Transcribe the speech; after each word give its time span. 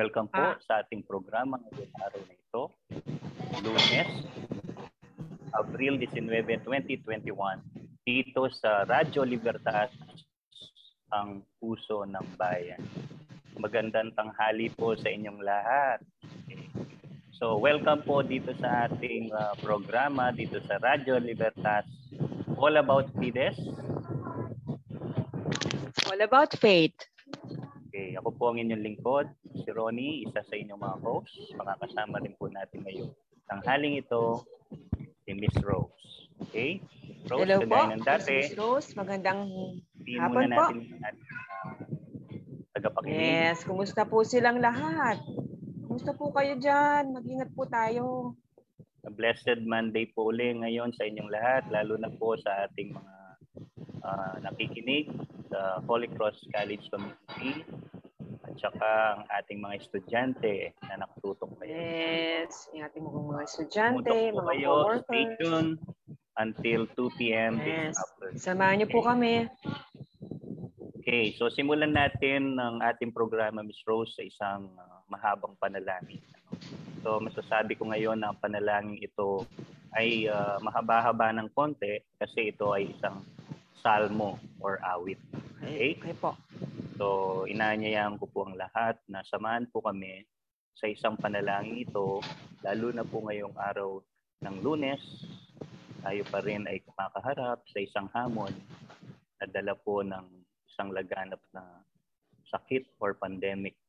Welcome 0.00 0.32
po 0.32 0.40
ah. 0.40 0.56
sa 0.64 0.80
ating 0.80 1.04
programa 1.04 1.60
ngayong 1.60 1.92
araw 2.00 2.22
na 2.24 2.32
ito. 2.32 2.62
Lunes, 3.60 4.08
Abril 5.52 6.00
19, 6.00 6.64
2021. 6.64 7.28
Dito 8.08 8.48
sa 8.48 8.88
Radyo 8.88 9.28
Libertad, 9.28 9.92
ang 11.12 11.44
puso 11.60 12.08
ng 12.08 12.26
bayan. 12.40 12.80
Magandang 13.60 14.16
tanghali 14.16 14.72
po 14.72 14.96
sa 14.96 15.12
inyong 15.12 15.44
lahat. 15.44 16.00
So, 17.36 17.60
welcome 17.60 18.00
po 18.00 18.24
dito 18.24 18.56
sa 18.56 18.88
ating 18.88 19.28
uh, 19.36 19.52
programa 19.60 20.32
dito 20.32 20.64
sa 20.64 20.80
Radyo 20.80 21.20
Libertas. 21.20 21.84
All 22.56 22.80
about 22.80 23.12
Fides. 23.20 23.60
All 26.08 26.20
about 26.24 26.56
faith. 26.56 26.96
Okay, 27.92 28.16
ako 28.16 28.32
po 28.32 28.48
ang 28.48 28.56
inyong 28.56 28.80
lingkod, 28.80 29.28
si 29.62 29.70
Ronnie, 29.70 30.24
isa 30.24 30.40
sa 30.40 30.54
inyong 30.56 30.80
mga 30.80 30.96
hosts. 31.04 31.52
Makakasama 31.56 32.20
rin 32.24 32.34
po 32.36 32.48
natin 32.48 32.82
ngayon. 32.84 33.10
Tanghaling 33.46 34.00
ito, 34.00 34.44
si 35.24 35.30
Miss 35.36 35.54
Rose. 35.60 36.30
Okay? 36.48 36.80
Rose, 37.28 37.44
Hello 37.44 37.56
po, 37.64 37.78
ng 37.92 38.04
dati, 38.04 38.48
Miss 38.48 38.56
Rose. 38.56 38.90
Magandang 38.96 39.40
hapon 40.16 40.44
po. 40.50 40.64
Natin, 40.72 40.78
uh. 42.80 43.04
Yes, 43.04 43.60
kumusta 43.68 44.08
po 44.08 44.24
silang 44.24 44.56
lahat? 44.62 45.20
Kumusta 45.84 46.16
po 46.16 46.32
kayo 46.32 46.56
dyan? 46.56 47.12
Mag-ingat 47.12 47.52
po 47.52 47.68
tayo. 47.68 48.32
A 49.04 49.12
blessed 49.12 49.64
Monday 49.68 50.08
po 50.12 50.32
ulit 50.32 50.56
ngayon 50.60 50.92
sa 50.96 51.04
inyong 51.04 51.28
lahat, 51.28 51.68
lalo 51.68 51.96
na 52.00 52.08
po 52.08 52.36
sa 52.40 52.68
ating 52.68 52.96
mga 52.96 53.16
uh, 54.04 54.34
nakikinig 54.44 55.12
sa 55.52 55.80
Holy 55.84 56.08
Cross 56.16 56.40
College 56.52 56.84
Community 56.88 57.64
at 58.50 58.58
saka 58.58 58.90
ang 59.14 59.22
ating 59.30 59.58
mga 59.62 59.74
estudyante 59.78 60.74
na 60.90 61.06
nakatutok 61.06 61.54
ngayon. 61.62 61.70
Yes, 61.70 62.66
yung 62.74 62.84
ating 62.90 63.04
mga 63.06 63.42
estudyante, 63.46 64.18
mga 64.34 64.50
kayo, 64.58 64.70
workers. 64.82 65.06
Stay 65.06 65.24
tuned 65.38 65.78
until 66.34 66.80
2 66.98 67.18
p.m. 67.18 67.52
Yes. 67.62 67.94
Samahan 68.34 68.82
niyo 68.82 68.88
po 68.90 69.06
kami. 69.06 69.46
Okay, 71.00 71.34
so 71.38 71.46
simulan 71.48 71.94
natin 71.94 72.58
ang 72.58 72.82
ating 72.82 73.14
programa, 73.14 73.62
Ms. 73.62 73.86
Rose, 73.86 74.14
sa 74.18 74.22
isang 74.26 74.70
uh, 74.74 75.00
mahabang 75.06 75.54
panalangin. 75.58 76.22
So 77.00 77.22
masasabi 77.22 77.78
ko 77.78 77.88
ngayon 77.88 78.20
na 78.20 78.34
ang 78.34 78.38
panalangin 78.38 79.00
ito 79.00 79.48
ay 79.96 80.28
uh, 80.30 80.60
mahaba-haba 80.62 81.34
ng 81.34 81.48
konti 81.56 81.98
kasi 82.20 82.52
ito 82.52 82.70
ay 82.70 82.92
isang 82.94 83.24
salmo 83.80 84.38
or 84.60 84.78
awit. 84.84 85.18
Okay? 85.64 85.96
Okay 85.98 86.14
po. 86.20 86.36
So, 87.00 87.48
inanyayahan 87.48 88.20
ko 88.20 88.28
po 88.28 88.44
ang 88.44 88.60
lahat 88.60 89.00
na 89.08 89.24
samahan 89.24 89.64
po 89.72 89.80
kami 89.80 90.20
sa 90.76 90.84
isang 90.84 91.16
panalangin 91.16 91.88
ito, 91.88 92.20
lalo 92.60 92.92
na 92.92 93.00
po 93.00 93.24
ngayong 93.24 93.56
araw 93.56 94.04
ng 94.44 94.56
lunes, 94.60 95.00
tayo 96.04 96.20
pa 96.28 96.44
rin 96.44 96.68
ay 96.68 96.84
kumakaharap 96.84 97.64
sa 97.64 97.78
isang 97.80 98.04
hamon 98.12 98.52
na 99.40 99.48
dala 99.48 99.72
po 99.80 100.04
ng 100.04 100.44
isang 100.68 100.92
laganap 100.92 101.40
na 101.56 101.64
sakit 102.52 102.84
or 103.00 103.16
pandemic 103.16 103.80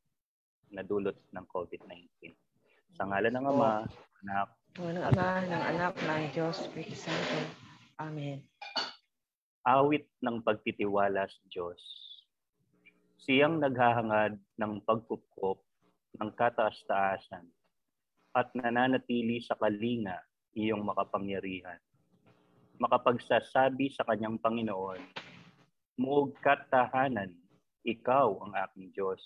na 0.72 0.80
dulot 0.80 1.20
ng 1.36 1.44
COVID-19. 1.52 2.32
Sa 2.96 3.04
ngalan 3.04 3.36
ng 3.36 3.44
Ama, 3.44 3.84
Anak, 4.24 4.48
ng 4.80 5.04
Ama, 5.04 5.28
ng 5.44 5.62
Anak, 5.76 5.94
ng 6.00 6.24
Diyos, 6.32 6.64
Santo. 6.96 7.40
Amen 8.00 8.40
awit 9.62 10.10
ng 10.18 10.42
pagtitiwala 10.42 11.26
sa 11.30 11.42
Diyos. 11.46 11.78
Siyang 13.22 13.62
naghahangad 13.62 14.34
ng 14.58 14.82
pagkupkop 14.82 15.62
ng 16.18 16.30
kataas-taasan 16.34 17.46
at 18.34 18.50
nananatili 18.50 19.38
sa 19.38 19.54
kalinga 19.54 20.18
iyong 20.58 20.82
makapangyarihan. 20.82 21.78
Makapagsasabi 22.82 23.94
sa 23.94 24.02
kanyang 24.10 24.42
Panginoon, 24.42 24.98
Muog 26.02 26.34
katahanan, 26.42 27.30
ikaw 27.86 28.42
ang 28.42 28.58
aking 28.58 28.90
Diyos, 28.90 29.22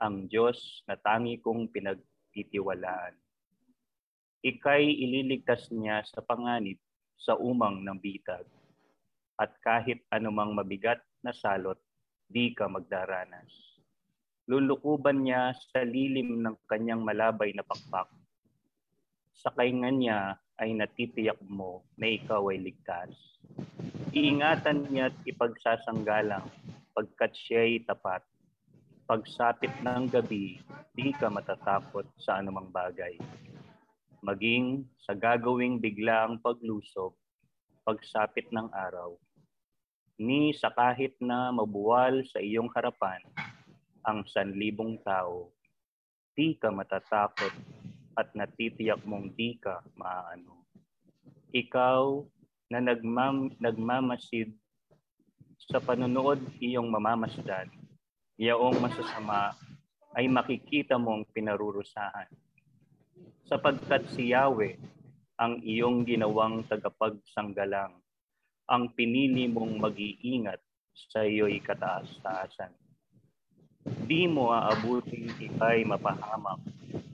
ang 0.00 0.24
Diyos 0.24 0.80
na 0.88 0.96
tangi 0.96 1.36
kong 1.44 1.68
pinagtitiwalaan. 1.68 3.12
Ika'y 4.40 4.88
ililigtas 4.88 5.68
niya 5.68 6.00
sa 6.08 6.24
panganib 6.24 6.80
sa 7.20 7.36
umang 7.36 7.84
ng 7.84 7.98
bitag 8.00 8.48
at 9.36 9.52
kahit 9.60 10.00
anumang 10.08 10.56
mabigat 10.56 11.04
na 11.20 11.36
salot, 11.36 11.76
di 12.32 12.56
ka 12.56 12.64
magdaranas. 12.64 13.52
Lulukuban 14.48 15.20
niya 15.20 15.52
sa 15.52 15.84
lilim 15.84 16.40
ng 16.40 16.56
kanyang 16.64 17.04
malabay 17.04 17.52
na 17.52 17.60
pakpak. 17.60 18.08
Sa 19.36 19.52
kaingan 19.52 20.00
niya 20.00 20.40
ay 20.56 20.72
natitiyak 20.72 21.36
mo 21.44 21.84
na 22.00 22.08
ikaw 22.08 22.48
ay 22.48 22.58
ligtas. 22.64 23.12
Iingatan 24.16 24.88
niya 24.88 25.12
at 25.12 25.16
ipagsasanggalang 25.28 26.48
pagkat 26.96 27.36
siya 27.36 27.68
ay 27.68 27.84
tapat. 27.84 28.24
Pagsapit 29.04 29.72
ng 29.84 30.08
gabi, 30.08 30.56
di 30.96 31.12
ka 31.12 31.28
matatakot 31.28 32.08
sa 32.16 32.40
anumang 32.40 32.72
bagay. 32.72 33.20
Maging 34.24 34.88
sa 35.04 35.12
gagawing 35.12 35.82
biglaang 35.82 36.40
paglusob, 36.40 37.12
pagsapit 37.84 38.48
ng 38.54 38.70
araw, 38.72 39.18
ni 40.20 40.52
sa 40.52 40.68
kahit 40.68 41.16
na 41.22 41.48
mabuwal 41.54 42.20
sa 42.28 42.42
iyong 42.42 42.68
harapan 42.76 43.22
ang 44.04 44.26
sanlibong 44.28 44.98
tao, 45.00 45.54
di 46.34 46.58
ka 46.58 46.68
matatakot 46.68 47.54
at 48.18 48.28
natitiyak 48.36 49.00
mong 49.08 49.32
di 49.32 49.56
ka 49.56 49.80
maaano. 49.96 50.66
Ikaw 51.54 52.24
na 52.72 52.80
nagmam, 52.80 53.52
nagmamasid 53.60 54.52
sa 55.56 55.78
panunood 55.78 56.42
iyong 56.58 56.90
mamamasdan, 56.90 57.70
iyaong 58.36 58.82
masasama 58.82 59.54
ay 60.18 60.26
makikita 60.28 60.98
mong 60.98 61.24
pinarurusahan. 61.30 62.28
Sapagkat 63.46 64.10
si 64.12 64.32
Yahweh 64.34 64.76
ang 65.38 65.62
iyong 65.62 66.04
ginawang 66.04 66.66
tagapagsanggalang 66.66 68.01
ang 68.70 68.94
pinili 68.94 69.50
mong 69.50 69.82
mag-iingat 69.82 70.60
sa 70.92 71.26
iyo'y 71.26 71.58
kataas-taasan. 71.64 72.70
Di 74.06 74.30
mo 74.30 74.54
aabutin 74.54 75.26
ikay 75.42 75.82
mapahamak 75.82 76.62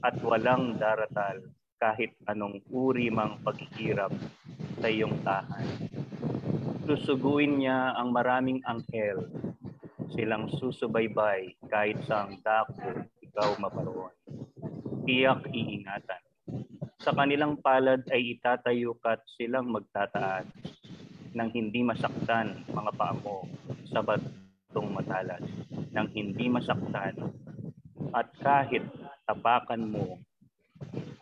at 0.05 0.15
walang 0.21 0.77
daratal 0.77 1.41
kahit 1.81 2.13
anong 2.29 2.61
uri 2.69 3.09
mang 3.09 3.41
paghihirap 3.41 4.13
sa 4.77 4.87
iyong 4.91 5.17
tahan. 5.25 5.65
Susuguin 6.85 7.63
niya 7.63 7.97
ang 7.97 8.13
maraming 8.13 8.61
anghel, 8.69 9.25
silang 10.13 10.51
susubaybay 10.61 11.57
kahit 11.71 11.97
sa 12.05 12.29
ang 12.29 12.37
dako 12.45 13.09
ikaw 13.25 13.57
maparoon. 13.57 14.13
Tiyak 15.09 15.49
iingatan. 15.49 16.21
Sa 16.99 17.15
kanilang 17.15 17.57
palad 17.63 18.05
ay 18.13 18.37
itatayo 18.37 18.93
ka't 19.01 19.23
silang 19.39 19.71
magtataas 19.71 20.45
nang 21.33 21.49
hindi 21.53 21.85
masaktan 21.85 22.65
mga 22.69 22.91
paa 22.97 23.13
mo 23.13 23.45
sa 23.89 24.01
batong 24.01 24.89
matalas, 24.89 25.43
nang 25.93 26.09
hindi 26.13 26.49
masaktan 26.49 27.13
at 28.13 28.27
kahit 28.41 28.85
tapakan 29.29 29.85
mo 29.85 30.17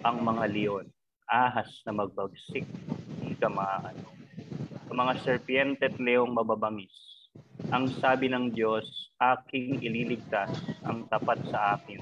ang 0.05 0.23
mga 0.23 0.45
leon, 0.47 0.85
ahas 1.27 1.67
na 1.83 1.91
magbagsik, 1.91 2.63
hindi 3.19 3.35
ka 3.35 3.51
maaano. 3.51 4.07
Mga 4.87 5.13
serpiente 5.19 5.91
at 5.91 5.99
leong 5.99 6.31
mababangis, 6.31 6.93
ang 7.67 7.91
sabi 7.99 8.31
ng 8.31 8.55
Diyos, 8.55 8.87
aking 9.17 9.81
ililigtas 9.81 10.53
ang 10.85 11.09
tapat 11.09 11.41
sa 11.49 11.75
akin 11.75 11.99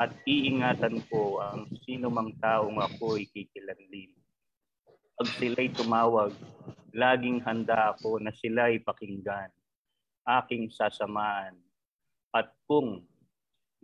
at 0.00 0.10
iingatan 0.24 1.04
ko 1.12 1.38
ang 1.38 1.68
sino 1.84 2.08
mang 2.08 2.32
taong 2.40 2.80
ako'y 2.80 3.28
kikilanlin. 3.28 4.10
Pag 5.16 5.28
sila'y 5.36 5.68
tumawag, 5.72 6.32
laging 6.96 7.44
handa 7.44 7.92
ako 7.92 8.16
na 8.16 8.32
sila'y 8.32 8.80
pakinggan, 8.80 9.52
aking 10.24 10.72
sasamaan. 10.72 11.52
At 12.32 12.56
kung 12.64 13.04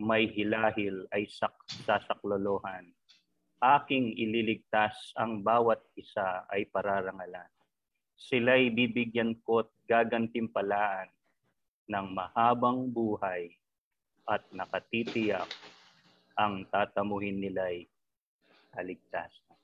may 0.01 0.25
hilahil 0.25 1.05
ay 1.13 1.29
sak 1.29 1.53
sasaklolohan, 1.85 2.89
aking 3.61 4.17
ililigtas 4.17 5.13
ang 5.13 5.45
bawat 5.45 5.79
isa 5.93 6.41
ay 6.49 6.65
pararangalan. 6.73 7.47
Sila'y 8.17 8.73
bibigyan 8.73 9.37
ko't 9.45 9.69
gagantimpalaan 9.85 11.13
ng 11.85 12.07
mahabang 12.17 12.89
buhay 12.89 13.53
at 14.25 14.41
nakatitiyak 14.49 15.47
ang 16.33 16.65
tatamuhin 16.73 17.37
nila'y 17.37 17.85
kaligtasan. 18.73 19.59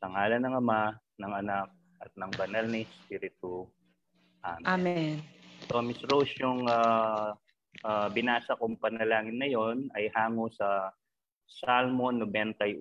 Sa 0.00 0.08
ngalan 0.08 0.40
ng 0.48 0.56
Ama, 0.56 0.96
ng 1.20 1.32
Anak, 1.44 1.68
at 2.00 2.10
ng 2.16 2.32
banal 2.34 2.64
na 2.66 2.82
Espiritu. 2.82 3.68
Amen. 4.44 4.64
Amen. 4.64 5.14
So, 5.68 5.84
Ms. 5.84 6.00
Rose, 6.08 6.32
yung 6.40 6.64
uh, 6.66 7.36
uh, 7.84 8.08
binasa 8.10 8.56
kong 8.56 8.80
panalangin 8.80 9.36
na 9.36 9.48
yon 9.48 9.92
ay 9.92 10.08
hango 10.16 10.48
sa 10.56 10.90
Salmo 11.60 12.08
91 12.08 12.80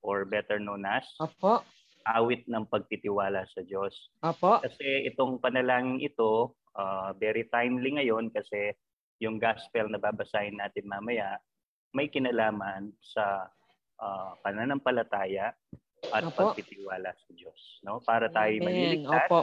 or 0.00 0.24
better 0.24 0.56
known 0.56 0.86
as 0.88 1.04
Opo. 1.20 1.60
awit 2.06 2.46
ng 2.48 2.64
pagtitiwala 2.70 3.44
sa 3.50 3.60
Diyos. 3.66 3.92
Opo. 4.24 4.62
Kasi 4.64 5.04
itong 5.10 5.42
panalangin 5.42 6.00
ito, 6.00 6.56
uh, 6.78 7.12
very 7.18 7.44
timely 7.50 7.98
ngayon 7.98 8.30
kasi 8.30 8.72
yung 9.20 9.40
gospel 9.40 9.88
na 9.88 10.00
babasahin 10.00 10.60
natin 10.60 10.84
mamaya 10.86 11.40
may 11.96 12.12
kinalaman 12.12 12.92
sa 13.00 13.48
uh, 13.96 14.36
pananampalataya 14.44 15.56
at 16.12 16.22
Opo. 16.26 16.52
pagtitiwala 16.52 17.10
sa 17.12 17.30
Diyos. 17.32 17.60
No? 17.82 18.02
Para 18.02 18.30
tayo 18.30 18.52
Amen. 18.60 18.66
maliligtas, 18.66 19.26
Opo. 19.28 19.40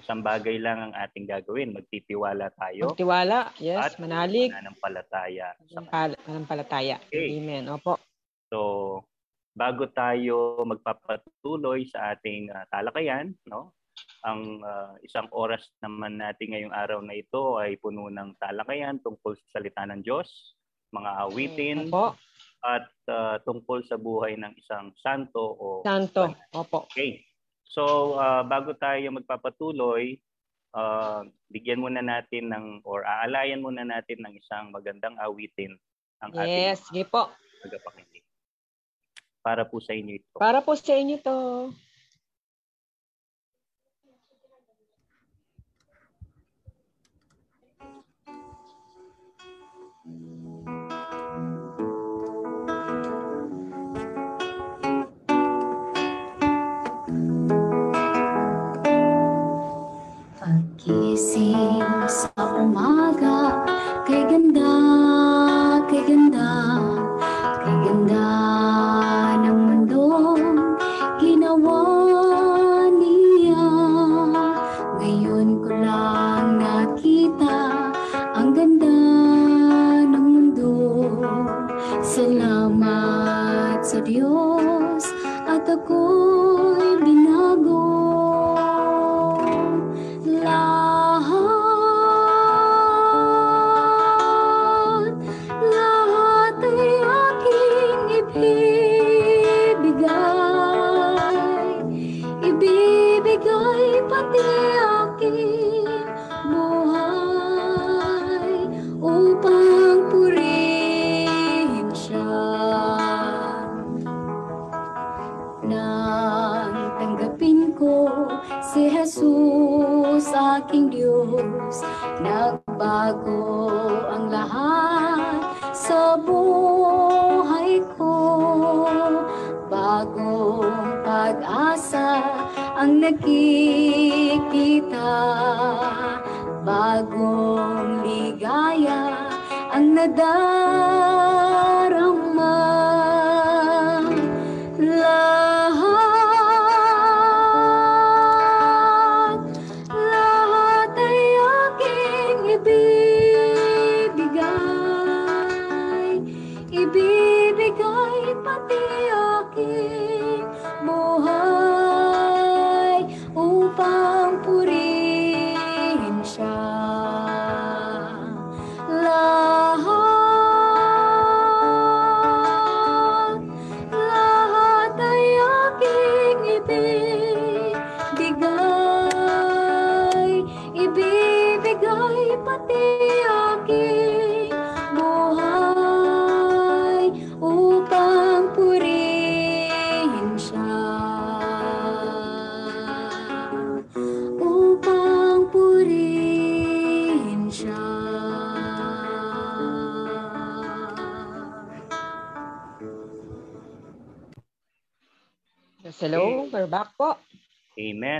isang 0.00 0.20
bagay 0.20 0.56
lang 0.60 0.78
ang 0.90 0.92
ating 0.96 1.26
gagawin. 1.28 1.76
Magtitiwala 1.76 2.52
tayo. 2.56 2.92
Magtiwala, 2.92 3.52
yes, 3.60 3.80
at 3.80 3.94
manalig. 4.00 4.50
Mananampalataya. 4.52 5.56
Mananampalataya. 5.72 6.96
Okay. 7.08 7.38
Amen. 7.38 7.68
Opo. 7.70 8.00
So, 8.50 8.58
bago 9.56 9.88
tayo 9.90 10.62
magpapatuloy 10.62 11.88
sa 11.88 12.14
ating 12.14 12.52
uh, 12.52 12.64
talakayan, 12.70 13.34
no? 13.48 13.72
Ang 14.26 14.60
uh, 14.60 14.92
isang 15.06 15.30
oras 15.32 15.64
naman 15.80 16.20
natin 16.20 16.52
ngayong 16.52 16.74
araw 16.74 17.00
na 17.00 17.16
ito 17.16 17.56
ay 17.56 17.78
puno 17.80 18.12
ng 18.12 18.36
talakayan 18.36 19.00
tungkol 19.00 19.32
sa 19.38 19.58
salita 19.58 19.86
ng 19.88 20.02
Diyos, 20.04 20.28
mga 20.92 21.10
awitin, 21.24 21.78
Opo 21.88 22.18
at 22.66 22.90
uh, 23.06 23.38
tungkol 23.46 23.86
sa 23.86 23.94
buhay 23.94 24.34
ng 24.34 24.52
isang 24.58 24.90
santo 24.98 25.54
o 25.54 25.66
santo. 25.86 26.34
Opo. 26.50 26.90
Okay. 26.90 27.22
So 27.70 28.16
uh, 28.18 28.42
bago 28.42 28.74
tayo 28.74 29.06
magpapatuloy, 29.14 30.18
uh, 30.74 31.22
bigyan 31.46 31.78
muna 31.78 32.02
natin 32.02 32.50
ng 32.50 32.66
or 32.82 33.06
aalayan 33.06 33.62
muna 33.62 33.86
natin 33.86 34.18
ng 34.26 34.34
isang 34.34 34.74
magandang 34.74 35.14
awitin 35.22 35.78
ang 36.18 36.34
yes, 36.34 36.42
ating 36.42 36.62
Yes, 36.66 36.78
sige 36.90 37.04
po. 37.06 37.30
Para 39.46 39.62
po 39.62 39.78
sa 39.78 39.94
inyo 39.94 40.12
ito. 40.18 40.34
Para 40.42 40.58
po 40.58 40.74
sa 40.74 40.92
inyo 40.98 41.16
to. 41.22 41.38
easy. 60.88 61.95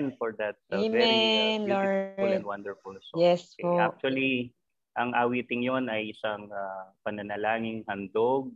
Amen 0.07 0.19
for 0.19 0.31
that 0.39 0.57
uh, 0.71 0.79
Amen, 0.79 1.67
very 1.67 1.75
uh, 1.75 1.83
beautiful 1.83 2.25
Lord. 2.25 2.37
and 2.37 2.45
wonderful 2.47 2.95
song. 2.95 3.19
Yes 3.19 3.55
po. 3.59 3.79
Actually, 3.83 4.55
ang 4.95 5.13
awiting 5.13 5.67
yon 5.67 5.91
ay 5.91 6.15
isang 6.15 6.49
uh, 6.49 6.95
pananalangin 7.03 7.83
handog 7.91 8.55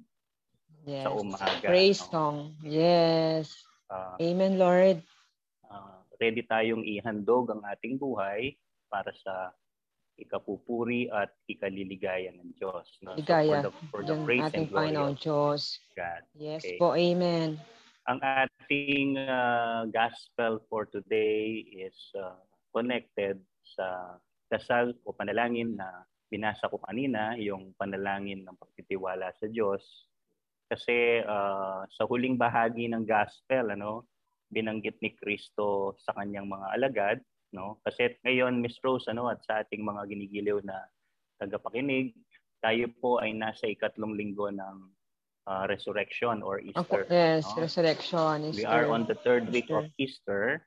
yes. 0.87 1.05
sa 1.05 1.11
umaga. 1.11 1.67
Praise 1.67 2.01
no? 2.07 2.11
song. 2.15 2.37
Yes. 2.63 3.53
Uh, 3.91 4.15
Amen, 4.23 4.57
Lord. 4.57 5.03
Uh, 5.67 6.01
ready 6.23 6.47
tayong 6.47 6.87
ihandog 6.87 7.51
ang 7.51 7.67
ating 7.67 7.99
buhay 7.99 8.55
para 8.87 9.11
sa 9.21 9.51
ikapupuri 10.21 11.09
at 11.09 11.33
ikaliligayan 11.49 12.37
ng 12.39 12.53
Diyos. 12.61 12.87
No? 13.01 13.17
Ligaya. 13.17 13.65
So 13.65 13.73
for 13.73 13.73
the, 13.73 13.73
for 13.91 14.03
the 14.05 14.17
praise 14.23 14.53
and 14.53 14.69
glory 14.69 14.93
Panginoon 14.93 15.17
Diyos. 15.17 15.81
God. 15.97 16.23
Yes 16.37 16.63
okay. 16.63 16.77
po. 16.77 16.93
Amen. 16.93 17.57
Ang 18.11 18.19
ating 18.27 19.23
uh, 19.23 19.87
gospel 19.87 20.59
for 20.67 20.83
today 20.91 21.63
is 21.71 21.95
uh, 22.19 22.35
connected 22.75 23.39
sa 23.63 24.19
dasal 24.51 24.99
o 25.07 25.15
panalangin 25.15 25.79
na 25.79 25.87
binasa 26.27 26.67
ko 26.67 26.83
kanina, 26.83 27.39
yung 27.39 27.71
panalangin 27.79 28.43
ng 28.43 28.59
pagtitiwala 28.59 29.31
sa 29.39 29.47
Diyos. 29.47 30.11
Kasi 30.67 31.23
uh, 31.23 31.87
sa 31.87 32.03
huling 32.11 32.35
bahagi 32.35 32.91
ng 32.91 33.07
gospel, 33.07 33.79
ano, 33.79 34.11
binanggit 34.51 34.99
ni 34.99 35.15
Kristo 35.15 35.95
sa 36.03 36.11
kanyang 36.19 36.51
mga 36.51 36.67
alagad, 36.75 37.19
no? 37.55 37.79
Kasi 37.87 38.19
ngayon, 38.27 38.59
Miss 38.59 38.75
Rose, 38.83 39.07
ano, 39.07 39.31
at 39.31 39.39
sa 39.47 39.63
ating 39.63 39.87
mga 39.87 40.11
ginigiliw 40.11 40.59
na 40.67 40.83
tagapakinig, 41.39 42.11
tayo 42.59 42.91
po 42.99 43.23
ay 43.23 43.39
nasa 43.39 43.71
ikatlong 43.71 44.19
linggo 44.19 44.51
ng 44.51 44.99
uh, 45.47 45.65
resurrection 45.69 46.43
or 46.43 46.61
Easter. 46.61 47.07
yes, 47.09 47.45
no? 47.57 47.63
resurrection. 47.63 48.51
Easter. 48.51 48.61
We 48.61 48.65
are 48.67 48.91
on 48.91 49.07
the 49.07 49.17
third 49.17 49.49
Easter. 49.49 49.55
week 49.55 49.71
of 49.71 49.85
Easter. 49.97 50.67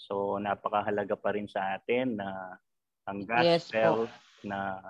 So 0.00 0.40
napakahalaga 0.40 1.14
pa 1.20 1.36
rin 1.36 1.46
sa 1.46 1.76
atin 1.76 2.16
na 2.18 2.56
ang 3.04 3.26
gospel 3.28 4.08
yes, 4.08 4.44
na 4.46 4.80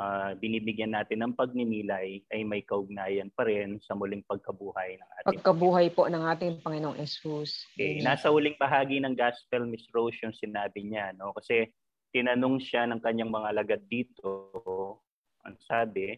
uh, 0.00 0.30
binibigyan 0.40 0.96
natin 0.96 1.20
ng 1.20 1.36
pagninilay 1.36 2.24
ay 2.32 2.40
may 2.40 2.64
kaugnayan 2.64 3.28
pa 3.36 3.44
rin 3.44 3.76
sa 3.84 3.92
muling 3.92 4.24
pagkabuhay 4.24 4.96
ng 4.96 5.08
ating 5.20 5.28
Pagkabuhay 5.36 5.86
po 5.92 6.08
ng 6.08 6.24
ating 6.24 6.64
Panginoong 6.64 6.96
Jesus. 6.96 7.68
Okay. 7.76 8.00
Nasa 8.00 8.32
huling 8.32 8.56
bahagi 8.56 8.96
ng 9.04 9.12
Gospel, 9.12 9.68
Miss 9.68 9.84
Rose, 9.92 10.16
yung 10.24 10.36
sinabi 10.36 10.88
niya. 10.88 11.12
No? 11.20 11.36
Kasi 11.36 11.68
tinanong 12.16 12.58
siya 12.64 12.88
ng 12.88 13.04
kanyang 13.04 13.30
mga 13.30 13.48
alagad 13.52 13.82
dito, 13.86 14.48
ang 15.44 15.56
sabi, 15.68 16.16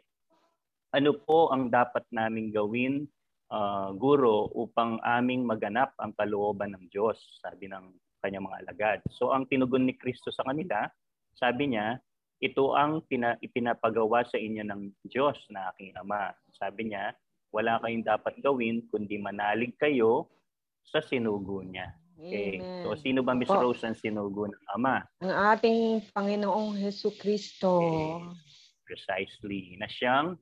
ano 0.93 1.17
po 1.25 1.49
ang 1.51 1.73
dapat 1.73 2.05
naming 2.13 2.53
gawin, 2.53 3.09
uh, 3.49 3.93
guro, 3.97 4.53
upang 4.53 5.01
aming 5.03 5.49
maganap 5.49 5.97
ang 6.01 6.13
kalooban 6.17 6.77
ng 6.77 6.85
Diyos, 6.93 7.17
sabi 7.41 7.69
ng 7.73 7.93
kanyang 8.23 8.47
mga 8.47 8.59
alagad. 8.65 8.99
So 9.11 9.33
ang 9.35 9.49
tinugon 9.49 9.89
ni 9.89 9.97
Kristo 9.97 10.31
sa 10.31 10.47
kanila, 10.47 10.87
sabi 11.35 11.75
niya, 11.75 11.99
ito 12.43 12.75
ang 12.75 13.03
pina, 13.07 13.39
ipinapagawa 13.39 14.27
sa 14.27 14.37
inyo 14.37 14.67
ng 14.67 15.07
Diyos 15.07 15.39
na 15.51 15.71
aking 15.75 15.95
Ama. 15.95 16.35
Sabi 16.55 16.91
niya, 16.91 17.15
wala 17.55 17.79
kayong 17.81 18.03
dapat 18.03 18.35
gawin 18.43 18.83
kundi 18.91 19.17
manalig 19.21 19.79
kayo 19.79 20.27
sa 20.83 20.99
sinugo 20.99 21.63
niya. 21.63 21.87
Okay. 22.19 22.59
Amen. 22.59 22.83
So 22.87 22.99
sino 22.99 23.23
ba 23.23 23.35
Miss. 23.35 23.51
Rose 23.51 23.83
ang 23.87 23.99
sinugo 23.99 24.47
ng 24.51 24.65
Ama? 24.79 25.03
Ang 25.23 25.35
ating 25.55 25.81
Panginoong 26.15 26.79
Heso 26.79 27.11
Kristo. 27.15 27.79
Okay. 27.79 28.11
Precisely. 28.87 29.79
Na 29.79 29.87
siyang 29.87 30.39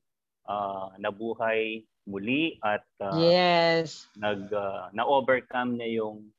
uh, 0.48 0.94
nabuhay 0.96 1.84
muli 2.08 2.56
at 2.64 2.86
uh, 3.04 3.16
yes. 3.20 4.08
nag 4.16 4.48
uh, 4.50 4.88
na-overcome 4.96 5.76
niya 5.76 6.00
yung 6.00 6.30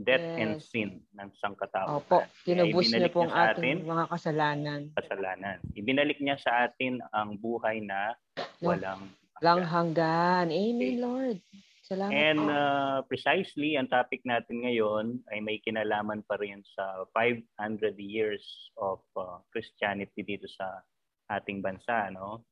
death 0.00 0.24
yes. 0.24 0.40
and 0.40 0.54
sin 0.58 0.90
ng 1.14 1.28
sangkatao. 1.38 2.00
Opo, 2.00 2.24
tinubos 2.42 2.88
niya 2.90 3.12
po 3.12 3.28
ang 3.28 3.34
ating 3.34 3.84
mga 3.84 4.04
kasalanan. 4.08 4.80
Kasalanan. 4.96 5.60
Ibinalik 5.76 6.18
niya 6.18 6.40
sa 6.40 6.66
atin 6.66 6.98
ang 7.12 7.36
buhay 7.38 7.84
na 7.84 8.16
walang 8.64 9.12
Walang 9.42 9.66
hanggan. 9.66 10.54
Amen, 10.54 10.78
okay. 10.78 11.02
Lord. 11.02 11.38
Salamat 11.82 12.14
And 12.14 12.46
uh, 12.46 13.02
precisely, 13.10 13.74
ang 13.74 13.90
topic 13.90 14.22
natin 14.22 14.62
ngayon 14.62 15.18
ay 15.34 15.42
may 15.42 15.58
kinalaman 15.58 16.22
pa 16.30 16.38
rin 16.38 16.62
sa 16.78 17.02
500 17.10 17.42
years 17.98 18.46
of 18.78 19.02
uh, 19.18 19.42
Christianity 19.50 20.22
dito 20.22 20.46
sa 20.46 20.86
ating 21.26 21.58
bansa. 21.58 22.06
No? 22.14 22.46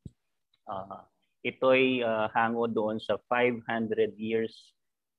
Uh, 0.69 1.01
ito'y 1.45 2.05
uh, 2.05 2.29
hango 2.37 2.69
doon 2.69 3.01
sa 3.01 3.17
500 3.29 4.17
years 4.21 4.53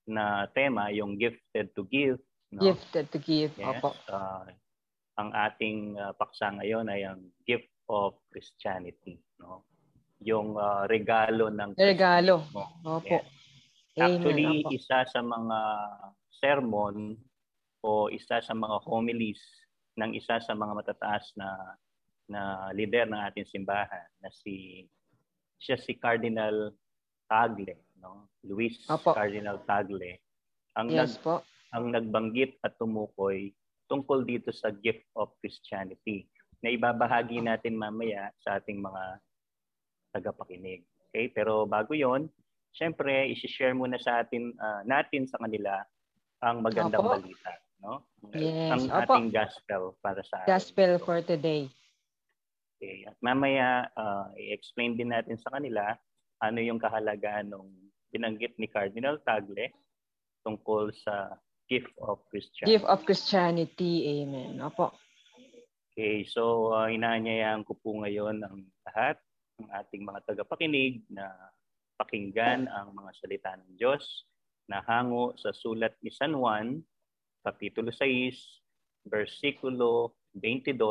na 0.05 0.49
tema, 0.53 0.89
yung 0.93 1.17
gifted 1.17 1.73
to 1.73 1.85
give. 1.89 2.19
No? 2.51 2.61
Gifted 2.61 3.09
to 3.13 3.19
give, 3.21 3.53
yes. 3.55 3.67
opo. 3.79 3.95
Uh, 4.11 4.45
ang 5.17 5.29
ating 5.31 5.95
uh, 5.95 6.11
paksa 6.17 6.51
ngayon 6.57 6.89
ay 6.89 7.05
ang 7.05 7.21
gift 7.47 7.69
of 7.87 8.17
Christianity. 8.29 9.21
No? 9.39 9.63
Yung 10.21 10.57
uh, 10.57 10.85
regalo 10.85 11.49
ng 11.49 11.77
Regalo, 11.77 12.45
opo. 12.85 13.07
Yes. 13.07 13.39
Actually, 13.99 14.63
Amen, 14.63 14.71
isa 14.71 15.03
sa 15.03 15.19
mga 15.19 15.59
sermon 16.31 17.19
o 17.83 18.07
isa 18.07 18.39
sa 18.39 18.53
mga 18.55 18.87
homilies 18.87 19.41
ng 19.99 20.15
isa 20.15 20.39
sa 20.39 20.53
mga 20.55 20.73
matataas 20.79 21.27
na 21.35 21.75
na 22.31 22.71
leader 22.71 23.03
ng 23.03 23.19
ating 23.27 23.43
simbahan 23.51 24.07
na 24.23 24.31
si 24.31 24.87
siya 25.61 25.77
si 25.77 25.93
Cardinal 26.01 26.73
Tagle 27.29 27.91
no? 28.01 28.27
Luis 28.43 28.81
Opo. 28.89 29.13
Cardinal 29.13 29.61
Tagle, 29.69 30.17
ang 30.73 30.89
yes, 30.89 31.15
nag, 31.15 31.23
po. 31.23 31.35
ang 31.77 31.93
nagbanggit 31.93 32.57
at 32.65 32.73
tumukoy 32.81 33.53
tungkol 33.85 34.25
dito 34.25 34.49
sa 34.49 34.73
gift 34.73 35.05
of 35.13 35.29
Christianity 35.39 36.25
na 36.65 36.73
ibabahagi 36.73 37.41
natin 37.43 37.77
mamaya 37.77 38.33
sa 38.41 38.57
ating 38.57 38.81
mga 38.81 39.03
tagapakinig. 40.15 40.81
Okay? 41.09 41.29
Pero 41.29 41.69
bago 41.69 41.93
'yon, 41.93 42.27
syempre 42.73 43.29
i-share 43.29 43.77
muna 43.77 44.01
sa 44.01 44.25
atin 44.25 44.55
uh, 44.57 44.81
natin 44.83 45.29
sa 45.29 45.37
kanila 45.37 45.85
ang 46.41 46.65
magandang 46.65 47.05
Opo. 47.05 47.13
balita, 47.21 47.53
no? 47.85 48.01
Yes. 48.33 48.73
Ang 48.73 48.83
Opo. 48.89 49.13
ating 49.13 49.27
gospel 49.29 49.83
para 50.01 50.21
sa 50.25 50.41
Gospel 50.49 50.97
atin. 50.97 51.05
for 51.05 51.17
today. 51.21 51.69
Okay. 52.81 53.05
At 53.05 53.13
mamaya 53.21 53.85
uh, 53.93 54.33
i-explain 54.33 54.97
din 54.97 55.13
natin 55.13 55.37
sa 55.37 55.53
kanila 55.53 55.93
ano 56.41 56.57
yung 56.57 56.81
kahalagaan 56.81 57.53
ng 57.53 57.69
binanggit 58.09 58.57
ni 58.57 58.65
Cardinal 58.65 59.21
Tagle 59.21 59.69
tungkol 60.41 60.89
sa 60.89 61.37
gift 61.69 61.93
of 62.01 62.25
Christianity. 62.33 62.73
Gift 62.73 62.89
of 62.89 62.99
Christianity. 63.05 63.93
Amen. 64.25 64.57
Opo. 64.65 64.97
Okay, 65.93 66.25
so 66.25 66.73
uh, 66.73 66.89
inaanyayahan 66.89 67.61
ko 67.61 67.77
po 67.77 68.01
ngayon 68.01 68.41
ang 68.41 68.65
lahat 68.89 69.21
ng 69.61 69.69
ating 69.69 70.01
mga 70.01 70.25
tagapakinig 70.25 71.05
na 71.13 71.29
pakinggan 72.01 72.65
ang 72.65 72.97
mga 72.97 73.11
salita 73.21 73.53
ng 73.61 73.77
Diyos 73.77 74.25
na 74.65 74.81
hango 74.89 75.37
sa 75.37 75.53
sulat 75.53 75.93
ni 76.01 76.09
San 76.09 76.33
Juan, 76.33 76.81
Kapitulo 77.45 77.93
6, 77.93 79.05
versikulo 79.05 80.17
22 80.33 80.81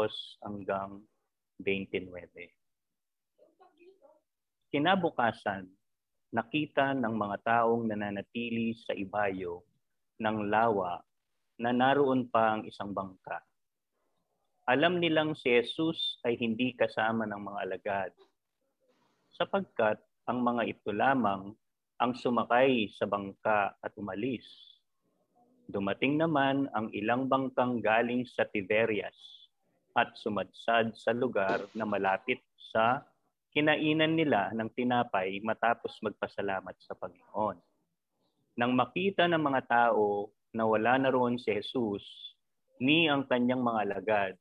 hanggang 0.46 1.02
29. 1.62 2.12
Kinabukasan, 4.70 5.66
nakita 6.30 6.94
ng 6.94 7.14
mga 7.14 7.36
taong 7.42 7.90
nananatili 7.90 8.78
sa 8.78 8.94
ibayo 8.94 9.66
ng 10.22 10.46
lawa 10.46 11.02
na 11.58 11.74
naroon 11.74 12.30
pa 12.30 12.54
ang 12.56 12.62
isang 12.64 12.94
bangka. 12.94 13.42
Alam 14.70 15.02
nilang 15.02 15.34
si 15.34 15.50
Jesus 15.50 16.22
ay 16.22 16.38
hindi 16.38 16.70
kasama 16.78 17.26
ng 17.26 17.40
mga 17.42 17.58
alagad, 17.66 18.12
sapagkat 19.34 19.98
ang 20.30 20.46
mga 20.46 20.62
ito 20.70 20.94
lamang 20.94 21.50
ang 21.98 22.12
sumakay 22.14 22.86
sa 22.94 23.10
bangka 23.10 23.74
at 23.82 23.92
umalis. 23.98 24.46
Dumating 25.66 26.16
naman 26.16 26.70
ang 26.70 26.88
ilang 26.94 27.26
bangkang 27.26 27.82
galing 27.82 28.22
sa 28.22 28.46
Tiberias 28.46 29.39
at 29.96 30.14
sumadsad 30.18 30.94
sa 30.94 31.10
lugar 31.10 31.66
na 31.74 31.84
malapit 31.84 32.40
sa 32.70 33.02
kinainan 33.50 34.14
nila 34.14 34.54
ng 34.54 34.70
tinapay 34.74 35.42
matapos 35.42 35.98
magpasalamat 36.02 36.76
sa 36.78 36.94
Panginoon. 36.94 37.58
Nang 38.58 38.72
makita 38.74 39.26
ng 39.26 39.42
mga 39.42 39.62
tao 39.66 40.30
na 40.54 40.66
wala 40.66 40.98
na 40.98 41.10
roon 41.10 41.38
si 41.38 41.50
Jesus, 41.50 42.02
ni 42.78 43.10
ang 43.10 43.26
kanyang 43.26 43.62
mga 43.62 43.78
alagad, 43.86 44.34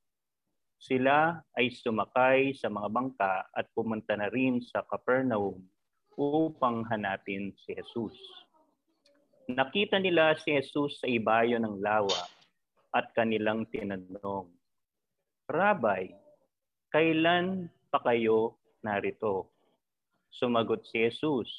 sila 0.80 1.44
ay 1.60 1.76
sumakay 1.76 2.56
sa 2.56 2.72
mga 2.72 2.88
bangka 2.88 3.52
at 3.52 3.68
pumunta 3.76 4.16
na 4.16 4.32
rin 4.32 4.64
sa 4.64 4.80
Capernaum 4.88 5.60
upang 6.16 6.88
hanapin 6.88 7.52
si 7.64 7.76
Jesus. 7.76 8.16
Nakita 9.50 9.98
nila 9.98 10.38
si 10.40 10.54
Jesus 10.54 11.02
sa 11.02 11.08
ibayo 11.10 11.58
ng 11.60 11.82
lawa 11.82 12.22
at 12.94 13.12
kanilang 13.16 13.66
tinanong, 13.68 14.50
Rabay, 15.50 16.14
kailan 16.94 17.74
pa 17.90 17.98
kayo 18.06 18.62
narito. 18.86 19.50
Sumagot 20.30 20.86
si 20.86 21.02
Jesus, 21.02 21.50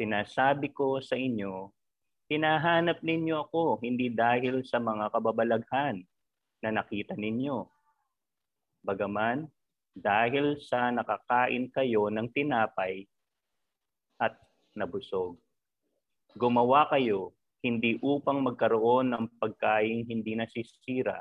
Sinasabi 0.00 0.72
ko 0.72 0.96
sa 1.04 1.12
inyo, 1.12 1.68
hinahanap 2.32 3.04
ninyo 3.04 3.36
ako 3.44 3.84
hindi 3.84 4.08
dahil 4.08 4.64
sa 4.64 4.80
mga 4.80 5.12
kababalaghan 5.12 6.00
na 6.64 6.72
nakita 6.72 7.12
ninyo. 7.20 7.68
Bagaman, 8.80 9.44
dahil 9.92 10.56
sa 10.56 10.88
nakakain 10.88 11.68
kayo 11.68 12.08
ng 12.08 12.32
tinapay 12.32 13.04
at 14.16 14.40
nabusog. 14.72 15.36
Gumawa 16.32 16.88
kayo 16.88 17.36
hindi 17.60 18.00
upang 18.00 18.40
magkaroon 18.40 19.12
ng 19.12 19.36
pagkain 19.36 20.08
hindi 20.08 20.32
nasisira, 20.32 21.20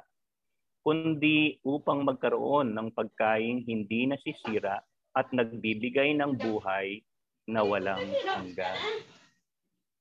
kundi 0.83 1.59
upang 1.63 2.07
magkaroon 2.07 2.71
ng 2.73 2.89
pagkain 2.95 3.63
hindi 3.67 4.07
nasisira 4.07 4.79
at 5.13 5.27
nagbibigay 5.35 6.15
ng 6.15 6.37
buhay 6.39 7.03
na 7.49 7.65
walang 7.65 8.05
hanggan. 8.23 8.77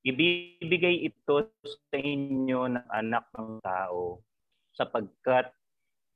Ibibigay 0.05 1.11
ito 1.11 1.51
sa 1.65 1.97
inyo 1.99 2.71
ng 2.71 2.87
anak 2.89 3.27
ng 3.35 3.59
tao 3.65 4.23
sapagkat 4.77 5.51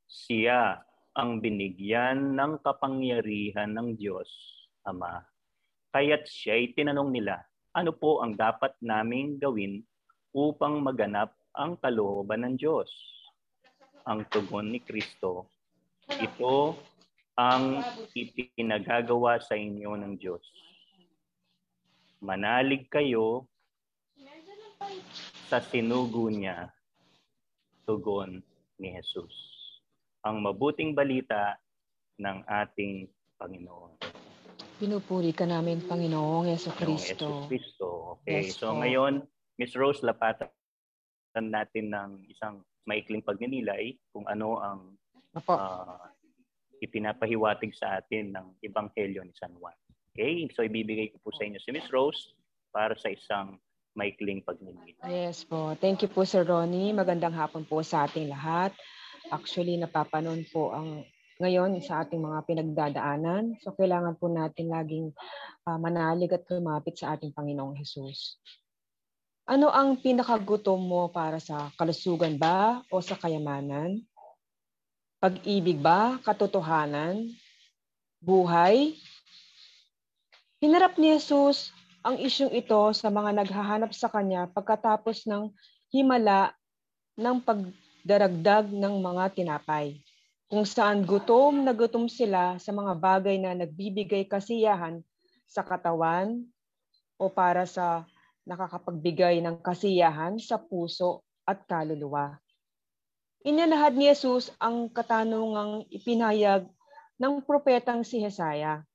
siya 0.07 0.79
ang 1.13 1.43
binigyan 1.43 2.39
ng 2.39 2.63
kapangyarihan 2.63 3.69
ng 3.75 3.99
Diyos, 3.99 4.29
Ama. 4.87 5.21
Kaya't 5.93 6.25
siya'y 6.25 6.73
tinanong 6.73 7.13
nila, 7.13 7.37
ano 7.77 7.93
po 7.93 8.25
ang 8.25 8.33
dapat 8.33 8.73
naming 8.81 9.37
gawin 9.37 9.85
upang 10.33 10.81
maganap 10.81 11.37
ang 11.53 11.77
kalooban 11.77 12.49
ng 12.49 12.55
Diyos? 12.57 12.89
Ang 14.07 14.27
tugon 14.29 14.73
ni 14.73 14.81
Kristo. 14.83 15.47
Ito 16.09 16.77
ang 17.39 17.81
ipinagagawa 18.13 19.41
sa 19.41 19.57
inyo 19.57 19.97
ng 19.97 20.15
Diyos. 20.21 20.45
Manalig 22.23 22.87
kayo 22.93 23.49
sa 25.51 25.63
sinugo 25.63 26.29
niya, 26.29 26.71
tugon 27.85 28.43
ni 28.79 28.95
Jesus. 28.95 29.33
Ang 30.23 30.43
mabuting 30.47 30.95
balita 30.95 31.59
ng 32.23 32.47
ating 32.47 33.11
Panginoon. 33.39 33.99
Pinupuri 34.79 35.31
ka 35.35 35.47
namin, 35.47 35.83
Panginoong 35.83 36.51
Yeso 36.51 36.75
Kristo. 36.75 37.47
Yeso 37.47 37.47
Kristo. 37.47 37.87
Okay, 38.19 38.51
yes, 38.51 38.59
so 38.59 38.75
po. 38.75 38.83
ngayon, 38.83 39.23
Miss 39.59 39.75
Rose, 39.79 40.03
lapatan 40.03 40.51
natin 41.39 41.91
ng 41.91 42.11
isang 42.27 42.67
maikling 42.89 43.23
pagninilay 43.23 43.95
kung 44.11 44.27
ano 44.27 44.59
ang 44.59 44.81
uh, 45.49 45.99
ipinapahiwatig 46.83 47.73
sa 47.75 48.03
atin 48.03 48.35
ng 48.35 48.47
Ebanghelyo 48.63 49.23
ni 49.23 49.35
San 49.39 49.55
Juan. 49.57 49.77
Okay, 50.13 50.45
so 50.53 50.67
ibibigay 50.67 51.09
ko 51.15 51.17
po 51.25 51.31
sa 51.33 51.47
inyo 51.49 51.57
si 51.57 51.71
Miss 51.73 51.89
Rose 51.89 52.37
para 52.75 52.93
sa 52.99 53.09
isang 53.09 53.57
maikling 53.97 54.45
pagninilay. 54.45 54.97
Yes 55.09 55.45
po. 55.45 55.73
Thank 55.79 56.05
you 56.05 56.11
po 56.11 56.25
Sir 56.25 56.45
Ronnie. 56.45 56.93
Magandang 56.93 57.33
hapon 57.33 57.65
po 57.65 57.81
sa 57.81 58.09
ating 58.09 58.29
lahat. 58.29 58.73
Actually, 59.33 59.81
napapanon 59.81 60.45
po 60.53 60.73
ang 60.75 61.07
ngayon 61.41 61.81
sa 61.81 62.05
ating 62.05 62.21
mga 62.21 62.39
pinagdadaanan. 62.45 63.57
So 63.65 63.73
kailangan 63.73 64.21
po 64.21 64.29
natin 64.29 64.71
laging 64.71 65.11
uh, 65.67 65.79
manalig 65.81 66.31
at 66.31 66.47
lumapit 66.51 66.99
sa 66.99 67.17
ating 67.17 67.33
Panginoong 67.33 67.79
Hesus. 67.79 68.39
Ano 69.43 69.75
ang 69.75 69.99
pinakagutom 69.99 70.79
mo 70.79 71.11
para 71.11 71.43
sa 71.43 71.75
kalusugan 71.75 72.39
ba 72.39 72.87
o 72.95 73.03
sa 73.03 73.19
kayamanan? 73.19 73.99
Pag-ibig 75.19 75.83
ba? 75.83 76.23
Katotohanan? 76.23 77.27
Buhay? 78.23 78.95
Hinarap 80.63 80.95
ni 80.95 81.19
Jesus 81.19 81.75
ang 82.07 82.23
isyong 82.23 82.55
ito 82.55 82.95
sa 82.95 83.11
mga 83.11 83.43
naghahanap 83.43 83.91
sa 83.91 84.07
Kanya 84.07 84.47
pagkatapos 84.47 85.27
ng 85.27 85.51
himala 85.91 86.55
ng 87.19 87.43
pagdaragdag 87.43 88.71
ng 88.71 88.95
mga 89.03 89.25
tinapay 89.35 89.99
kung 90.47 90.63
saan 90.63 91.03
gutom 91.03 91.67
na 91.67 91.75
gutom 91.75 92.07
sila 92.07 92.63
sa 92.63 92.71
mga 92.71 92.95
bagay 92.95 93.43
na 93.43 93.59
nagbibigay 93.59 94.23
kasiyahan 94.23 95.03
sa 95.51 95.67
katawan 95.67 96.47
o 97.19 97.27
para 97.27 97.67
sa 97.67 98.07
nakakapagbigay 98.47 99.39
ng 99.43 99.63
kasiyahan 99.63 100.39
sa 100.39 100.59
puso 100.59 101.23
at 101.47 101.63
kaluluwa. 101.67 102.39
Inilahad 103.43 103.99
ni 103.99 104.07
Jesus 104.07 104.55
ang 104.63 104.87
katanungang 104.87 105.87
ipinayag 105.91 106.67
ng 107.19 107.43
propetang 107.43 108.07
si 108.07 108.23
Hesaya. 108.23 108.87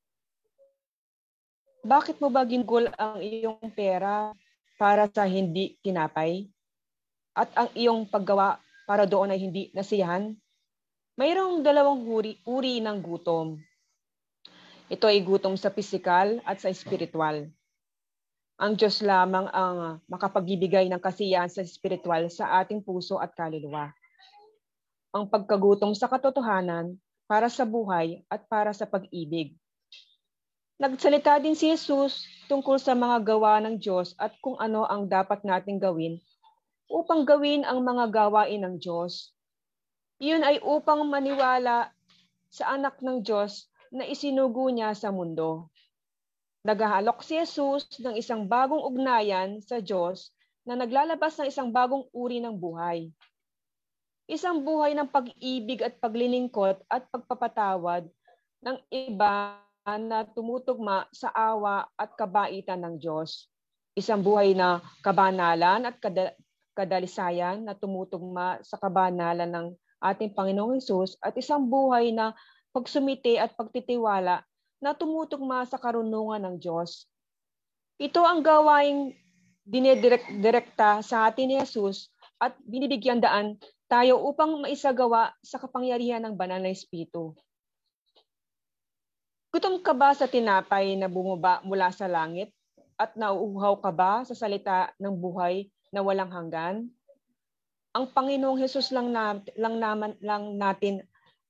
Bakit 1.83 2.19
mo 2.19 2.31
ba 2.31 2.47
ginggol 2.47 2.87
ang 2.95 3.19
iyong 3.19 3.71
pera 3.75 4.31
para 4.79 5.07
sa 5.11 5.27
hindi 5.27 5.75
tinapay? 5.83 6.47
At 7.35 7.51
ang 7.55 7.69
iyong 7.75 8.07
paggawa 8.07 8.59
para 8.87 9.03
doon 9.03 9.35
ay 9.35 9.39
hindi 9.39 9.71
nasiyahan? 9.75 10.31
Mayroong 11.19 11.63
dalawang 11.63 12.07
uri, 12.07 12.39
uri 12.47 12.79
ng 12.79 12.99
gutom. 13.03 13.59
Ito 14.87 15.11
ay 15.11 15.19
gutom 15.27 15.59
sa 15.59 15.71
pisikal 15.75 16.39
at 16.47 16.63
sa 16.63 16.71
espiritual. 16.71 17.51
Ang 18.57 18.73
Diyos 18.73 19.05
lamang 19.05 19.45
ang 19.53 20.01
makapagbibigay 20.09 20.89
ng 20.89 20.97
kasiyahan 20.97 21.49
sa 21.49 21.61
espiritual 21.61 22.25
sa 22.33 22.57
ating 22.61 22.81
puso 22.81 23.21
at 23.21 23.29
kaluluwa. 23.37 23.93
Ang 25.13 25.29
pagkagutom 25.29 25.93
sa 25.93 26.09
katotohanan 26.09 26.97
para 27.29 27.53
sa 27.53 27.63
buhay 27.69 28.25
at 28.27 28.49
para 28.49 28.73
sa 28.73 28.89
pag-ibig. 28.89 29.53
Nagsalita 30.81 31.37
din 31.37 31.53
si 31.53 31.69
Jesus 31.69 32.25
tungkol 32.49 32.81
sa 32.81 32.97
mga 32.97 33.21
gawa 33.25 33.61
ng 33.61 33.77
Diyos 33.77 34.17
at 34.17 34.33
kung 34.41 34.57
ano 34.57 34.85
ang 34.89 35.05
dapat 35.05 35.45
nating 35.45 35.77
gawin 35.77 36.17
upang 36.89 37.25
gawin 37.25 37.61
ang 37.65 37.81
mga 37.81 38.09
gawain 38.09 38.61
ng 38.61 38.75
Diyos 38.77 39.37
iyon 40.17 40.41
ay 40.41 40.57
upang 40.65 41.05
maniwala 41.05 41.93
sa 42.49 42.73
anak 42.73 42.97
ng 43.05 43.21
Diyos 43.21 43.69
na 43.93 44.03
isinugo 44.05 44.65
niya 44.73 44.97
sa 44.97 45.13
mundo. 45.13 45.69
Naghahalok 46.65 47.21
si 47.21 47.37
Jesus 47.37 47.85
ng 48.01 48.17
isang 48.17 48.45
bagong 48.49 48.81
ugnayan 48.81 49.61
sa 49.61 49.77
Diyos 49.77 50.33
na 50.67 50.75
naglalabas 50.75 51.37
ng 51.39 51.47
isang 51.47 51.69
bagong 51.71 52.03
uri 52.11 52.43
ng 52.43 52.55
buhay. 52.57 53.07
Isang 54.27 54.65
buhay 54.65 54.91
ng 54.91 55.07
pag-ibig 55.07 55.79
at 55.79 55.95
paglilingkot 56.03 56.83
at 56.91 57.07
pagpapatawad 57.07 58.11
ng 58.59 58.77
iba 58.91 59.63
na 59.87 60.27
tumutugma 60.27 61.07
sa 61.15 61.31
awa 61.31 61.87
at 61.95 62.11
kabaitan 62.19 62.83
ng 62.83 62.95
Diyos. 62.99 63.47
Isang 63.95 64.19
buhay 64.19 64.51
na 64.51 64.83
kabanalan 64.99 65.87
at 65.87 65.95
kadalisayan 66.75 67.63
na 67.63 67.71
tumutugma 67.71 68.59
sa 68.67 68.75
kabanalan 68.75 69.47
ng 69.47 69.67
ating 70.03 70.35
Panginoong 70.35 70.77
Hesus 70.77 71.15
at 71.23 71.33
isang 71.39 71.71
buhay 71.71 72.11
na 72.11 72.35
pagsumite 72.75 73.39
at 73.39 73.55
pagtitiwala 73.55 74.43
na 74.77 74.93
tumutugma 74.93 75.65
sa 75.65 75.81
karunungan 75.81 76.41
ng 76.43 76.55
Diyos. 76.61 77.09
Ito 77.97 78.21
ang 78.21 78.45
gawaing 78.45 79.17
dinedirekta 79.67 81.01
sa 81.01 81.27
atin 81.27 81.49
ni 81.49 81.55
Jesus 81.59 82.13
at 82.37 82.53
binibigyan 82.63 83.19
daan 83.19 83.57
tayo 83.89 84.21
upang 84.21 84.61
maisagawa 84.61 85.33
sa 85.41 85.57
kapangyarihan 85.57 86.21
ng 86.23 86.37
banal 86.37 86.61
na 86.61 86.69
Espiritu. 86.69 87.33
Gutom 89.49 89.81
ka 89.81 89.97
ba 89.97 90.13
sa 90.13 90.29
tinapay 90.29 90.93
na 90.93 91.09
bumaba 91.09 91.65
mula 91.65 91.89
sa 91.89 92.05
langit 92.05 92.53
at 92.99 93.17
nauuhaw 93.17 93.81
ka 93.81 93.89
ba 93.89 94.21
sa 94.21 94.37
salita 94.37 94.93
ng 95.01 95.13
buhay 95.17 95.65
na 95.89 96.05
walang 96.05 96.29
hanggan? 96.29 96.85
ang 97.97 98.05
Panginoong 98.13 98.61
Hesus 98.61 98.93
lang, 98.93 99.09
na, 99.09 99.41
lang, 99.57 99.81
naman, 99.81 100.13
lang 100.21 100.53
natin 100.61 101.01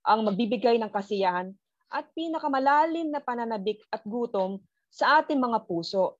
ang 0.07 0.23
magbibigay 0.23 0.79
ng 0.79 0.87
kasiyahan 0.87 1.51
at 1.88 2.12
pinakamalalim 2.12 3.12
na 3.12 3.23
pananabik 3.23 3.84
at 3.91 4.04
gutom 4.04 4.60
sa 4.91 5.23
ating 5.23 5.39
mga 5.39 5.63
puso. 5.67 6.19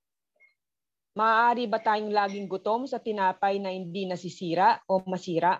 Maaari 1.18 1.66
ba 1.66 1.82
tayong 1.82 2.14
laging 2.14 2.46
gutom 2.46 2.86
sa 2.86 3.02
tinapay 3.02 3.58
na 3.58 3.74
hindi 3.74 4.06
nasisira 4.06 4.80
o 4.86 5.02
masira 5.10 5.58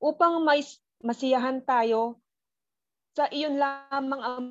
upang 0.00 0.40
may 0.40 0.64
masiyahan 1.04 1.60
tayo 1.62 2.16
sa 3.12 3.28
iyon 3.28 3.60
lamang 3.60 4.22
ang 4.24 4.44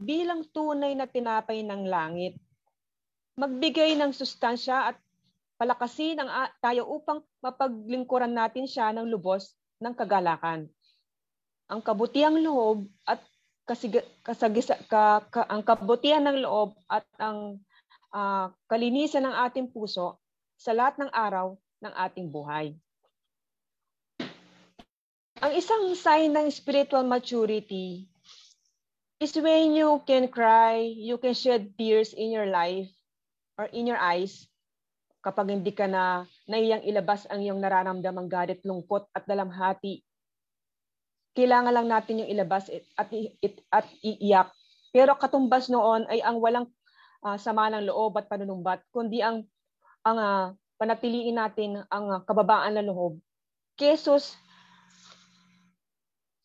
bilang 0.00 0.44
tunay 0.52 0.96
na 0.96 1.08
tinapay 1.08 1.60
ng 1.64 1.84
langit. 1.88 2.36
Magbigay 3.36 3.96
ng 3.96 4.12
sustansya 4.12 4.92
at 4.92 4.96
palakasin 5.60 6.20
ang 6.20 6.48
tayo 6.60 6.88
upang 6.88 7.20
mapaglingkuran 7.44 8.32
natin 8.32 8.64
siya 8.64 8.92
ng 8.96 9.08
lubos 9.08 9.56
ng 9.80 9.92
kagalakan. 9.92 10.68
Ang 11.68 11.80
kabutiang 11.84 12.40
loob 12.40 12.88
at 13.04 13.20
kasig, 13.70 14.02
kasagisa, 14.26 14.74
ka, 14.90 15.22
ka, 15.30 15.46
ang 15.46 15.62
kabutihan 15.62 16.26
ng 16.26 16.42
loob 16.42 16.74
at 16.90 17.06
ang 17.22 17.62
uh, 18.10 18.50
kalinisan 18.66 19.22
ng 19.22 19.34
ating 19.46 19.70
puso 19.70 20.18
sa 20.58 20.74
lahat 20.74 20.98
ng 20.98 21.10
araw 21.14 21.54
ng 21.78 21.92
ating 21.94 22.26
buhay. 22.26 22.74
Ang 25.40 25.52
isang 25.54 25.94
sign 25.94 26.34
ng 26.34 26.50
spiritual 26.50 27.06
maturity 27.06 28.10
is 29.22 29.32
when 29.38 29.72
you 29.72 30.02
can 30.02 30.26
cry, 30.26 30.82
you 30.82 31.16
can 31.16 31.32
shed 31.32 31.70
tears 31.78 32.10
in 32.12 32.34
your 32.34 32.50
life 32.50 32.90
or 33.54 33.70
in 33.70 33.86
your 33.86 33.96
eyes 33.96 34.50
kapag 35.22 35.54
hindi 35.54 35.72
ka 35.72 35.86
na 35.86 36.26
naiyang 36.50 36.82
ilabas 36.84 37.24
ang 37.30 37.44
iyong 37.44 37.60
nararamdamang 37.60 38.28
galit, 38.28 38.60
lungkot 38.64 39.08
at 39.12 39.24
dalamhati, 39.28 40.02
kailangan 41.34 41.74
lang 41.74 41.88
natin 41.88 42.24
yung 42.24 42.30
ilabas 42.30 42.70
at, 42.70 42.84
at, 42.98 43.56
at 43.70 43.86
iiyak. 44.02 44.50
Pero 44.90 45.14
katumbas 45.14 45.70
noon 45.70 46.06
ay 46.10 46.18
ang 46.22 46.42
walang 46.42 46.66
uh, 47.22 47.38
sama 47.38 47.70
ng 47.70 47.86
loob 47.86 48.18
at 48.18 48.26
panunumbat, 48.26 48.82
kundi 48.90 49.22
ang 49.22 49.46
ang 50.02 50.18
uh, 50.18 50.46
panatiliin 50.80 51.38
natin 51.38 51.84
ang 51.92 52.06
uh, 52.10 52.20
kababaan 52.26 52.80
ng 52.80 52.90
loob. 52.90 53.20
Jesus, 53.78 54.34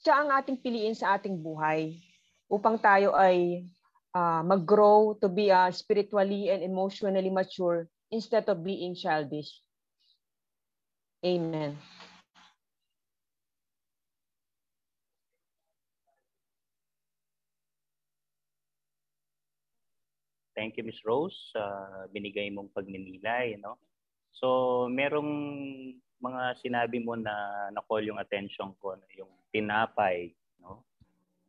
siya 0.05 0.21
ang 0.21 0.29
ating 0.37 0.61
piliin 0.61 0.93
sa 0.93 1.17
ating 1.17 1.39
buhay 1.41 1.97
upang 2.45 2.77
tayo 2.77 3.17
ay 3.17 3.65
uh, 4.13 4.45
mag-grow 4.45 5.17
to 5.17 5.27
be 5.27 5.49
uh, 5.49 5.73
spiritually 5.73 6.53
and 6.53 6.61
emotionally 6.61 7.33
mature 7.33 7.89
instead 8.13 8.45
of 8.45 8.61
being 8.61 8.93
childish. 8.93 9.59
Amen. 11.25 11.73
Thank 20.55 20.79
you, 20.79 20.87
Ms. 20.87 21.03
Rose, 21.03 21.35
sa 21.51 21.61
uh, 21.61 22.03
binigay 22.15 22.47
mong 22.47 22.71
pagninilay. 22.71 23.59
No? 23.59 23.75
So, 24.31 24.87
merong 24.87 25.27
mga 26.23 26.43
sinabi 26.63 27.03
mo 27.03 27.19
na 27.19 27.67
na-call 27.75 28.07
yung 28.07 28.17
attention 28.17 28.71
ko, 28.79 28.95
yung 29.19 29.29
tinapay. 29.51 30.31
No? 30.63 30.87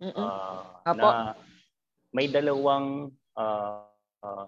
Uh, 0.03 0.67
na 0.93 1.39
may 2.11 2.27
dalawang 2.27 3.15
uh, 3.39 3.87
uh, 4.27 4.47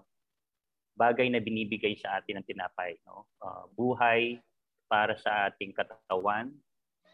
bagay 0.98 1.30
na 1.30 1.38
binibigay 1.38 1.94
sa 2.02 2.18
atin 2.18 2.42
ng 2.42 2.46
tinapay. 2.50 2.98
No? 3.06 3.30
Uh, 3.38 3.70
buhay 3.78 4.42
para 4.90 5.14
sa 5.22 5.46
ating 5.46 5.70
katawan 5.70 6.50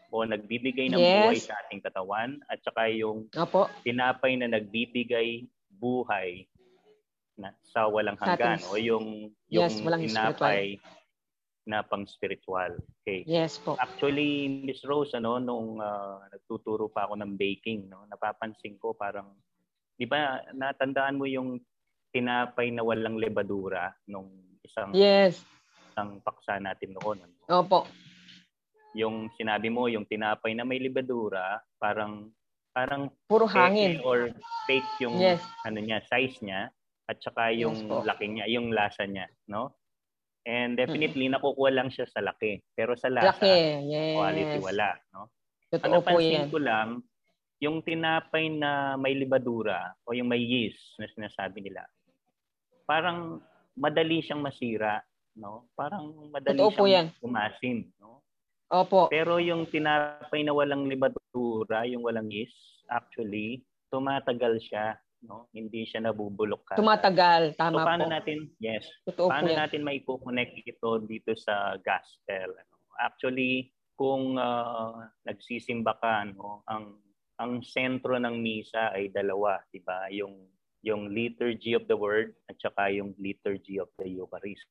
o 0.09 0.23
nagbibigay 0.25 0.89
ng 0.89 0.97
yes. 0.97 1.13
buhay 1.21 1.39
sa 1.43 1.53
ating 1.65 1.83
katawan 1.83 2.39
at 2.49 2.57
saka 2.63 2.87
yung 2.89 3.27
Opo. 3.35 3.67
tinapay 3.83 4.39
na 4.39 4.47
nagbibigay 4.47 5.43
buhay 5.75 6.47
na 7.35 7.51
sa 7.67 7.87
walang 7.91 8.15
hanggan 8.19 8.63
o 8.71 8.79
yung 8.79 9.31
yung 9.51 9.67
yes, 9.67 9.79
tinapay 9.79 10.79
na 11.65 11.81
pang 11.81 12.05
spiritual. 12.05 12.77
Okay. 13.01 13.25
Yes 13.25 13.57
po. 13.57 13.73
Actually, 13.81 14.61
Miss 14.63 14.85
Rose, 14.85 15.17
ano, 15.17 15.41
nung 15.41 15.81
uh, 15.81 16.21
nagtuturo 16.29 16.87
pa 16.93 17.09
ako 17.09 17.17
ng 17.19 17.33
baking, 17.35 17.89
no, 17.89 18.05
napapansin 18.05 18.77
ko 18.77 18.93
parang, 18.93 19.33
di 19.97 20.05
ba, 20.05 20.45
natandaan 20.53 21.17
mo 21.17 21.25
yung 21.25 21.57
tinapay 22.13 22.69
na 22.69 22.85
walang 22.85 23.17
lebadura 23.17 23.91
nung 24.05 24.29
isang 24.61 24.93
yes. 24.93 25.41
isang 25.91 26.21
paksa 26.21 26.61
natin 26.61 26.95
noon. 26.95 27.25
Ano? 27.25 27.65
Opo. 27.65 27.89
Yung 28.95 29.27
sinabi 29.35 29.67
mo, 29.67 29.89
yung 29.89 30.07
tinapay 30.07 30.53
na 30.55 30.63
may 30.63 30.79
lebadura, 30.79 31.59
parang 31.81 32.29
parang 32.75 33.07
puro 33.31 33.47
hangin 33.47 34.03
or 34.03 34.35
fake 34.67 34.87
yung 34.99 35.15
yes. 35.15 35.39
ano 35.63 35.79
niya, 35.79 36.03
size 36.11 36.35
niya 36.43 36.74
at 37.05 37.17
saka 37.21 37.53
yung 37.53 37.85
yes, 37.85 38.05
laki 38.05 38.25
niya, 38.25 38.45
yung 38.49 38.73
lasa 38.73 39.05
niya, 39.05 39.29
no? 39.45 39.77
And 40.45 40.77
definitely, 40.77 41.25
mm-hmm. 41.25 41.41
nakukuha 41.41 41.73
lang 41.73 41.89
siya 41.89 42.05
sa 42.05 42.21
laki. 42.21 42.61
Pero 42.77 42.93
sa 42.93 43.09
lasa, 43.09 43.33
laki. 43.33 43.49
Yes. 43.89 44.13
quality 44.13 44.57
wala. 44.61 44.89
No? 45.09 45.33
Totoo 45.73 45.85
ano 45.89 45.97
po 46.05 46.17
yan. 46.21 46.53
ko 46.53 46.59
lang, 46.61 46.89
yung 47.57 47.81
tinapay 47.81 48.53
na 48.53 48.93
may 48.93 49.17
libadura 49.17 49.97
o 50.05 50.13
yung 50.13 50.29
may 50.29 50.37
yeast 50.37 51.01
na 51.01 51.09
sinasabi 51.09 51.65
nila, 51.65 51.81
parang 52.85 53.41
madali 53.73 54.21
siyang 54.21 54.45
masira. 54.45 55.01
No? 55.33 55.65
Parang 55.73 56.13
madali 56.29 56.61
Totoo 56.61 56.85
siyang 56.85 57.09
umasin. 57.25 57.89
No? 57.97 58.21
Opo. 58.69 59.09
Pero 59.09 59.41
yung 59.41 59.65
tinapay 59.65 60.45
na 60.45 60.53
walang 60.53 60.85
libadura, 60.85 61.89
yung 61.89 62.05
walang 62.05 62.29
yeast, 62.29 62.85
actually, 62.85 63.65
tumatagal 63.89 64.61
siya 64.61 64.93
no? 65.25 65.49
Hindi 65.51 65.83
siya 65.83 66.05
nabubulok 66.05 66.61
ka. 66.69 66.73
Tumatagal, 66.77 67.57
tama 67.57 67.81
so, 67.81 67.87
paano 67.89 68.05
po. 68.07 68.13
natin, 68.13 68.37
yes. 68.61 68.85
Totoo 69.09 69.27
paano 69.33 69.49
po 69.49 69.57
natin 69.57 69.81
mai-connect 69.81 70.53
ito 70.63 70.89
dito 71.03 71.31
sa 71.35 71.75
gospel? 71.81 72.53
Ano? 72.53 72.73
Actually, 73.01 73.73
kung 73.97 74.37
uh, 74.37 75.09
nagsisimba 75.25 75.97
ka, 75.99 76.27
no, 76.29 76.63
ang 76.69 77.01
ang 77.35 77.59
sentro 77.59 78.15
ng 78.15 78.39
misa 78.39 78.95
ay 78.95 79.11
dalawa, 79.11 79.59
'di 79.71 79.83
ba? 79.83 80.07
Yung 80.11 80.47
yung 80.85 81.09
liturgy 81.09 81.73
of 81.73 81.89
the 81.89 81.97
word 81.97 82.37
at 82.45 82.55
saka 82.61 82.93
yung 82.93 83.17
liturgy 83.17 83.81
of 83.81 83.89
the 83.97 84.05
Eucharist, 84.05 84.69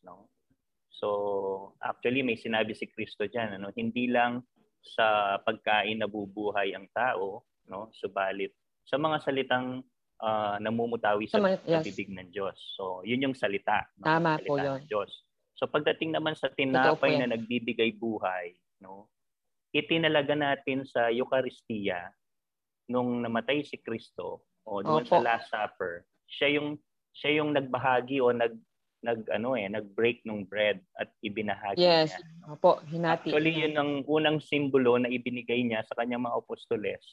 no? 0.00 0.32
So, 0.88 1.76
actually 1.84 2.24
may 2.24 2.40
sinabi 2.40 2.72
si 2.72 2.88
Kristo 2.88 3.28
diyan, 3.28 3.60
ano, 3.60 3.68
hindi 3.76 4.08
lang 4.08 4.40
sa 4.80 5.36
pagkain 5.44 6.00
nabubuhay 6.00 6.72
ang 6.72 6.88
tao, 6.96 7.44
no? 7.68 7.92
Subalit 7.92 8.56
sa 8.84 8.96
mga 9.00 9.16
salitang 9.24 9.80
uh, 10.20 10.56
namumutawi 10.60 11.28
sa, 11.28 11.40
yes. 11.40 11.60
sa 11.64 11.80
bibig 11.84 12.12
ng 12.12 12.28
Diyos. 12.30 12.56
So, 12.76 13.00
yun 13.02 13.24
yung 13.24 13.36
salita. 13.36 13.88
No? 14.00 14.04
Tama 14.04 14.38
salita 14.38 14.48
po 14.48 14.54
yun. 14.60 14.78
Ng 14.84 14.88
Diyos. 14.88 15.10
So, 15.54 15.66
pagdating 15.70 16.12
naman 16.12 16.36
sa 16.36 16.52
tinapay 16.52 17.16
na 17.18 17.30
nagbibigay 17.30 17.96
buhay, 17.96 18.54
no? 18.82 19.08
itinalaga 19.74 20.38
natin 20.38 20.86
sa 20.86 21.10
Eucharistia 21.10 22.14
nung 22.86 23.26
namatay 23.26 23.66
si 23.66 23.82
Kristo 23.82 24.46
o 24.62 24.80
doon 24.80 25.02
sa 25.02 25.18
Last 25.18 25.50
Supper, 25.50 26.06
siya 26.30 26.60
yung 26.60 26.78
siya 27.10 27.42
yung 27.42 27.54
nagbahagi 27.58 28.22
o 28.22 28.30
nag 28.30 28.54
nag 29.04 29.28
ano 29.34 29.52
eh 29.58 29.68
nag-break 29.68 30.24
ng 30.24 30.48
bread 30.48 30.80
at 30.96 31.10
ibinahagi 31.20 31.82
yes. 31.82 32.14
niya. 32.14 32.22
Yes. 32.22 32.48
Opo, 32.54 32.80
hinati. 32.88 33.34
Actually, 33.34 33.52
yun 33.52 33.74
ang 33.76 33.92
unang 34.08 34.38
simbolo 34.40 34.96
na 34.96 35.10
ibinigay 35.10 35.60
niya 35.60 35.84
sa 35.84 35.98
kanyang 35.98 36.24
mga 36.24 36.38
apostoles 36.38 37.04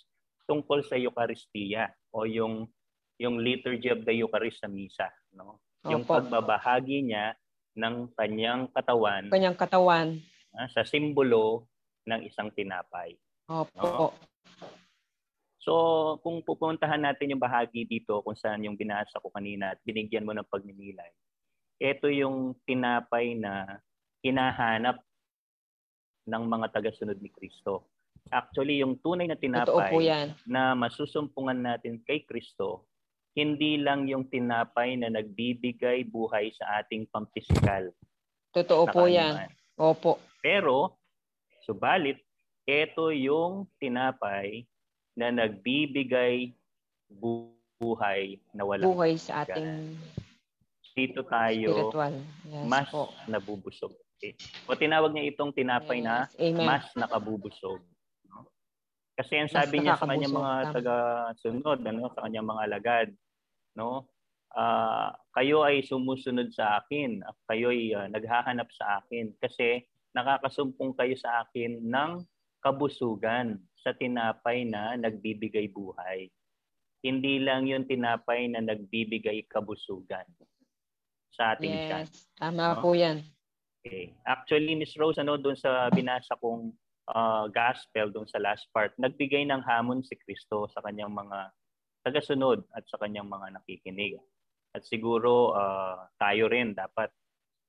tungkol 0.51 0.83
sa 0.83 0.99
Eucharistia 0.99 1.87
o 2.11 2.27
yung 2.27 2.67
yung 3.15 3.39
liturgy 3.39 3.87
of 3.87 4.03
the 4.03 4.11
Eucharist 4.11 4.59
sa 4.59 4.67
misa, 4.67 5.07
no? 5.31 5.63
Yung 5.87 6.03
Opo. 6.03 6.19
pagbabahagi 6.19 7.07
niya 7.07 7.31
ng 7.79 8.11
kanyang 8.19 8.67
katawan, 8.75 9.31
kanyang 9.31 9.55
katawan 9.55 10.19
uh, 10.51 10.67
sa 10.67 10.83
simbolo 10.83 11.71
ng 12.03 12.27
isang 12.27 12.51
tinapay. 12.51 13.15
Opo. 13.47 13.79
No? 13.79 14.11
So, 15.61 15.73
kung 16.25 16.41
pupuntahan 16.41 17.05
natin 17.05 17.37
yung 17.37 17.39
bahagi 17.39 17.85
dito 17.85 18.25
kung 18.25 18.33
saan 18.33 18.65
yung 18.65 18.73
binasa 18.73 19.21
ko 19.21 19.29
kanina 19.29 19.77
at 19.77 19.79
binigyan 19.85 20.25
mo 20.25 20.33
ng 20.33 20.49
pagninilay, 20.49 21.13
ito 21.77 22.09
yung 22.09 22.57
tinapay 22.65 23.37
na 23.37 23.77
hinahanap 24.25 24.97
ng 26.25 26.43
mga 26.49 26.67
tagasunod 26.73 27.17
ni 27.21 27.29
Kristo. 27.29 27.90
Actually, 28.29 28.79
yung 28.85 29.01
tunay 29.01 29.25
na 29.25 29.39
tinapay 29.39 29.91
na 30.45 30.77
masusumpungan 30.77 31.57
natin 31.57 31.99
kay 32.05 32.21
Kristo, 32.23 32.85
hindi 33.33 33.79
lang 33.79 34.05
yung 34.05 34.27
tinapay 34.27 34.99
na 34.99 35.09
nagbibigay 35.09 36.05
buhay 36.05 36.51
sa 36.53 36.83
ating 36.83 37.07
pampisikal. 37.09 37.89
Totoo 38.51 38.83
po 38.91 39.07
yan. 39.07 39.47
Opo. 39.79 40.19
Pero, 40.43 40.99
subalit, 41.63 42.19
ito 42.67 43.09
yung 43.09 43.67
tinapay 43.79 44.67
na 45.15 45.31
nagbibigay 45.31 46.53
buhay 47.81 48.39
na 48.55 48.63
walang 48.63 48.87
buhay 48.87 49.17
sa 49.19 49.43
ating 49.43 49.97
dito 50.91 51.23
tayo 51.23 51.71
spiritual. 51.71 52.13
Yes, 52.45 52.65
mas 52.67 52.87
po. 52.91 53.15
nabubusog. 53.25 53.95
Okay. 54.19 54.35
O 54.67 54.75
tinawag 54.75 55.15
niya 55.15 55.33
itong 55.33 55.55
tinapay 55.55 56.03
yes. 56.03 56.05
na 56.05 56.15
Amen. 56.37 56.67
mas 56.67 56.85
nakabubusog. 56.93 57.81
Kasi 59.15 59.33
ang 59.37 59.51
sabi 59.51 59.83
niya 59.83 59.99
sa 59.99 60.07
kanyang 60.07 60.33
mga 60.33 60.53
taga-sunod, 60.71 61.79
ano, 61.83 62.09
sa 62.15 62.23
kanyang 62.25 62.47
mga 62.47 62.61
alagad, 62.67 63.09
no? 63.75 64.07
Uh, 64.51 65.15
kayo 65.31 65.63
ay 65.63 65.79
sumusunod 65.87 66.51
sa 66.51 66.83
akin, 66.83 67.23
kayo 67.47 67.71
ay 67.71 67.95
uh, 67.95 68.07
naghahanap 68.11 68.67
sa 68.75 68.99
akin 68.99 69.31
kasi 69.39 69.87
nakakasumpong 70.11 70.91
kayo 70.99 71.15
sa 71.15 71.47
akin 71.47 71.79
ng 71.87 72.11
kabusugan 72.59 73.55
sa 73.79 73.95
tinapay 73.95 74.67
na 74.67 74.99
nagbibigay 74.99 75.71
buhay. 75.71 76.27
Hindi 77.01 77.41
lang 77.41 77.65
yung 77.65 77.87
tinapay 77.87 78.51
na 78.51 78.59
nagbibigay 78.61 79.47
kabusugan 79.47 80.27
sa 81.31 81.55
ating 81.55 81.71
yes, 81.73 81.87
tiyan. 81.87 82.05
Tama 82.37 82.65
no? 82.75 82.81
po 82.83 82.89
yan. 82.93 83.23
Okay. 83.81 84.13
Actually, 84.27 84.77
Miss 84.77 84.93
Rose, 84.93 85.17
ano, 85.17 85.41
doon 85.41 85.57
sa 85.57 85.89
binasa 85.89 86.37
kong 86.37 86.69
uh, 87.09 87.49
gospel 87.49 88.13
doon 88.13 88.27
sa 88.29 88.37
last 88.37 88.69
part, 88.69 88.93
nagbigay 89.01 89.47
ng 89.47 89.63
hamon 89.65 90.05
si 90.05 90.13
Kristo 90.19 90.69
sa 90.69 90.83
kanyang 90.85 91.13
mga 91.13 91.49
tagasunod 92.05 92.65
at 92.75 92.85
sa 92.85 93.01
kanyang 93.01 93.29
mga 93.29 93.57
nakikinig. 93.57 94.21
At 94.71 94.85
siguro 94.85 95.55
uh, 95.57 96.07
tayo 96.21 96.47
rin 96.47 96.77
dapat 96.77 97.09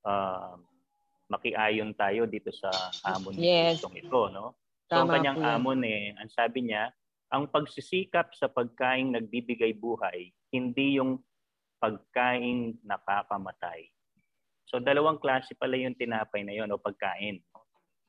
uh, 0.04 0.56
makiayon 1.32 1.96
tayo 1.96 2.28
dito 2.28 2.52
sa 2.52 2.68
hamon 3.08 3.36
ni 3.36 3.48
yes. 3.48 3.80
Kristo 3.80 3.88
ito, 3.96 4.22
no? 4.28 4.46
So 4.92 5.00
Tama 5.00 5.00
ang 5.00 5.12
kanyang 5.16 5.38
po. 5.40 5.44
hamon 5.48 5.80
eh, 5.88 6.12
ang 6.20 6.28
sabi 6.28 6.68
niya, 6.68 6.92
ang 7.32 7.48
pagsisikap 7.48 8.36
sa 8.36 8.52
pagkain 8.52 9.16
nagbibigay 9.16 9.72
buhay, 9.72 10.28
hindi 10.52 11.00
yung 11.00 11.16
pagkain 11.80 12.76
nakakamatay. 12.84 13.88
So 14.68 14.78
dalawang 14.78 15.18
klase 15.18 15.56
pala 15.56 15.80
yung 15.80 15.96
tinapay 15.96 16.44
na 16.44 16.54
yon 16.54 16.70
o 16.70 16.78
pagkain. 16.78 17.40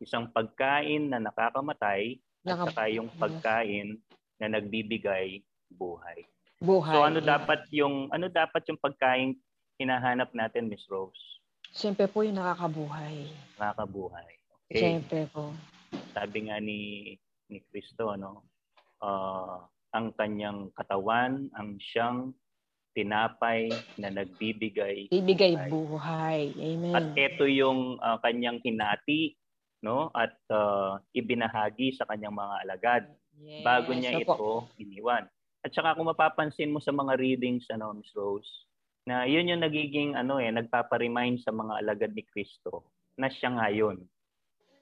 Isang 0.03 0.27
pagkain 0.29 1.07
na 1.07 1.23
nakakamatay 1.23 2.19
Naka- 2.43 2.67
at 2.67 2.75
saka 2.75 2.83
yung 2.91 3.07
pagkain 3.15 3.97
na 4.37 4.51
nagbibigay 4.51 5.39
buhay. 5.71 6.27
Buhay. 6.59 6.95
So 6.95 7.07
ano 7.07 7.23
dapat 7.23 7.67
yung 7.71 8.11
ano 8.11 8.27
dapat 8.27 8.67
yung 8.67 8.79
pagkain 8.79 9.39
hinahanap 9.79 10.31
natin, 10.35 10.67
Miss 10.67 10.83
Rose? 10.91 11.39
Siyempre 11.73 12.05
po 12.05 12.21
yung 12.21 12.37
nakakabuhay. 12.37 13.31
Nakakabuhay. 13.57 14.29
Okay. 14.69 14.77
Siyempre 14.79 15.25
po. 15.31 15.55
Sabi 16.13 16.51
nga 16.51 16.59
ni 16.59 17.13
ni 17.49 17.57
Kristo, 17.71 18.13
no? 18.15 18.45
Uh, 19.03 19.59
ang 19.93 20.13
kanyang 20.15 20.71
katawan, 20.73 21.51
ang 21.53 21.75
siyang 21.77 22.31
tinapay 22.93 23.73
na 23.97 24.13
nagbibigay 24.13 25.09
Bibigay 25.09 25.57
buhay. 25.57 25.69
buhay. 25.69 26.41
Amen. 26.53 26.93
At 26.93 27.05
ito 27.17 27.49
yung 27.49 27.97
uh, 27.97 28.21
kanyang 28.21 28.61
hinati 28.61 29.33
no 29.83 30.07
at 30.15 30.33
uh, 30.47 30.95
ibinahagi 31.11 31.91
sa 31.91 32.07
kanyang 32.07 32.33
mga 32.33 32.55
alagad 32.63 33.03
yes. 33.43 33.61
bago 33.67 33.91
niya 33.91 34.15
so, 34.15 34.19
ito 34.23 34.33
po. 34.33 34.53
iniwan. 34.79 35.27
At 35.63 35.71
saka 35.75 35.95
kung 35.99 36.07
mapapansin 36.07 36.71
mo 36.71 36.79
sa 36.79 36.95
mga 36.95 37.19
readings 37.19 37.67
ano 37.67 37.91
Miss 37.91 38.11
Rose 38.15 38.67
na 39.03 39.27
yun 39.27 39.51
yung 39.51 39.59
nagiging 39.59 40.15
ano 40.15 40.39
eh 40.39 40.47
nagpapa-remind 40.49 41.43
sa 41.43 41.51
mga 41.51 41.83
alagad 41.83 42.11
ni 42.15 42.23
Kristo 42.23 42.87
na 43.19 43.27
siya 43.27 43.51
ngayon. 43.51 43.99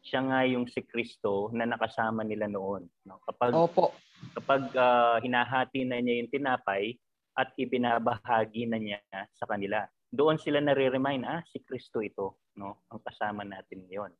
Siya 0.02 0.22
nga 0.26 0.40
yung 0.46 0.66
si 0.70 0.82
Kristo 0.86 1.50
na 1.54 1.66
nakasama 1.66 2.22
nila 2.22 2.46
noon. 2.46 2.86
No? 3.06 3.22
Kapag 3.26 3.52
Opo. 3.54 3.94
kapag 4.38 4.70
uh, 4.78 5.18
hinahati 5.22 5.86
na 5.86 5.98
niya 5.98 6.22
yung 6.22 6.30
tinapay 6.30 6.98
at 7.34 7.54
ibinabahagi 7.58 8.70
na 8.70 8.78
niya 8.78 9.02
sa 9.34 9.46
kanila, 9.50 9.86
doon 10.12 10.36
sila 10.36 10.60
nare-remind, 10.60 11.24
ah, 11.24 11.40
si 11.48 11.64
Kristo 11.64 12.04
ito, 12.04 12.44
no? 12.60 12.84
Ang 12.92 13.00
kasama 13.00 13.48
natin 13.48 13.88
ngayon. 13.88 14.12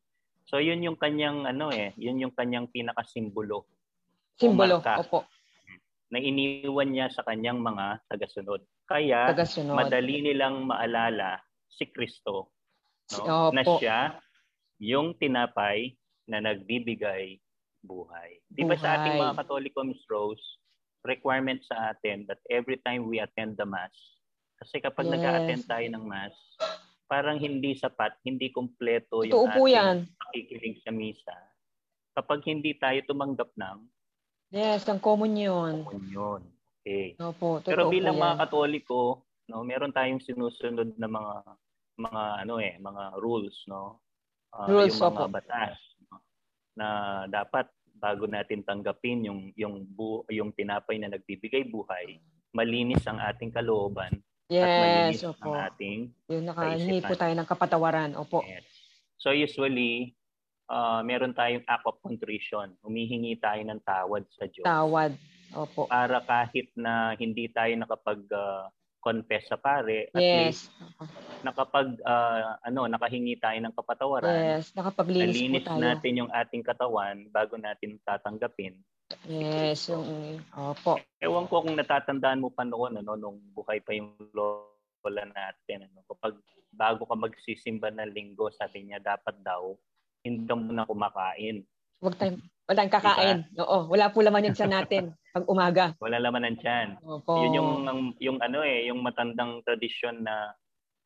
So 0.46 0.58
yun 0.58 0.82
yung 0.82 0.98
kanyang 0.98 1.46
ano 1.48 1.70
eh, 1.70 1.94
yun 1.96 2.20
yung 2.20 2.34
kanyang 2.34 2.68
pinakasimbolo. 2.68 3.64
Simbolo, 4.36 4.82
opo. 4.82 5.28
na 6.12 6.20
iniwan 6.20 6.92
niya 6.92 7.08
sa 7.08 7.24
kanyang 7.24 7.62
mga 7.62 8.04
tagasunod. 8.10 8.60
Kaya 8.84 9.32
tagasunod. 9.32 9.76
madali 9.76 10.20
nilang 10.20 10.68
maalala 10.68 11.40
si 11.72 11.88
Kristo 11.88 12.52
no? 13.16 13.48
na 13.54 13.62
siya 13.64 14.20
yung 14.76 15.16
tinapay 15.16 15.96
na 16.28 16.42
nagbibigay 16.44 17.40
buhay. 17.82 18.38
Di 18.46 18.62
ba 18.62 18.78
sa 18.78 19.00
ating 19.00 19.18
mga 19.18 19.42
Katoliko, 19.42 19.82
Miss 19.82 20.02
Rose, 20.06 20.42
requirement 21.02 21.58
sa 21.66 21.94
atin 21.94 22.26
that 22.30 22.38
every 22.46 22.78
time 22.86 23.10
we 23.10 23.18
attend 23.18 23.58
the 23.58 23.66
Mass, 23.66 23.94
kasi 24.62 24.78
kapag 24.78 25.10
yes. 25.10 25.12
nag-attend 25.18 25.62
tayo 25.66 25.86
ng 25.90 26.04
Mass, 26.06 26.34
parang 27.12 27.36
hindi 27.36 27.76
sapat, 27.76 28.16
hindi 28.24 28.48
kumpleto 28.48 29.20
yung 29.20 29.44
Totoo 29.52 29.68
ating 29.68 29.76
yan. 29.76 29.96
pakikiling 30.16 30.76
sa 30.80 30.88
misa. 30.88 31.36
Kapag 32.16 32.40
hindi 32.48 32.72
tayo 32.80 33.04
tumanggap 33.04 33.52
ng 33.52 33.78
Yes, 34.48 34.88
ang 34.88 34.96
communion. 34.96 35.84
Communion. 35.84 36.40
Okay. 36.80 37.16
Opo, 37.20 37.60
Pero 37.60 37.92
bilang 37.92 38.16
mga 38.16 38.48
Katoliko, 38.48 39.28
no, 39.52 39.60
meron 39.60 39.92
tayong 39.92 40.24
sinusunod 40.24 40.96
na 40.96 41.08
mga 41.08 41.34
mga 42.00 42.22
ano 42.48 42.54
eh, 42.64 42.80
mga 42.80 43.20
rules, 43.20 43.56
no? 43.68 44.00
Uh, 44.56 44.72
rules, 44.72 44.96
yung 44.96 45.12
mga 45.12 45.28
opo. 45.28 45.36
batas 45.36 45.76
no? 46.08 46.16
na 46.76 46.88
dapat 47.28 47.68
bago 47.96 48.24
natin 48.24 48.64
tanggapin 48.64 49.24
yung 49.28 49.40
yung 49.56 49.84
bu, 49.84 50.24
yung 50.32 50.52
tinapay 50.56 50.96
na 50.96 51.12
nagbibigay 51.12 51.68
buhay, 51.68 52.20
malinis 52.56 53.04
ang 53.04 53.20
ating 53.20 53.52
kalooban 53.52 54.20
yes, 54.52 54.68
at 54.68 54.76
malinis 54.76 55.24
opo. 55.24 55.48
ang 55.48 55.56
ating 55.72 55.98
yung 56.28 56.44
nakahingi 56.44 57.00
po 57.00 57.12
tayo 57.16 57.32
ng 57.32 57.48
kapatawaran. 57.48 58.10
Opo. 58.20 58.44
Yes. 58.44 58.68
So 59.16 59.32
usually 59.32 60.12
uh, 60.68 61.00
meron 61.00 61.32
tayong 61.32 61.64
act 61.64 61.88
of 61.88 61.96
contrition. 62.04 62.76
Humihingi 62.84 63.40
tayo 63.40 63.64
ng 63.64 63.80
tawad 63.82 64.28
sa 64.36 64.44
Diyos. 64.50 64.66
Tawad. 64.68 65.12
Opo. 65.52 65.88
Para 65.88 66.20
kahit 66.24 66.68
na 66.76 67.16
hindi 67.16 67.48
tayo 67.48 67.72
nakapag 67.76 68.20
uh, 68.32 68.68
confess 69.02 69.50
sa 69.50 69.58
pare, 69.58 70.08
at 70.14 70.22
yes. 70.22 70.38
least 70.38 70.62
nakapag 71.42 71.98
uh, 72.06 72.56
ano, 72.62 72.86
nakahingi 72.86 73.34
tayo 73.42 73.58
ng 73.58 73.74
kapatawaran. 73.74 74.62
Yes, 74.62 74.70
nakapaglinis 74.78 75.34
Nalinis 75.34 75.66
po 75.66 75.74
tayo. 75.74 75.82
natin 75.82 76.12
yung 76.22 76.30
ating 76.30 76.62
katawan 76.62 77.16
bago 77.34 77.58
natin 77.58 77.98
tatanggapin. 78.06 78.78
Yes, 79.26 79.90
yung 79.90 80.38
opo. 80.54 81.02
Ewan 81.18 81.50
ko 81.50 81.66
kung 81.66 81.74
natatandaan 81.74 82.40
mo 82.40 82.54
pa 82.54 82.62
noon 82.62 83.02
ano 83.02 83.18
nung 83.18 83.42
buhay 83.52 83.82
pa 83.82 83.92
yung 83.92 84.14
lola 84.32 85.26
natin 85.26 85.90
ano 85.90 86.06
kapag 86.06 86.38
bago 86.72 87.04
ka 87.04 87.18
magsisimba 87.18 87.92
ng 87.92 88.14
linggo 88.14 88.48
sabi 88.48 88.88
niya 88.88 89.02
dapat 89.02 89.36
daw 89.44 89.76
hindi 90.22 90.46
ka 90.46 90.54
muna 90.54 90.86
kumakain. 90.86 91.66
Huwag 92.02 92.18
tayong, 92.18 92.38
wala 92.66 92.76
tayong 92.82 92.94
kakain. 92.98 93.38
Diba? 93.46 93.62
Oo, 93.62 93.78
wala 93.86 94.10
po 94.10 94.18
laman 94.26 94.50
yan 94.50 94.58
sa 94.58 94.66
natin 94.66 95.14
pag 95.34 95.46
umaga. 95.46 95.84
Wala 96.02 96.18
laman 96.18 96.42
ng 96.50 96.58
tiyan. 96.58 96.88
Opo. 96.98 97.38
Yun 97.38 97.52
yung, 97.54 97.70
yung 98.18 98.38
ano 98.42 98.66
eh, 98.66 98.90
yung 98.90 98.98
matandang 99.06 99.62
tradisyon 99.62 100.26
na 100.26 100.50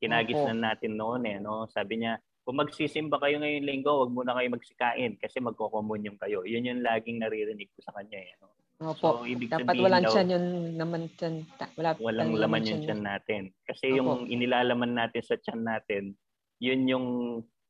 kinagis 0.00 0.40
na 0.48 0.72
natin 0.72 0.96
noon 0.96 1.28
eh. 1.28 1.36
No? 1.36 1.68
Sabi 1.68 2.00
niya, 2.00 2.16
kung 2.48 2.56
magsisimba 2.56 3.20
kayo 3.20 3.36
ngayong 3.42 3.68
linggo, 3.68 3.92
huwag 3.92 4.14
muna 4.16 4.32
kayo 4.40 4.48
magsikain 4.56 5.20
kasi 5.20 5.36
magkokomunyon 5.44 6.16
kayo. 6.16 6.48
Yun 6.48 6.64
yung 6.64 6.80
laging 6.80 7.20
naririnig 7.20 7.68
ko 7.76 7.84
sa 7.84 7.92
kanya. 7.92 8.16
Eh, 8.16 8.32
no? 8.40 8.56
Opo. 8.76 9.20
So, 9.20 9.28
ibig 9.28 9.52
Dapat 9.52 9.76
walang 9.76 10.04
daw, 10.04 10.12
tiyan 10.16 10.28
yung 10.32 10.48
naman 10.80 11.12
tiyan. 11.16 11.44
Wala 11.76 11.96
walang 12.00 12.32
laman 12.36 12.64
yung 12.64 12.84
tiyan 12.84 13.02
natin. 13.04 13.52
Kasi 13.68 13.92
Opo. 13.92 13.96
yung 14.00 14.32
inilalaman 14.32 14.96
natin 14.96 15.22
sa 15.24 15.36
tiyan 15.36 15.60
natin, 15.60 16.16
yun 16.60 16.80
yung 16.88 17.06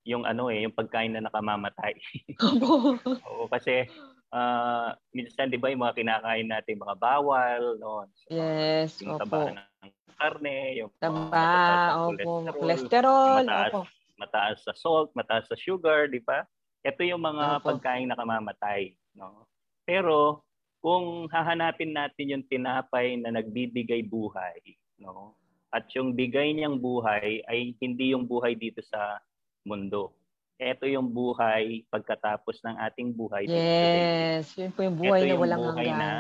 yung 0.07 0.23
ano 0.23 0.49
eh, 0.49 0.63
yung 0.65 0.73
pagkain 0.73 1.11
na 1.11 1.27
nakamamatay. 1.27 1.99
Oo, 3.27 3.51
kasi 3.51 3.91
uh, 4.31 4.95
minsan 5.11 5.51
'di 5.51 5.59
ba 5.59 5.75
yung 5.75 5.83
mga 5.83 5.99
kinakain 5.99 6.47
natin 6.47 6.79
mga 6.79 6.97
bawal, 6.97 7.75
no? 7.83 8.07
So, 8.15 8.31
yes, 8.31 9.03
yung 9.03 9.19
taba 9.19 9.51
ng 9.51 9.93
karne, 10.17 10.81
yung 10.81 10.91
taba, 11.03 12.07
opo, 12.07 12.47
cholesterol, 12.55 13.43
mataas, 13.43 13.73
opo. 13.75 13.81
Mataas 14.17 14.57
sa 14.65 14.73
salt, 14.73 15.13
mataas 15.13 15.45
sa 15.51 15.59
sugar, 15.59 16.09
'di 16.09 16.23
ba? 16.23 16.47
Ito 16.87 17.03
yung 17.03 17.21
mga 17.21 17.61
opo. 17.61 17.75
pagkain 17.75 18.07
nakamamatay, 18.09 18.95
no? 19.19 19.51
Pero 19.83 20.47
kung 20.79 21.27
hahanapin 21.35 21.91
natin 21.91 22.31
yung 22.31 22.45
tinapay 22.47 23.19
na 23.19 23.35
nagbibigay 23.35 24.07
buhay, 24.07 24.79
no? 25.03 25.35
At 25.75 25.91
yung 25.99 26.15
bigay 26.15 26.55
niyang 26.55 26.79
buhay 26.79 27.43
ay 27.51 27.75
hindi 27.83 28.15
yung 28.15 28.25
buhay 28.25 28.55
dito 28.55 28.81
sa 28.87 29.19
mundo. 29.67 30.15
Ito 30.57 30.89
yung 30.89 31.13
buhay 31.13 31.85
pagkatapos 31.93 32.65
ng 32.65 32.77
ating 32.89 33.13
buhay. 33.13 33.45
Yes, 33.45 34.57
yun 34.57 34.73
po 34.73 34.87
yung 34.87 34.97
buhay 34.97 35.29
Ito 35.29 35.37
na 35.37 35.37
walang 35.37 35.63
buhay 35.69 35.89
hanggan. 35.91 36.01
na 36.01 36.11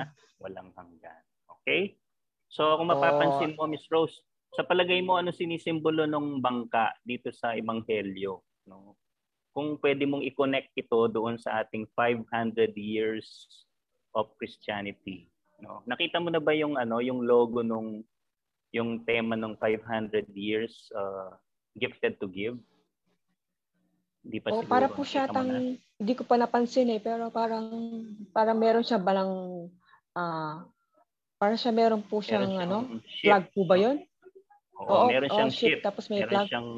walang 0.42 0.70
hanggan. 0.76 1.22
Okay? 1.48 1.96
So 2.52 2.76
kung 2.76 2.92
mapapansin 2.92 3.56
mo, 3.56 3.64
Miss 3.64 3.86
Rose, 3.88 4.20
sa 4.52 4.66
palagay 4.66 5.00
mo, 5.00 5.16
ano 5.16 5.32
sinisimbolo 5.32 6.04
ng 6.04 6.44
bangka 6.44 6.92
dito 7.00 7.32
sa 7.32 7.56
Ebanghelyo? 7.56 8.44
No? 8.68 8.96
Kung 9.56 9.80
pwede 9.80 10.04
mong 10.04 10.24
i-connect 10.28 10.76
ito 10.76 11.08
doon 11.08 11.40
sa 11.40 11.64
ating 11.64 11.88
500 11.96 12.76
years 12.76 13.48
of 14.12 14.28
Christianity. 14.36 15.32
No? 15.64 15.80
Nakita 15.88 16.20
mo 16.20 16.28
na 16.28 16.40
ba 16.40 16.52
yung 16.52 16.76
ano, 16.76 17.00
yung 17.00 17.24
logo 17.24 17.64
nung 17.64 18.04
yung 18.74 19.00
tema 19.08 19.36
ng 19.36 19.56
500 19.56 20.28
years 20.36 20.92
uh, 20.92 21.32
gifted 21.76 22.20
to 22.20 22.28
give? 22.28 22.56
Hindi 24.26 24.42
pa 24.42 24.50
oh, 24.50 24.58
siguro. 24.58 24.66
Para 24.74 24.86
po 24.90 25.06
siya 25.06 25.30
tang, 25.30 25.78
hindi 25.78 26.12
ko 26.18 26.26
pa 26.26 26.34
napansin 26.34 26.90
eh, 26.90 26.98
pero 26.98 27.30
parang, 27.30 27.70
parang 28.34 28.58
meron 28.58 28.82
siya 28.82 28.98
balang, 28.98 29.30
ah, 30.18 30.18
uh, 30.18 30.54
para 31.38 31.54
siya 31.54 31.70
meron 31.70 32.02
po 32.02 32.18
siyang, 32.18 32.50
meron 32.50 32.58
siyang 32.58 32.66
ano, 32.66 32.78
ship. 33.06 33.30
flag 33.30 33.44
po 33.54 33.60
ba 33.70 33.76
yun? 33.78 33.96
Oo, 34.82 34.90
Oo 34.90 35.06
meron 35.06 35.30
siyang 35.30 35.52
oh, 35.52 35.54
ship, 35.54 35.70
ship. 35.78 35.80
Tapos 35.86 36.04
may 36.10 36.26
meron 36.26 36.32
flag. 36.34 36.46
Siyang, 36.50 36.68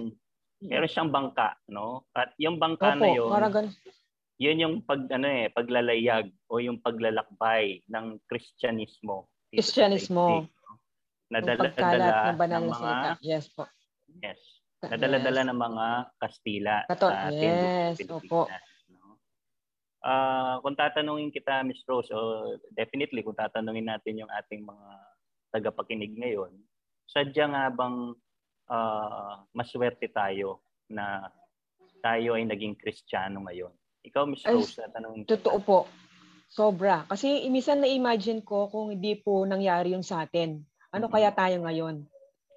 meron 0.60 0.90
siyang 0.92 1.10
bangka, 1.10 1.48
no? 1.72 2.04
At 2.12 2.36
yung 2.36 2.60
bangka 2.60 2.88
Opo, 2.92 3.00
na 3.00 3.08
yun, 3.16 3.30
parang 3.32 3.52
ganun. 3.56 3.72
yun 4.36 4.56
yung 4.60 4.74
pag, 4.84 5.00
ano 5.08 5.26
eh, 5.32 5.48
paglalayag 5.48 6.26
o 6.52 6.60
yung 6.60 6.78
paglalakbay 6.84 7.80
ng 7.88 8.06
Kristyanismo. 8.28 9.32
Kristyanismo. 9.48 10.44
Nadala-dala 11.32 12.36
ng, 12.36 12.40
ng 12.44 12.64
mga... 12.68 12.92
Yes 13.24 13.48
po. 13.48 13.64
Yes 14.20 14.57
Nadala-dala 14.78 15.42
yes. 15.42 15.48
ng 15.50 15.58
mga 15.58 15.86
Kastila 16.22 16.76
Kato, 16.86 17.10
sa 17.10 17.34
yes, 17.34 17.98
opo. 18.06 18.46
No? 18.94 19.18
Uh, 19.98 20.62
kung 20.62 20.78
tatanungin 20.78 21.34
kita, 21.34 21.66
Miss 21.66 21.82
Rose, 21.82 22.14
oh, 22.14 22.54
definitely 22.70 23.26
kung 23.26 23.34
tatanungin 23.34 23.90
natin 23.90 24.22
yung 24.22 24.30
ating 24.30 24.62
mga 24.62 24.88
tagapakinig 25.50 26.14
ngayon, 26.14 26.54
sadya 27.10 27.50
nga 27.50 27.64
bang 27.74 28.14
uh, 28.70 29.42
maswerte 29.50 30.06
tayo 30.14 30.62
na 30.86 31.26
tayo 31.98 32.38
ay 32.38 32.46
naging 32.46 32.78
Kristiyano 32.78 33.42
ngayon? 33.50 33.74
Ikaw, 34.06 34.22
Miss 34.30 34.46
Rose, 34.46 34.78
tatanungin 34.78 35.26
kita. 35.26 35.42
Totoo 35.42 35.58
po. 35.58 35.78
Sobra. 36.48 37.04
Kasi 37.10 37.44
imisan 37.44 37.82
na-imagine 37.82 38.46
ko 38.46 38.70
kung 38.72 38.94
hindi 38.94 39.18
po 39.18 39.42
nangyari 39.42 39.92
yung 39.92 40.06
sa 40.06 40.24
atin. 40.24 40.62
Ano 40.94 41.10
mm-hmm. 41.10 41.12
kaya 41.12 41.30
tayo 41.34 41.56
ngayon? 41.66 42.06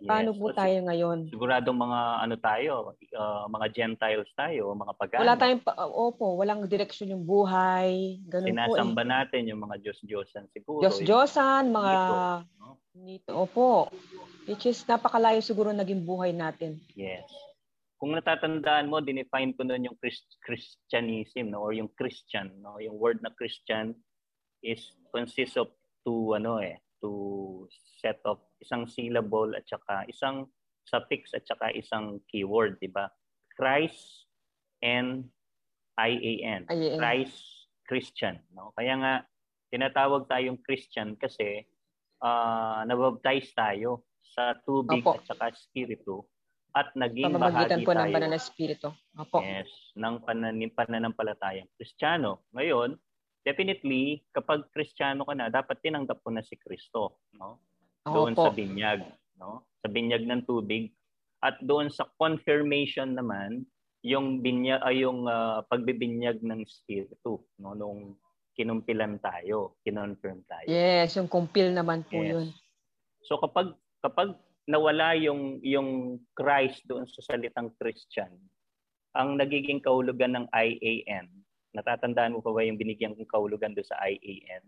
Yes. 0.02 0.10
Paano 0.10 0.34
po 0.34 0.50
tayo 0.50 0.82
ngayon? 0.82 1.30
Siguradong 1.30 1.78
mga 1.78 2.00
ano 2.26 2.36
tayo, 2.42 2.72
uh, 3.14 3.46
mga 3.46 3.68
Gentiles 3.70 4.30
tayo, 4.34 4.74
mga 4.74 4.94
pagano. 4.98 5.22
Wala 5.22 5.38
tayong, 5.38 5.62
uh, 5.62 5.92
opo, 5.94 6.42
walang 6.42 6.66
direksyon 6.66 7.14
yung 7.14 7.22
buhay. 7.22 8.18
Ganun 8.26 8.50
Sinasamba 8.50 9.06
po, 9.06 9.06
eh. 9.06 9.12
natin 9.14 9.42
yung 9.46 9.62
mga 9.62 9.78
Diyos-Diyosan 9.86 10.50
siguro. 10.50 10.82
Diyos-Diyosan, 10.82 11.70
mga 11.70 11.92
nito, 11.94 12.18
no? 12.58 12.70
nito. 12.98 13.32
Opo. 13.38 13.94
Which 14.50 14.66
is 14.66 14.82
napakalayo 14.90 15.38
siguro 15.46 15.70
naging 15.70 16.02
buhay 16.02 16.34
natin. 16.34 16.82
Yes. 16.98 17.30
Kung 18.02 18.18
natatandaan 18.18 18.90
mo, 18.90 19.06
dinefine 19.06 19.54
ko 19.54 19.62
noon 19.62 19.86
yung 19.86 19.98
Christ- 20.02 20.42
Christianism 20.42 21.54
no? 21.54 21.62
or 21.62 21.78
yung 21.78 21.94
Christian. 21.94 22.50
No? 22.58 22.82
Yung 22.82 22.98
word 22.98 23.22
na 23.22 23.30
Christian 23.38 23.94
is 24.66 24.98
consists 25.14 25.62
of 25.62 25.70
two 26.02 26.34
ano 26.34 26.58
eh, 26.58 26.82
two 27.02 27.66
set 28.00 28.22
of 28.24 28.38
isang 28.62 28.86
syllable 28.86 29.52
at 29.58 29.66
saka 29.66 30.06
isang 30.08 30.48
suffix 30.86 31.34
at 31.34 31.46
saka 31.46 31.74
isang 31.74 32.22
keyword, 32.30 32.78
di 32.78 32.90
ba? 32.90 33.10
Christ 33.58 34.30
and 34.82 35.30
IAN. 35.98 36.66
IAN. 36.70 36.98
Christ 36.98 37.70
Christian. 37.86 38.40
No? 38.56 38.74
Kaya 38.74 38.98
nga, 38.98 39.14
tinatawag 39.70 40.26
tayong 40.32 40.62
Christian 40.64 41.20
kasi 41.20 41.66
uh, 42.24 42.82
nabaptize 42.88 43.52
tayo 43.54 44.08
sa 44.22 44.56
tubig 44.64 45.04
Opo. 45.04 45.20
at 45.20 45.28
saka 45.28 45.52
spirito 45.54 46.32
at 46.72 46.88
naging 46.96 47.36
bahagi 47.36 47.84
po 47.84 47.92
tayo. 47.92 48.08
ng 48.08 48.16
banal 48.16 48.32
na 48.32 48.40
spirito. 48.40 48.96
Opo. 49.20 49.44
Yes, 49.44 49.68
ng 50.00 50.24
pananim, 50.24 50.72
pananampalatayang 50.72 51.68
Kristiyano. 51.76 52.48
Ngayon, 52.56 52.96
definitely, 53.42 54.22
kapag 54.34 54.66
Kristiyano 54.74 55.26
ka 55.26 55.34
na, 55.34 55.50
dapat 55.50 55.82
tinanggap 55.82 56.22
mo 56.22 56.36
na 56.36 56.46
si 56.46 56.58
Kristo. 56.58 57.22
No? 57.38 57.62
doon 58.08 58.34
Opo. 58.34 58.50
sa 58.50 58.52
binyag, 58.54 59.02
no? 59.38 59.62
Sa 59.86 59.88
binyag 59.90 60.26
ng 60.26 60.42
tubig 60.50 60.90
at 61.42 61.58
doon 61.62 61.90
sa 61.90 62.10
confirmation 62.18 63.18
naman 63.18 63.66
yung 64.02 64.42
binya 64.42 64.82
ay 64.82 65.06
yung 65.06 65.30
uh, 65.30 65.62
pagbibinyag 65.70 66.42
ng 66.42 66.66
spirito 66.66 67.46
no 67.62 67.78
nung 67.78 68.18
kinumpilan 68.58 69.22
tayo, 69.22 69.78
kinonfirm 69.86 70.42
tayo. 70.50 70.66
Yes, 70.66 71.18
yung 71.18 71.30
kumpil 71.30 71.74
naman 71.74 72.06
po 72.06 72.22
yes. 72.22 72.30
yun. 72.34 72.48
So 73.26 73.38
kapag 73.38 73.78
kapag 74.02 74.34
nawala 74.66 75.14
yung 75.18 75.62
yung 75.62 76.22
Christ 76.34 76.86
doon 76.90 77.06
sa 77.06 77.22
salitang 77.26 77.74
Christian, 77.78 78.34
ang 79.14 79.38
nagiging 79.38 79.82
kahulugan 79.82 80.34
ng 80.34 80.46
IAN, 80.50 81.30
natatandaan 81.72 82.36
mo 82.36 82.44
pa 82.44 82.52
ba 82.52 82.64
yung 82.64 82.80
binigyan 82.80 83.16
kong 83.16 83.30
kahulugan 83.30 83.76
doon 83.76 83.88
sa 83.88 84.00
IAN? 84.04 84.64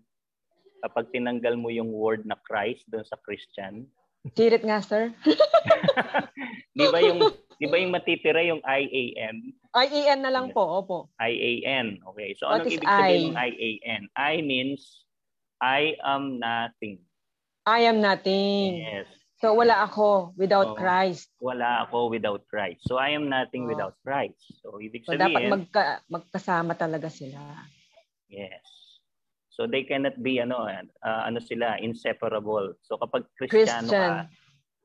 Kapag 0.83 1.11
tinanggal 1.15 1.55
mo 1.55 1.71
yung 1.71 1.95
word 1.95 2.27
na 2.27 2.35
Christ 2.43 2.83
doon 2.91 3.07
sa 3.07 3.15
Christian. 3.23 3.87
Sirit 4.35 4.63
nga, 4.63 4.83
sir. 4.83 5.11
di 6.77 6.85
ba 6.91 6.99
yung 6.99 7.19
di 7.59 7.65
ba 7.67 7.79
yung 7.79 7.95
matitira 7.95 8.43
yung 8.43 8.59
IAN? 8.63 9.55
IAN 9.71 10.19
na 10.23 10.31
lang 10.31 10.51
po, 10.51 10.83
opo. 10.83 10.97
IAN. 11.19 12.03
Okay. 12.13 12.35
So 12.35 12.51
What 12.51 12.67
anong 12.67 12.75
ibig 12.75 12.87
sabihin 12.87 13.31
ng 13.31 13.39
IAN? 13.39 14.03
I 14.15 14.33
means 14.43 15.07
I 15.63 15.95
am 16.03 16.43
nothing. 16.43 16.99
I 17.63 17.87
am 17.87 18.03
nothing. 18.03 18.83
Yes. 18.83 19.07
So 19.43 19.51
wala 19.59 19.83
ako 19.83 20.31
without 20.39 20.71
so, 20.71 20.79
Christ. 20.79 21.27
Wala 21.43 21.83
ako 21.83 22.15
without 22.15 22.47
Christ. 22.47 22.87
So 22.87 22.95
I 22.95 23.11
am 23.11 23.27
nothing 23.27 23.67
oh. 23.67 23.75
without 23.75 23.99
Christ. 23.99 24.39
So 24.63 24.79
ibig 24.79 25.03
sabihin, 25.03 25.19
so, 25.19 25.27
dapat 25.27 25.41
magka, 25.51 25.83
magkasama 26.07 26.79
talaga 26.79 27.11
sila. 27.11 27.43
Yes. 28.31 28.63
So 29.51 29.67
they 29.67 29.83
cannot 29.83 30.15
be 30.23 30.39
ano 30.39 30.63
uh, 30.63 31.21
ano 31.27 31.43
sila 31.43 31.75
inseparable. 31.83 32.79
So 32.87 32.95
kapag 32.95 33.27
Kristiyano 33.35 33.91
Christian. 33.91 34.11
ka, 34.15 34.31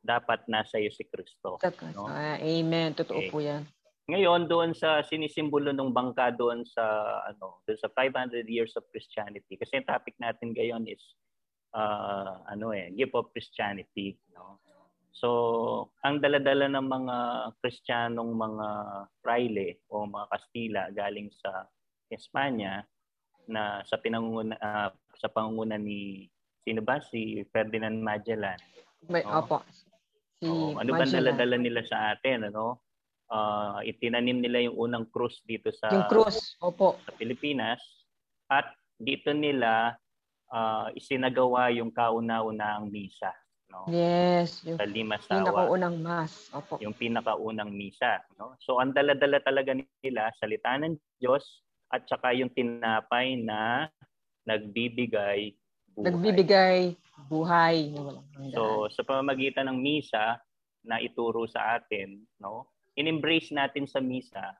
dapat 0.03 0.43
nasa 0.51 0.83
iyo 0.83 0.91
si 0.91 1.07
Kristo. 1.07 1.63
No? 1.95 2.11
Uh, 2.11 2.43
amen. 2.43 2.99
Totoo 2.99 3.15
okay. 3.15 3.31
po 3.31 3.39
'yan. 3.39 3.63
Ngayon 4.11 4.51
doon 4.51 4.75
sa 4.75 5.07
sinisimbolo 5.07 5.71
ng 5.71 5.95
bangka 5.95 6.35
doon 6.35 6.67
sa 6.67 6.83
ano, 7.31 7.63
doon 7.63 7.79
sa 7.79 7.87
500 7.95 8.43
years 8.51 8.75
of 8.75 8.83
Christianity 8.91 9.55
kasi 9.55 9.79
yung 9.79 9.87
topic 9.87 10.19
natin 10.19 10.51
ngayon 10.51 10.83
is 10.91 11.15
uh, 11.75 12.45
ano 12.49 12.73
eh, 12.73 12.93
gift 12.95 13.15
of 13.17 13.33
Christianity, 13.35 14.17
no? 14.33 14.61
So, 15.19 15.29
ang 16.07 16.23
daladala 16.23 16.71
ng 16.71 16.87
mga 16.87 17.17
Kristiyanong 17.59 18.39
mga 18.39 18.67
fraile 19.19 19.83
o 19.91 20.07
mga 20.07 20.27
Kastila 20.31 20.83
galing 20.95 21.27
sa 21.35 21.67
Espanya 22.07 22.87
na 23.51 23.83
sa 23.83 23.99
pinangunguna 23.99 24.55
uh, 24.63 24.95
sa 25.19 25.27
pangunguna 25.27 25.75
ni 25.75 26.31
sino 26.63 26.87
ba 26.87 27.03
si 27.03 27.43
Ferdinand 27.51 27.99
Magellan. 27.99 28.61
May, 29.11 29.27
no? 29.27 29.43
opo. 29.43 29.59
Si 30.39 30.47
oh, 30.47 30.79
ano 30.79 30.95
ba 30.95 31.03
daladala 31.03 31.59
nila 31.59 31.83
sa 31.83 32.15
atin, 32.15 32.55
ano? 32.55 32.79
Uh, 33.29 33.83
itinanim 33.85 34.39
nila 34.39 34.71
yung 34.71 34.77
unang 34.89 35.07
krus 35.11 35.43
dito 35.45 35.69
sa 35.75 35.91
Yung 35.91 36.07
krus, 36.07 36.55
opo. 36.63 36.95
Sa 37.05 37.13
Pilipinas 37.19 37.83
at 38.55 38.71
dito 39.03 39.35
nila 39.35 39.99
uh, 40.53 40.89
isinagawa 40.97 41.73
yung 41.75 41.93
kauna-unahang 41.93 42.89
misa. 42.89 43.33
No? 43.69 43.85
Yes. 43.89 44.65
Yung 44.65 44.81
sa 44.81 44.89
Limasawa. 44.89 45.45
Pinakaunang 45.45 45.97
mas. 46.01 46.33
Opo. 46.57 46.81
Yung 46.81 46.97
pinakaunang 46.97 47.69
misa. 47.69 48.25
No? 48.41 48.57
So, 48.65 48.81
ang 48.81 48.97
dala-dala 48.97 49.41
talaga 49.45 49.77
nila, 49.77 50.33
salita 50.41 50.73
ng 50.81 50.97
Diyos 51.21 51.45
at 51.93 52.09
saka 52.09 52.33
yung 52.37 52.53
tinapay 52.53 53.37
na 53.41 53.89
nagbibigay 54.49 55.53
buhay. 55.93 56.05
Nagbibigay 56.09 56.81
buhay. 57.29 57.93
so, 58.57 58.89
sa 58.89 59.05
pamamagitan 59.05 59.69
ng 59.69 59.79
misa 59.81 60.41
na 60.85 60.97
ituro 61.05 61.45
sa 61.45 61.77
atin, 61.77 62.25
no? 62.41 62.73
in-embrace 62.99 63.55
natin 63.55 63.87
sa 63.87 64.03
misa 64.03 64.59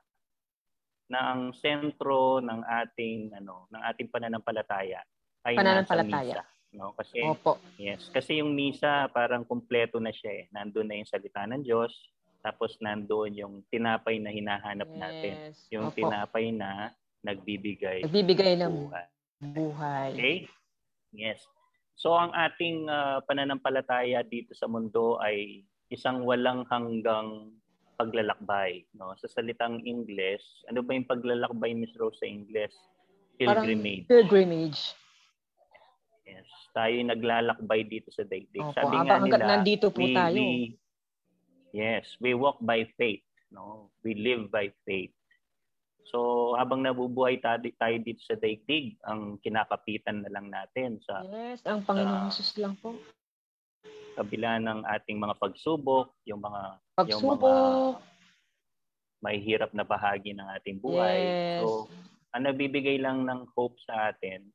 na 1.11 1.35
ang 1.35 1.51
sentro 1.51 2.39
ng 2.39 2.61
ating 2.63 3.35
ano 3.35 3.67
ng 3.73 3.81
ating 3.91 4.07
pananampalataya 4.07 5.03
ay 5.45 5.55
pananampalataya. 5.55 6.41
Nasa 6.41 6.43
misa, 6.43 6.75
no? 6.75 6.91
Kasi 6.95 7.17
Opo. 7.23 7.53
yes, 7.79 8.01
kasi 8.11 8.39
yung 8.43 8.51
misa 8.53 9.07
parang 9.11 9.43
kumpleto 9.43 9.97
na 10.01 10.11
siya 10.11 10.31
eh. 10.31 10.43
Nandoon 10.51 10.87
na 10.87 10.97
yung 10.99 11.09
salita 11.09 11.45
ng 11.47 11.63
Diyos, 11.63 11.91
tapos 12.39 12.79
nandoon 12.79 13.31
yung 13.35 13.55
tinapay 13.71 14.19
na 14.19 14.31
hinahanap 14.31 14.89
yes. 14.89 14.99
natin. 14.99 15.33
Yung 15.75 15.85
Opo. 15.91 15.97
tinapay 15.97 16.51
na 16.51 16.91
nagbibigay 17.19 18.07
nagbibigay 18.07 18.55
ng 18.55 18.71
buhay. 18.71 19.05
buhay. 19.43 20.09
Okay? 20.15 20.37
Yes. 21.11 21.43
So 21.99 22.15
ang 22.15 22.31
ating 22.31 22.87
uh, 22.87 23.19
pananampalataya 23.27 24.23
dito 24.23 24.55
sa 24.55 24.71
mundo 24.71 25.19
ay 25.19 25.67
isang 25.91 26.23
walang 26.23 26.63
hanggang 26.71 27.51
paglalakbay, 27.99 28.87
no? 28.95 29.11
Sa 29.19 29.27
salitang 29.27 29.83
English, 29.83 30.63
ano 30.71 30.79
ba 30.79 30.95
yung 30.95 31.03
paglalakbay 31.03 31.75
Miss 31.75 31.91
Rose 31.99 32.15
sa 32.23 32.31
English? 32.31 32.71
Pilgrimage. 33.35 34.07
Parang 34.07 34.23
pilgrimage. 34.23 34.79
Yes. 36.29 36.49
Tayo 36.77 36.95
naglalakbay 37.01 37.81
dito 37.89 38.13
sa 38.13 38.21
daigdig. 38.21 38.61
Opo, 38.61 38.77
Sabi 38.77 38.95
nga 39.01 39.17
nila, 39.17 39.45
nandito 39.57 39.89
po 39.89 40.05
we, 40.05 40.13
tayo. 40.13 40.37
We, 40.37 40.49
yes, 41.73 42.05
we 42.21 42.37
walk 42.37 42.61
by 42.61 42.85
faith. 42.95 43.25
No? 43.49 43.89
We 44.05 44.13
live 44.13 44.53
by 44.53 44.69
faith. 44.85 45.13
So, 46.09 46.53
habang 46.57 46.81
nabubuhay 46.81 47.37
tayo, 47.37 47.61
tayo 47.77 47.95
dito 48.01 48.21
sa 48.25 48.33
daigdig, 48.33 48.97
ang 49.05 49.37
kinakapitan 49.45 50.25
na 50.25 50.29
lang 50.33 50.49
natin 50.49 50.97
sa 51.05 51.21
Yes, 51.21 51.61
ang 51.69 51.85
Panginoon 51.85 52.33
Jesus 52.33 52.57
lang 52.57 52.73
po. 52.81 52.97
Kabila 54.17 54.57
ng 54.57 54.89
ating 54.89 55.21
mga 55.21 55.37
pagsubok, 55.37 56.17
yung 56.25 56.41
mga 56.41 56.81
pagsubok, 56.97 57.13
yung 57.13 57.25
mga 57.37 57.61
may 59.19 59.37
hirap 59.37 59.71
na 59.75 59.85
bahagi 59.85 60.33
ng 60.33 60.47
ating 60.59 60.79
buhay. 60.81 61.17
Yes. 61.19 61.61
So, 61.61 61.91
ang 62.33 62.45
nagbibigay 62.49 62.97
lang 63.01 63.27
ng 63.27 63.45
hope 63.53 63.77
sa 63.85 64.13
atin 64.13 64.49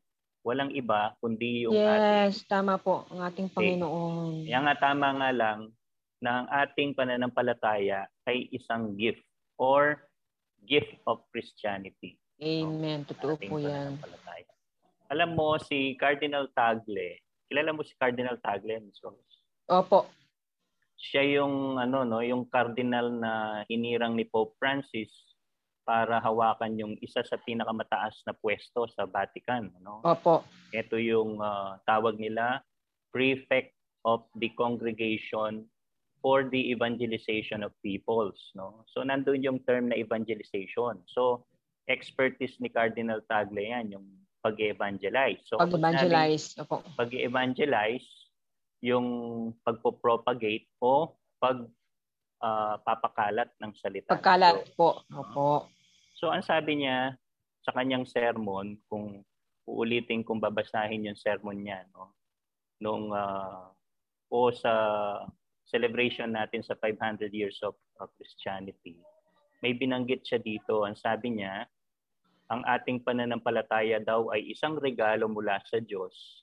walang 0.44 0.70
iba 0.76 1.16
kundi 1.24 1.64
yung 1.64 1.72
yes, 1.72 1.88
ating... 1.88 2.04
Yes, 2.04 2.36
tama 2.44 2.76
po. 2.76 3.08
Ang 3.08 3.20
ating 3.24 3.48
Panginoon. 3.50 4.44
Kaya 4.44 4.60
nga 4.60 4.74
tama 4.76 5.08
nga 5.16 5.30
lang 5.32 5.72
na 6.20 6.30
ang 6.44 6.46
ating 6.52 6.92
pananampalataya 6.92 8.04
ay 8.28 8.52
isang 8.52 8.92
gift 8.94 9.24
or 9.56 10.04
gift 10.68 10.92
of 11.08 11.24
Christianity. 11.32 12.20
Amen. 12.44 13.02
No? 13.04 13.08
Totoo 13.08 13.34
po 13.40 13.56
yan. 13.56 13.96
Alam 15.08 15.36
mo, 15.36 15.56
si 15.60 15.96
Cardinal 15.96 16.52
Tagle, 16.52 17.24
kilala 17.48 17.72
mo 17.72 17.84
si 17.84 17.92
Cardinal 17.96 18.40
Tagle, 18.40 18.80
Ms. 18.80 19.00
Rose? 19.04 19.36
Opo. 19.68 20.08
Siya 20.96 21.40
yung 21.40 21.76
ano 21.76 22.04
no, 22.04 22.24
yung 22.24 22.48
cardinal 22.48 23.12
na 23.12 23.62
hinirang 23.68 24.16
ni 24.16 24.24
Pope 24.24 24.56
Francis 24.56 25.12
para 25.84 26.18
hawakan 26.20 26.80
yung 26.80 26.94
isa 27.04 27.20
sa 27.22 27.36
pinakamataas 27.44 28.24
na 28.24 28.32
pwesto 28.32 28.88
sa 28.92 29.04
Vatican. 29.04 29.68
No? 29.84 30.00
Opo. 30.00 30.44
Ito 30.72 30.96
yung 30.96 31.38
uh, 31.38 31.76
tawag 31.84 32.16
nila, 32.16 32.64
Prefect 33.12 33.76
of 34.08 34.26
the 34.40 34.50
Congregation 34.58 35.68
for 36.24 36.48
the 36.48 36.72
Evangelization 36.72 37.60
of 37.62 37.76
Peoples. 37.84 38.36
No? 38.56 38.82
So 38.90 39.04
nandun 39.04 39.44
yung 39.44 39.60
term 39.68 39.92
na 39.92 40.00
evangelization. 40.00 41.04
So 41.12 41.44
expertise 41.84 42.56
ni 42.64 42.72
Cardinal 42.72 43.20
Tagle 43.28 43.60
yan, 43.60 43.92
yung 43.92 44.08
pag-evangelize. 44.44 45.40
So, 45.48 45.56
pag-evangelize. 45.56 46.60
Opo. 46.60 46.84
Pag-evangelize, 47.00 48.08
yung 48.84 49.08
pagpo-propagate 49.64 50.68
o 50.84 51.16
pag 51.40 51.64
uh, 52.44 52.76
papakalat 52.84 53.48
ng 53.56 53.72
salita. 53.80 54.12
Pagkalat 54.12 54.76
po. 54.76 55.00
Opo. 55.08 55.72
So 56.24 56.32
ang 56.32 56.40
sabi 56.40 56.80
niya 56.80 57.12
sa 57.60 57.76
kanyang 57.76 58.08
sermon, 58.08 58.80
kung 58.88 59.20
uulitin 59.68 60.24
kung 60.24 60.40
babasahin 60.40 61.04
yung 61.04 61.20
sermon 61.20 61.60
niya, 61.60 61.84
no? 61.92 62.16
Nung 62.80 63.12
uh, 63.12 63.68
o 64.32 64.48
sa 64.48 64.72
celebration 65.68 66.32
natin 66.32 66.64
sa 66.64 66.80
500 66.80 67.28
years 67.28 67.60
of, 67.60 67.76
of 68.00 68.08
Christianity, 68.16 68.96
may 69.60 69.76
binanggit 69.76 70.24
siya 70.24 70.40
dito. 70.40 70.88
Ang 70.88 70.96
sabi 70.96 71.36
niya, 71.36 71.68
ang 72.48 72.64
ating 72.72 73.04
pananampalataya 73.04 74.00
daw 74.00 74.32
ay 74.32 74.48
isang 74.48 74.80
regalo 74.80 75.28
mula 75.28 75.60
sa 75.68 75.76
Diyos 75.76 76.40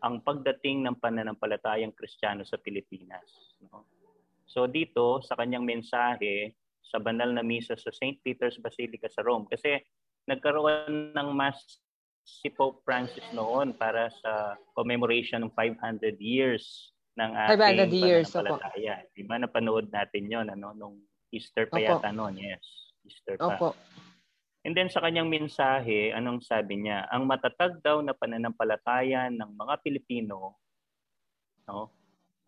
ang 0.00 0.24
pagdating 0.24 0.88
ng 0.88 0.96
pananampalatayang 0.96 1.92
Kristiyano 1.92 2.48
sa 2.48 2.56
Pilipinas. 2.56 3.28
No? 3.60 3.84
So 4.48 4.64
dito, 4.64 5.20
sa 5.20 5.36
kanyang 5.36 5.68
mensahe, 5.68 6.56
sa 6.82 6.98
banal 6.98 7.30
na 7.30 7.46
misa 7.46 7.78
sa 7.78 7.94
St. 7.94 8.18
Peter's 8.20 8.58
Basilica 8.58 9.06
sa 9.08 9.22
Rome. 9.22 9.46
Kasi 9.48 9.78
nagkaroon 10.26 11.14
ng 11.14 11.28
mass 11.32 11.58
si 12.22 12.50
Pope 12.50 12.82
Francis 12.86 13.24
noon 13.34 13.74
para 13.74 14.10
sa 14.22 14.54
commemoration 14.78 15.42
ng 15.46 15.52
500 15.54 16.18
years 16.22 16.94
ng 17.18 17.30
ating 17.34 17.92
500 17.92 17.92
years, 17.92 18.26
pananampalataya. 18.32 18.94
Opo. 19.04 19.12
Di 19.12 19.22
ba 19.26 19.36
napanood 19.36 19.86
natin 19.92 20.32
yon 20.32 20.46
ano, 20.48 20.72
nung 20.72 20.96
Easter 21.32 21.68
pa 21.68 21.76
opo. 21.76 21.84
yata 21.84 22.08
noon. 22.12 22.40
Yes, 22.40 22.64
Easter 23.04 23.36
pa. 23.36 23.56
Opo. 23.56 23.68
And 24.62 24.78
then 24.78 24.88
sa 24.88 25.02
kanyang 25.02 25.26
mensahe, 25.26 26.14
anong 26.14 26.40
sabi 26.46 26.86
niya? 26.86 27.10
Ang 27.10 27.26
matatag 27.26 27.82
daw 27.82 27.98
na 27.98 28.14
pananampalataya 28.14 29.26
ng 29.28 29.50
mga 29.58 29.74
Pilipino 29.82 30.62
no, 31.66 31.90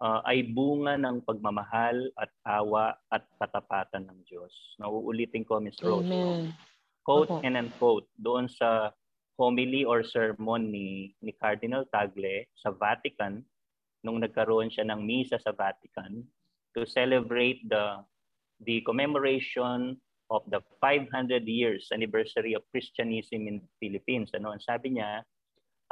uh, 0.02 0.20
ay 0.26 0.46
bunga 0.50 0.98
ng 0.98 1.22
pagmamahal 1.22 2.10
at 2.18 2.30
awa 2.46 2.96
at 3.12 3.22
katapatan 3.38 4.08
ng 4.08 4.20
Diyos. 4.26 4.52
Nauulitin 4.80 5.46
ko, 5.46 5.60
Ms. 5.62 5.78
Rose. 5.84 6.06
Amen. 6.06 6.50
Quote 7.04 7.30
Opo. 7.30 7.44
and 7.44 7.60
unquote 7.60 8.08
doon 8.16 8.48
sa 8.48 8.90
homily 9.36 9.84
or 9.84 10.00
sermon 10.06 10.72
ni, 10.72 11.12
ni 11.20 11.34
Cardinal 11.36 11.84
Tagle 11.92 12.48
sa 12.56 12.72
Vatican 12.72 13.44
nung 14.00 14.22
nagkaroon 14.22 14.72
siya 14.72 14.88
ng 14.88 15.00
misa 15.04 15.36
sa 15.36 15.52
Vatican 15.52 16.24
to 16.72 16.84
celebrate 16.84 17.60
the 17.68 18.00
the 18.62 18.80
commemoration 18.86 19.98
of 20.32 20.44
the 20.48 20.60
500 20.80 21.44
years 21.44 21.90
anniversary 21.92 22.56
of 22.56 22.64
Christianism 22.72 23.44
in 23.48 23.60
the 23.60 23.70
Philippines. 23.80 24.32
Ano 24.32 24.54
ang 24.54 24.62
sabi 24.62 24.96
niya? 24.96 25.20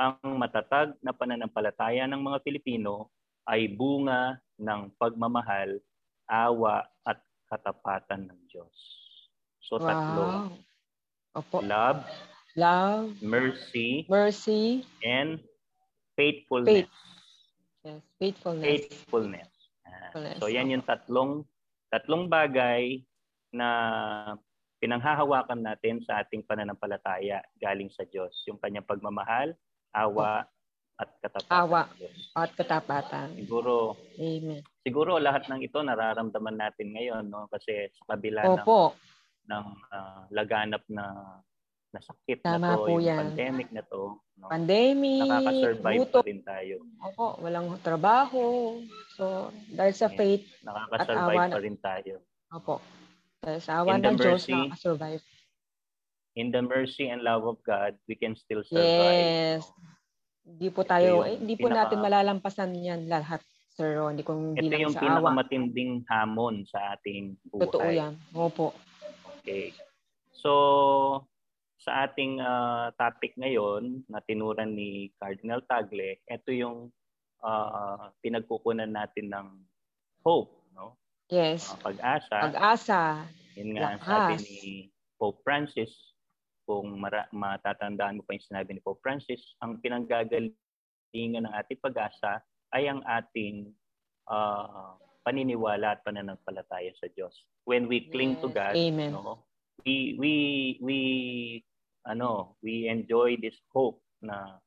Ang 0.01 0.41
matatag 0.41 0.97
na 1.05 1.13
pananampalataya 1.13 2.09
ng 2.09 2.21
mga 2.21 2.39
Pilipino 2.41 3.13
ay 3.49 3.71
bunga 3.71 4.39
ng 4.59 4.93
pagmamahal, 4.99 5.83
awa 6.31 6.87
at 7.03 7.19
katapatan 7.51 8.31
ng 8.31 8.41
Diyos. 8.49 8.77
So 9.63 9.79
tatlo. 9.79 10.27
Wow. 10.27 10.51
Opo. 11.33 11.65
Love, 11.65 12.05
love, 12.61 13.17
mercy, 13.25 14.05
mercy, 14.05 14.85
and 15.01 15.41
faithfulness. 16.13 16.85
Faith. 16.85 16.93
Yes, 17.83 18.03
faithfulness. 18.21 18.69
Faithfulness. 18.69 19.51
So 20.39 20.53
yan 20.53 20.69
yung 20.69 20.85
tatlong 20.85 21.49
tatlong 21.89 22.29
bagay 22.29 23.01
na 23.53 23.69
pinanghahawakan 24.83 25.63
natin 25.63 26.03
sa 26.05 26.21
ating 26.21 26.43
pananampalataya 26.45 27.41
galing 27.63 27.89
sa 27.89 28.03
Diyos. 28.09 28.35
Yung 28.51 28.59
kanyang 28.59 28.85
pagmamahal, 28.85 29.55
awa, 29.95 30.45
at 31.03 31.11
katapatan. 31.19 31.51
Awa 31.51 31.83
at 32.39 32.51
katapatan. 32.55 33.29
Siguro, 33.37 33.99
Amen. 34.17 34.63
siguro 34.87 35.19
lahat 35.19 35.51
ng 35.51 35.61
ito 35.67 35.83
nararamdaman 35.83 36.57
natin 36.57 36.95
ngayon 36.95 37.27
no 37.27 37.51
kasi 37.51 37.91
sa 37.93 38.15
kabila 38.15 38.47
Opo. 38.47 38.95
ng, 39.47 39.53
ng 39.53 39.67
uh, 39.91 40.23
laganap 40.31 40.87
na 40.87 41.37
na 41.93 42.01
sakit 42.01 42.41
Tama 42.41 42.73
na 42.73 42.77
to, 42.81 42.89
po 42.89 42.93
yung 42.97 43.05
yan. 43.05 43.19
pandemic 43.21 43.69
na 43.69 43.83
to. 43.85 44.17
No? 44.41 44.49
Pandemic, 44.49 45.29
Nakaka-survive 45.29 46.01
gutom. 46.01 46.23
pa 46.25 46.29
rin 46.33 46.41
tayo. 46.43 46.77
Opo, 47.05 47.27
walang 47.45 47.69
trabaho. 47.85 48.45
So, 49.13 49.53
dahil 49.69 49.93
sa 49.93 50.09
faith 50.09 50.49
Nakaka-survive 50.65 51.37
at 51.37 51.53
awa 51.53 51.53
pa 51.53 51.61
rin 51.61 51.77
tayo. 51.77 52.15
Opo. 52.49 52.81
Dahil 53.45 53.61
sa 53.61 53.85
awa 53.85 54.01
ng 54.01 54.17
Diyos, 54.17 54.49
nakaka-survive. 54.49 55.23
In 56.33 56.49
the 56.49 56.65
mercy 56.65 57.13
and 57.13 57.21
love 57.21 57.45
of 57.45 57.61
God, 57.61 57.93
we 58.09 58.17
can 58.17 58.33
still 58.33 58.65
survive. 58.65 59.61
Yes. 59.61 59.69
Hindi 60.43 60.69
po 60.75 60.83
tayo, 60.83 61.23
eh, 61.23 61.39
hindi 61.39 61.55
po 61.55 61.71
pinaka, 61.71 61.79
natin 61.87 61.99
malalampasan 62.03 62.71
yan 62.75 63.07
lahat. 63.07 63.41
Sir 63.73 63.97
Ronnie, 63.97 64.27
kung 64.27 64.53
hindi 64.53 64.69
lang 64.69 64.91
yung 64.91 64.97
sa 64.97 65.01
pinakamatinding 65.01 66.05
hamon 66.11 66.69
sa 66.69 66.99
ating 66.99 67.41
buhay. 67.49 67.63
Totoo 67.65 67.89
yan. 67.89 68.13
Opo. 68.37 68.77
Okay. 69.41 69.73
So, 70.37 70.53
sa 71.81 72.05
ating 72.05 72.39
uh, 72.39 72.93
topic 73.01 73.33
ngayon 73.41 74.05
na 74.13 74.21
tinuran 74.23 74.77
ni 74.77 75.11
Cardinal 75.17 75.65
Tagle, 75.65 76.21
ito 76.29 76.51
yung 76.53 76.93
uh, 77.41 78.13
pinagkukunan 78.21 78.93
natin 78.93 79.33
ng 79.33 79.49
hope, 80.21 80.53
no? 80.77 81.01
Yes. 81.33 81.73
Uh, 81.73 81.91
pag-asa. 81.91 82.37
Pag-asa. 82.53 83.01
Yun 83.57 83.79
nga 83.79 83.97
Lakas. 83.97 84.05
sabi 84.05 84.35
ni 84.45 84.61
Pope 85.17 85.41
Francis, 85.41 86.12
kung 86.67 86.99
mara- 86.99 87.29
matatandaan 87.35 88.21
mo 88.21 88.23
pa 88.27 88.37
yung 88.37 88.49
sinabi 88.49 88.77
ni 88.77 88.81
Pope 88.83 89.03
Francis, 89.03 89.43
ang 89.63 89.83
pinanggagalingan 89.83 91.45
ng 91.47 91.55
ating 91.59 91.81
pag-asa 91.83 92.41
ay 92.73 92.89
ang 92.89 93.03
ating 93.05 93.71
uh, 94.31 94.97
paniniwala 95.23 95.99
at 95.99 96.05
pananampalataya 96.07 96.91
sa 96.99 97.07
Diyos. 97.13 97.35
When 97.67 97.87
we 97.87 98.11
cling 98.11 98.39
yes. 98.39 98.43
to 98.43 98.49
God, 98.51 98.75
Amen. 98.75 99.15
no, 99.15 99.47
we 99.87 100.19
we 100.19 100.35
we 100.83 100.99
ano, 102.07 102.59
we 102.63 102.91
enjoy 102.91 103.39
this 103.39 103.55
hope 103.71 104.03
na 104.19 104.59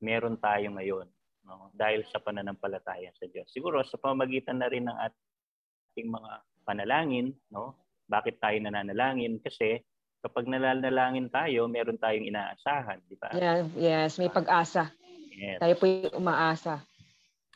meron 0.00 0.40
tayo 0.40 0.72
ngayon 0.72 1.08
no? 1.44 1.68
dahil 1.76 2.04
sa 2.08 2.20
pananampalataya 2.20 3.12
sa 3.16 3.28
Diyos. 3.28 3.48
Siguro 3.52 3.84
sa 3.84 4.00
pamagitan 4.00 4.60
na 4.60 4.68
rin 4.72 4.88
ng 4.88 4.96
ating 4.96 6.08
mga 6.08 6.32
panalangin, 6.64 7.36
no? 7.52 7.76
Bakit 8.08 8.40
tayo 8.40 8.56
nananalangin? 8.60 9.40
Kasi 9.40 9.80
kapag 10.22 10.46
nalalangin 10.46 11.28
tayo, 11.28 11.66
meron 11.66 11.98
tayong 11.98 12.30
inaasahan, 12.30 13.02
di 13.10 13.18
ba? 13.18 13.34
Yeah, 13.34 13.66
yes, 13.74 14.16
may 14.22 14.30
pag-asa. 14.30 14.94
Yes. 15.34 15.58
Tayo 15.58 15.74
po 15.76 15.84
yung 15.90 16.22
umaasa. 16.22 16.80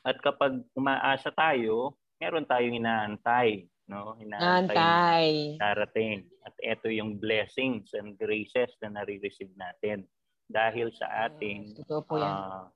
At 0.03 0.19
kapag 0.23 0.67
umaasa 0.75 1.31
tayo, 1.35 1.95
meron 2.19 2.47
tayong 2.47 2.79
inaantay 2.79 3.71
no? 3.91 4.19
Inaantay. 4.19 5.57
Darating. 5.59 6.27
At 6.47 6.55
ito 6.63 6.91
yung 6.91 7.19
blessings 7.19 7.95
and 7.95 8.19
graces 8.19 8.71
na 8.83 9.03
nare-receive 9.03 9.51
natin 9.55 10.07
dahil 10.47 10.95
sa 10.95 11.27
ating 11.27 11.75
yes, 11.75 11.91
uh, 11.91 12.71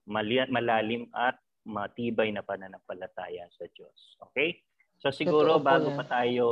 malalim 0.50 1.06
at 1.14 1.38
matibay 1.62 2.34
na 2.34 2.42
pananampalataya 2.42 3.46
sa 3.54 3.66
Diyos. 3.78 4.18
Okay? 4.30 4.58
So 5.00 5.14
siguro 5.14 5.58
Totoo 5.58 5.66
bago 5.66 5.88
pa 5.94 6.04
tayo 6.08 6.46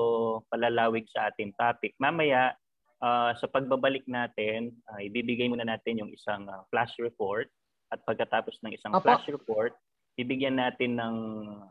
palalawig 0.47 1.11
sa 1.11 1.29
ating 1.33 1.53
topic, 1.59 1.99
mamaya 1.99 2.55
uh, 3.03 3.33
sa 3.35 3.47
pagbabalik 3.51 4.05
natin, 4.07 4.75
uh, 4.91 5.01
ibibigay 5.03 5.47
muna 5.51 5.67
natin 5.67 5.99
yung 6.03 6.11
isang 6.11 6.47
uh, 6.51 6.63
flash 6.71 6.95
report 6.99 7.51
at 7.95 8.03
pagkatapos 8.05 8.59
ng 8.63 8.75
isang 8.75 8.93
Opo. 8.93 9.07
flash 9.07 9.27
report, 9.31 9.73
bibigyan 10.19 10.59
natin 10.59 10.99
ng 10.99 11.17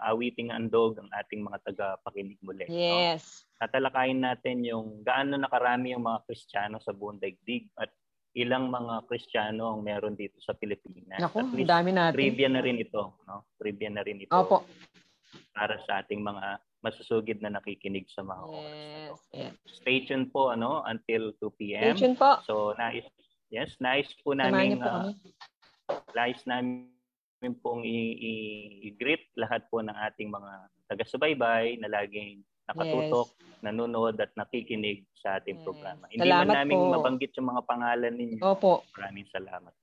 awiting 0.08 0.56
andog 0.56 0.96
ang 0.98 1.12
ating 1.20 1.44
mga 1.44 1.60
taga-pakinig 1.68 2.40
muli. 2.40 2.64
Yes. 2.72 3.44
No? 3.60 3.68
Tatalakayin 3.68 4.24
natin 4.24 4.64
yung 4.64 5.04
gaano 5.04 5.36
nakarami 5.36 5.92
yung 5.92 6.08
mga 6.08 6.24
Kristiyano 6.26 6.80
sa 6.80 6.96
buong 6.96 7.20
daigdig 7.20 7.68
at 7.76 7.92
ilang 8.38 8.72
mga 8.72 9.04
Kristiyano 9.10 9.76
ang 9.76 9.82
meron 9.84 10.16
dito 10.16 10.40
sa 10.40 10.56
Pilipinas. 10.56 11.20
Naku, 11.20 11.44
at 11.44 11.52
least, 11.52 11.68
dami 11.68 11.92
natin. 11.92 12.16
Trivia 12.16 12.48
na 12.48 12.62
rin 12.64 12.78
ito. 12.80 13.20
No? 13.28 13.50
Trivia 13.60 13.90
na 13.92 14.02
rin 14.06 14.24
ito. 14.24 14.32
Opo. 14.32 14.64
Para 15.52 15.76
sa 15.84 16.06
ating 16.06 16.24
mga 16.24 16.62
masusugid 16.86 17.42
na 17.42 17.58
nakikinig 17.58 18.06
sa 18.10 18.22
mga 18.22 18.44
yes, 18.44 18.54
oras. 18.54 19.20
Yes. 19.34 19.54
Stay 19.82 19.98
tuned 20.06 20.30
po 20.30 20.54
ano 20.54 20.86
until 20.86 21.34
2 21.42 21.58
p.m. 21.58 21.94
Stay 21.94 22.06
tuned 22.06 22.18
po. 22.22 22.38
So 22.46 22.78
nais 22.78 23.06
yes, 23.50 23.74
nice 23.82 24.10
po 24.22 24.38
namin 24.38 24.78
uh, 24.84 25.10
nice 26.14 26.42
namin 26.46 26.90
pong 27.64 27.82
i-greet 27.86 29.30
lahat 29.38 29.66
po 29.74 29.82
ng 29.82 29.94
ating 29.94 30.30
mga 30.30 30.52
taga-subaybay 30.88 31.78
na 31.82 31.90
laging 31.92 32.42
nakatutok, 32.68 33.32
yes. 33.32 33.64
nanonood 33.64 34.20
at 34.20 34.32
nakikinig 34.36 35.08
sa 35.16 35.40
ating 35.40 35.60
yes. 35.60 35.66
programa. 35.66 36.04
Hindi 36.12 36.28
salamat 36.28 36.46
man 36.46 36.56
namin 36.64 36.78
po. 36.78 36.92
mabanggit 37.00 37.32
yung 37.40 37.50
mga 37.56 37.64
pangalan 37.64 38.14
ninyo. 38.16 38.42
Opo. 38.44 38.84
Maraming 39.00 39.28
salamat. 39.32 39.74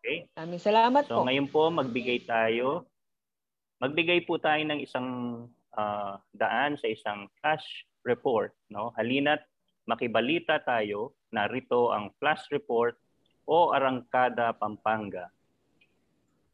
Okay? 0.00 0.16
Maraming 0.34 0.62
salamat 0.62 1.02
so, 1.06 1.12
po. 1.12 1.18
So 1.22 1.24
ngayon 1.28 1.46
po 1.52 1.62
magbigay 1.68 2.24
tayo 2.24 2.88
magbigay 3.82 4.22
po 4.22 4.38
tayo 4.38 4.62
ng 4.62 4.78
isang 4.78 5.08
uh, 5.76 6.16
daan 6.34 6.76
sa 6.80 6.86
isang 6.88 7.28
flash 7.40 7.86
report, 8.02 8.52
no? 8.72 8.90
Halina't 8.98 9.44
makibalita 9.86 10.62
tayo, 10.62 11.16
narito 11.32 11.90
ang 11.90 12.14
flash 12.18 12.46
report 12.50 12.94
o 13.46 13.74
Arangkada 13.74 14.54
Pampanga 14.54 15.30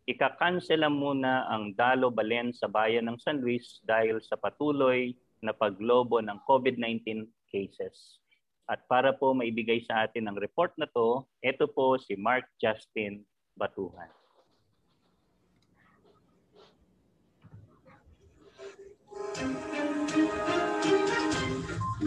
ikakansela 0.09 0.89
muna 0.89 1.45
ang 1.53 1.77
Dalo 1.77 2.09
Balen 2.09 2.57
sa 2.57 2.65
bayan 2.65 3.13
ng 3.13 3.21
San 3.21 3.45
Luis 3.45 3.85
dahil 3.85 4.25
sa 4.25 4.41
patuloy 4.41 5.13
na 5.45 5.53
paglobo 5.53 6.25
ng 6.25 6.41
COVID-19 6.49 7.29
cases. 7.53 8.17
At 8.65 8.89
para 8.89 9.13
po 9.13 9.37
maibigay 9.37 9.85
sa 9.85 10.09
atin 10.09 10.33
ang 10.33 10.41
report 10.41 10.73
na 10.81 10.89
to, 10.97 11.29
ito 11.45 11.69
po 11.69 12.01
si 12.01 12.17
Mark 12.17 12.49
Justin 12.57 13.21
Batuhan. 13.53 14.18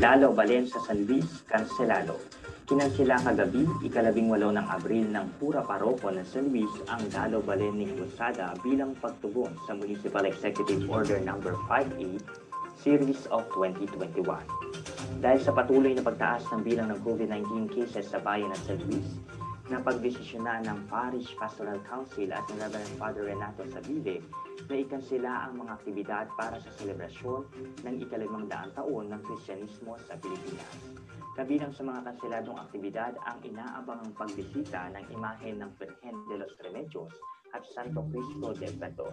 Dalo 0.02 0.34
Balen 0.34 0.66
sa 0.66 0.82
San 0.82 1.06
Luis, 1.06 1.46
kanselado. 1.46 2.18
Kinansila 2.66 3.22
kagabi, 3.22 3.70
ikalabing 3.86 4.34
walo 4.34 4.50
ng 4.50 4.66
Abril 4.66 5.06
ng 5.06 5.38
Pura 5.38 5.62
Paroko 5.62 6.10
ng 6.10 6.26
San 6.26 6.50
Luis 6.50 6.74
ang 6.90 7.06
Dalo 7.14 7.38
Balening 7.46 7.94
Cruzada 7.94 8.50
bilang 8.66 8.98
pagtugon 8.98 9.54
sa 9.70 9.78
Municipal 9.78 10.26
Executive 10.26 10.90
Order 10.90 11.22
No. 11.22 11.38
5A 11.38 12.18
Series 12.82 13.30
of 13.30 13.46
2021. 13.54 14.26
Dahil 15.22 15.38
sa 15.38 15.54
patuloy 15.54 15.94
na 15.94 16.02
pagtaas 16.02 16.50
ng 16.50 16.66
bilang 16.66 16.90
ng 16.90 16.98
COVID-19 17.06 17.70
cases 17.70 18.10
sa 18.10 18.18
bayan 18.26 18.50
ng 18.50 18.62
San 18.66 18.82
Luis, 18.90 19.06
na 19.72 19.80
pagdesisyonan 19.80 20.68
ng 20.68 20.92
Parish 20.92 21.32
Pastoral 21.40 21.80
Council 21.88 22.28
at 22.36 22.44
ng 22.52 22.60
Reverend 22.60 22.92
Father 23.00 23.24
Renato 23.24 23.64
Sabide 23.72 24.20
na 24.68 24.76
ikansila 24.76 25.48
ang 25.48 25.64
mga 25.64 25.72
aktibidad 25.80 26.26
para 26.36 26.60
sa 26.60 26.68
selebrasyon 26.76 27.48
ng 27.88 27.96
ikalimang 28.04 28.52
daang 28.52 28.76
taon 28.76 29.08
ng 29.08 29.24
Kristyanismo 29.24 29.96
sa 30.04 30.20
Pilipinas. 30.20 30.76
Kabilang 31.40 31.72
sa 31.72 31.88
mga 31.88 32.04
kanseladong 32.04 32.60
aktibidad 32.60 33.16
ang 33.24 33.40
inaabangang 33.48 34.12
pagbisita 34.12 34.92
ng 34.92 35.08
imahe 35.16 35.56
ng 35.56 35.72
Virgen 35.80 36.20
de 36.28 36.36
los 36.44 36.52
Remedios 36.60 37.16
at 37.56 37.64
Santo 37.72 38.04
Cristo 38.12 38.52
del 38.52 38.76
Beto. 38.76 39.08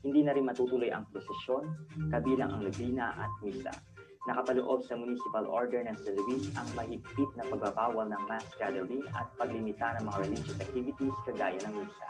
Hindi 0.00 0.24
na 0.24 0.32
rin 0.32 0.48
matutuloy 0.48 0.88
ang 0.88 1.04
prosesyon, 1.12 1.68
kabilang 2.08 2.48
ang 2.48 2.64
Lubina 2.64 3.12
at 3.12 3.32
Misa. 3.44 3.91
Nakapaloob 4.22 4.86
sa 4.86 4.94
municipal 4.94 5.42
order 5.50 5.82
ng 5.82 5.98
San 5.98 6.14
Luis 6.14 6.46
ang 6.54 6.68
mahigpit 6.78 7.30
na 7.34 7.42
pagbabawal 7.50 8.06
ng 8.06 8.22
mass 8.30 8.46
gathering 8.54 9.02
at 9.18 9.26
paglimita 9.34 9.98
ng 9.98 10.06
mga 10.06 10.18
religious 10.30 10.58
activities 10.62 11.16
kagaya 11.26 11.58
ng 11.66 11.74
misa. 11.82 12.08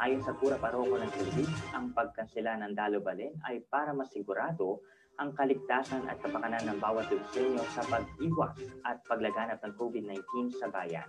Ayon 0.00 0.24
sa 0.24 0.32
Pura 0.32 0.56
Paroko 0.56 0.96
ng 0.96 1.12
San 1.12 1.28
Luis, 1.36 1.52
ang 1.76 1.92
pagkansela 1.92 2.56
ng 2.64 2.72
Dalo 2.72 3.04
ay 3.44 3.60
para 3.68 3.92
masigurado 3.92 4.80
ang 5.16 5.32
kaligtasan 5.32 6.08
at 6.08 6.20
kapakanan 6.24 6.72
ng 6.72 6.78
bawat 6.80 7.08
Lugsenyo 7.08 7.64
sa 7.72 7.84
pag-iwas 7.88 8.56
at 8.84 9.00
paglaganap 9.08 9.60
ng 9.64 9.72
COVID-19 9.76 10.56
sa 10.56 10.68
bayan. 10.68 11.08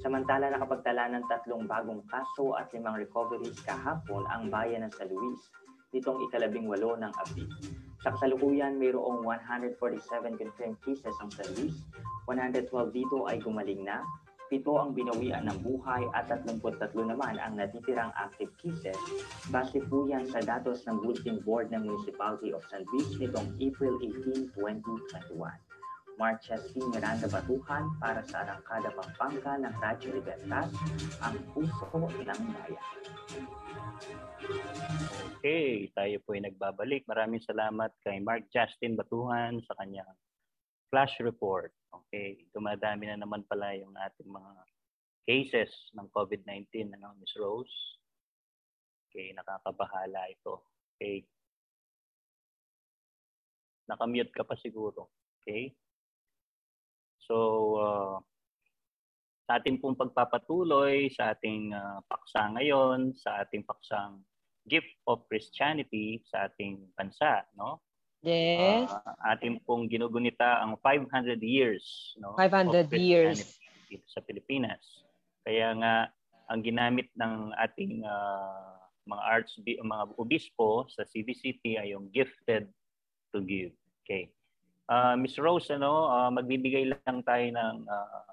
Samantala, 0.00 0.48
nakapagtala 0.48 1.12
ng 1.12 1.24
tatlong 1.28 1.68
bagong 1.68 2.00
kaso 2.08 2.56
at 2.56 2.72
limang 2.72 2.96
recoveries 2.96 3.60
kahapon 3.64 4.24
ang 4.32 4.48
bayan 4.48 4.84
ng 4.84 4.92
San 4.96 5.12
Luis 5.12 5.40
nitong 5.92 6.24
ikalabing 6.28 6.68
walo 6.68 6.96
ng 6.96 7.12
Abril. 7.12 7.48
Sa 8.06 8.14
kasalukuyan, 8.14 8.78
mayroong 8.78 9.26
147 9.26 10.38
confirmed 10.38 10.78
cases 10.86 11.10
ang 11.18 11.26
San 11.34 11.50
Luis, 11.58 11.74
112 12.30 12.70
dito 12.94 13.26
ay 13.26 13.42
gumaling 13.42 13.82
na, 13.82 14.06
Pito 14.46 14.78
ang 14.78 14.94
binawian 14.94 15.42
ng 15.50 15.58
buhay 15.66 16.06
at 16.14 16.30
33 16.30 16.62
naman 17.02 17.34
ang 17.34 17.58
natitirang 17.58 18.14
active 18.14 18.54
cases. 18.62 18.94
Base 19.50 19.82
po 19.90 20.06
yan 20.06 20.22
sa 20.30 20.38
datos 20.38 20.86
ng 20.86 21.02
Bulletin 21.02 21.42
Board 21.42 21.74
ng 21.74 21.82
Municipality 21.82 22.54
of 22.54 22.62
San 22.70 22.86
Luis 22.94 23.10
nitong 23.18 23.58
April 23.58 23.98
18, 23.98 24.54
2021. 24.54 25.34
Marcia 26.14 26.62
C. 26.62 26.78
Miranda 26.78 27.26
Batuhan 27.26 27.90
para 27.98 28.22
sa 28.22 28.46
Arangkada 28.46 28.94
Pampanga 28.94 29.66
ng 29.66 29.74
Radyo 29.82 30.14
Libertas, 30.14 30.70
ang 31.26 31.34
puso 31.50 31.90
ng 31.90 32.40
bayan. 32.54 32.86
Okay, 35.38 35.86
tayo 35.94 36.16
po 36.26 36.34
ay 36.34 36.42
nagbabalik. 36.42 37.06
Maraming 37.06 37.38
salamat 37.38 37.94
kay 38.02 38.18
Mark 38.18 38.50
Justin 38.50 38.98
Batuhan 38.98 39.62
sa 39.62 39.78
kanyang 39.78 40.10
flash 40.90 41.18
report. 41.22 41.70
Okay, 41.90 42.46
dumadami 42.50 43.06
na 43.06 43.22
naman 43.22 43.46
pala 43.46 43.74
yung 43.78 43.94
ating 43.94 44.26
mga 44.26 44.52
cases 45.26 45.70
ng 45.94 46.06
COVID-19, 46.10 46.94
ano, 46.98 47.14
Ms. 47.18 47.34
Rose? 47.38 47.76
Okay, 49.06 49.34
nakakabahala 49.34 50.30
ito. 50.30 50.66
Okay. 50.96 51.26
Nakamute 53.86 54.34
ka 54.34 54.42
pa 54.42 54.58
siguro. 54.58 55.10
Okay? 55.42 55.74
So, 57.22 57.36
uh, 57.78 58.16
sa 59.46 59.62
ating 59.62 59.78
pong 59.78 59.94
pagpapatuloy, 59.94 61.06
sa 61.14 61.34
ating 61.34 61.70
uh, 61.70 62.02
paksa 62.10 62.50
ngayon, 62.54 63.14
sa 63.14 63.46
ating 63.46 63.62
paksang 63.62 64.26
gift 64.66 64.90
of 65.06 65.22
Christianity 65.30 66.20
sa 66.26 66.50
ating 66.50 66.82
bansa, 66.98 67.46
no? 67.54 67.80
Yes. 68.26 68.90
Uh, 68.90 69.14
atin 69.30 69.62
pong 69.62 69.86
ginugunita 69.86 70.58
ang 70.58 70.74
500 70.82 71.38
years 71.46 72.16
no, 72.18 72.34
500 72.34 72.90
years 72.98 73.54
dito 73.86 74.02
sa 74.10 74.18
Pilipinas. 74.18 74.82
Kaya 75.46 75.78
nga 75.78 75.94
ang 76.50 76.60
ginamit 76.66 77.06
ng 77.14 77.54
ating 77.54 78.02
uh, 78.02 78.82
mga 79.06 79.22
arts 79.22 79.54
mga 79.62 80.04
obispo 80.18 80.90
sa 80.90 81.06
CBCT 81.06 81.78
ay 81.78 81.94
yung 81.94 82.10
gifted 82.10 82.66
to 83.30 83.38
give. 83.46 83.70
Okay. 84.02 84.34
Uh, 84.90 85.14
Miss 85.14 85.38
Rose 85.38 85.70
ano, 85.70 86.10
uh, 86.10 86.30
magbibigay 86.30 86.90
lang 87.06 87.22
tayo 87.22 87.46
ng 87.46 87.76
uh, 87.86 88.26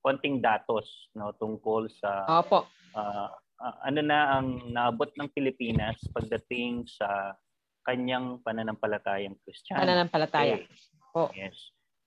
konting 0.00 0.40
datos 0.40 1.12
no 1.12 1.36
tungkol 1.36 1.92
sa 1.92 2.24
Opo. 2.40 2.64
Uh, 2.96 3.28
uh, 3.60 3.76
ano 3.84 4.00
na 4.00 4.40
ang 4.40 4.72
naabot 4.72 5.12
ng 5.14 5.28
Pilipinas 5.36 6.00
pagdating 6.16 6.88
sa 6.88 7.36
kanyang 7.84 8.40
pananampalatayang 8.44 9.36
Kristiyano. 9.44 9.84
Pananampalataya. 9.84 10.56
Okay. 10.60 10.68
Oh. 11.16 11.30
Yes. 11.36 11.56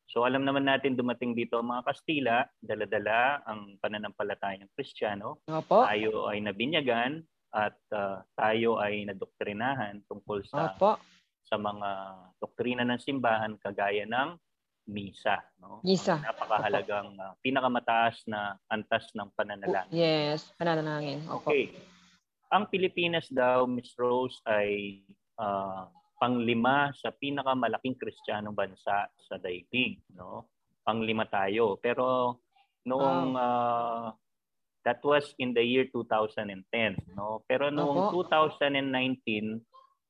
So 0.10 0.22
alam 0.30 0.46
naman 0.46 0.70
natin 0.70 0.94
dumating 0.94 1.34
dito 1.34 1.58
ang 1.58 1.74
mga 1.74 1.90
Kastila, 1.90 2.46
dala-dala 2.62 3.42
ang 3.50 3.82
pananampalatayang 3.82 4.70
Kristiyano. 4.78 5.42
Opo. 5.50 5.90
Tayo 5.90 6.30
ay 6.30 6.46
nabinyagan 6.46 7.26
at 7.54 7.78
uh, 7.94 8.22
tayo 8.38 8.78
ay 8.78 9.10
nadoktrinahan 9.10 10.06
tungkol 10.06 10.46
sa 10.46 10.78
Opo. 10.78 11.02
sa 11.46 11.58
mga 11.58 11.90
doktrina 12.38 12.86
ng 12.86 13.02
simbahan 13.02 13.58
kagaya 13.58 14.06
ng 14.06 14.38
misa, 14.88 15.40
no? 15.60 15.80
Misa. 15.84 16.20
Napakahalagang 16.20 17.16
uh, 17.16 17.34
pinakamataas 17.40 18.28
na 18.28 18.60
antas 18.68 19.08
ng 19.16 19.32
pananalangin. 19.36 19.92
Yes, 19.96 20.52
pananalangin. 20.60 21.24
Opo. 21.32 21.48
Okay. 21.52 21.72
Ang 22.54 22.70
Pilipinas 22.70 23.32
daw, 23.34 23.66
Miss 23.66 23.96
Rose, 23.98 24.38
ay 24.46 25.02
uh, 25.40 25.90
panglima 26.20 26.94
sa 27.00 27.10
pinakamalaking 27.12 27.98
kristyanong 27.98 28.54
bansa 28.56 29.10
sa 29.10 29.36
daigdig, 29.42 30.00
no? 30.14 30.48
Panglima 30.84 31.26
tayo. 31.26 31.80
Pero 31.80 32.38
noong 32.84 33.34
uh, 33.34 34.12
that 34.84 35.00
was 35.02 35.32
in 35.40 35.56
the 35.56 35.64
year 35.64 35.88
2010, 35.90 37.16
no? 37.16 37.42
Pero 37.48 37.72
noong 37.72 38.12
Opo. 38.12 38.28
2019 38.28 39.64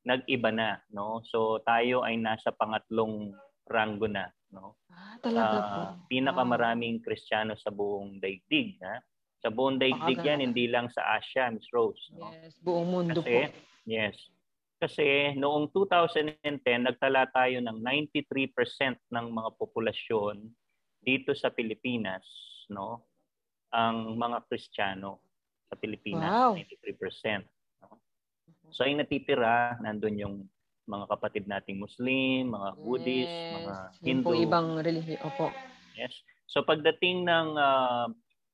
nag-iba 0.04 0.52
na, 0.52 0.82
no? 0.92 1.24
So 1.30 1.64
tayo 1.64 2.04
ay 2.04 2.20
nasa 2.20 2.52
pangatlong 2.52 3.32
ranggo 3.70 4.12
na, 4.12 4.28
no? 4.54 4.78
Ah, 4.94 5.18
talaga 5.18 5.58
uh, 5.58 5.66
po. 5.74 5.82
Pinakamaraming 6.14 7.02
Kristiyano 7.02 7.58
sa 7.58 7.74
buong 7.74 8.22
daigdig, 8.22 8.78
ha? 8.86 9.02
Sa 9.44 9.52
buong 9.52 9.82
daigdig 9.82 10.24
yan, 10.24 10.40
hindi 10.40 10.72
lang 10.72 10.88
sa 10.88 11.20
Asia, 11.20 11.52
Miss 11.52 11.68
Rose. 11.74 12.00
No? 12.16 12.32
Yes, 12.32 12.56
buong 12.64 12.88
mundo 12.88 13.20
Kasi, 13.20 13.52
po. 13.52 13.52
Yes. 13.84 14.16
Kasi 14.80 15.36
noong 15.36 15.68
2010, 15.76 16.64
nagtala 16.64 17.28
tayo 17.34 17.60
ng 17.60 17.78
93% 17.84 19.00
ng 19.12 19.26
mga 19.32 19.50
populasyon 19.60 20.48
dito 21.04 21.36
sa 21.36 21.52
Pilipinas, 21.52 22.24
no? 22.72 23.04
Ang 23.76 24.16
mga 24.16 24.48
Kristiyano 24.48 25.20
sa 25.68 25.76
Pilipinas, 25.76 26.32
wow. 26.32 26.56
93%. 26.56 27.44
No? 27.84 28.00
So 28.72 28.88
ay 28.88 28.96
natitira, 28.96 29.76
nandun 29.84 30.16
yung 30.22 30.36
mga 30.84 31.06
kapatid 31.08 31.44
nating 31.48 31.80
Muslim, 31.80 32.52
mga 32.52 32.70
Buddhist, 32.80 33.32
yes. 33.32 33.54
mga 33.56 33.76
Hindu. 34.04 34.30
Yung 34.36 34.44
ibang 34.44 34.68
relihiyon. 34.84 35.22
Opo. 35.24 35.48
Yes. 35.96 36.14
So 36.50 36.62
pagdating 36.68 37.26
ng 37.26 37.50
uh, 37.56 38.08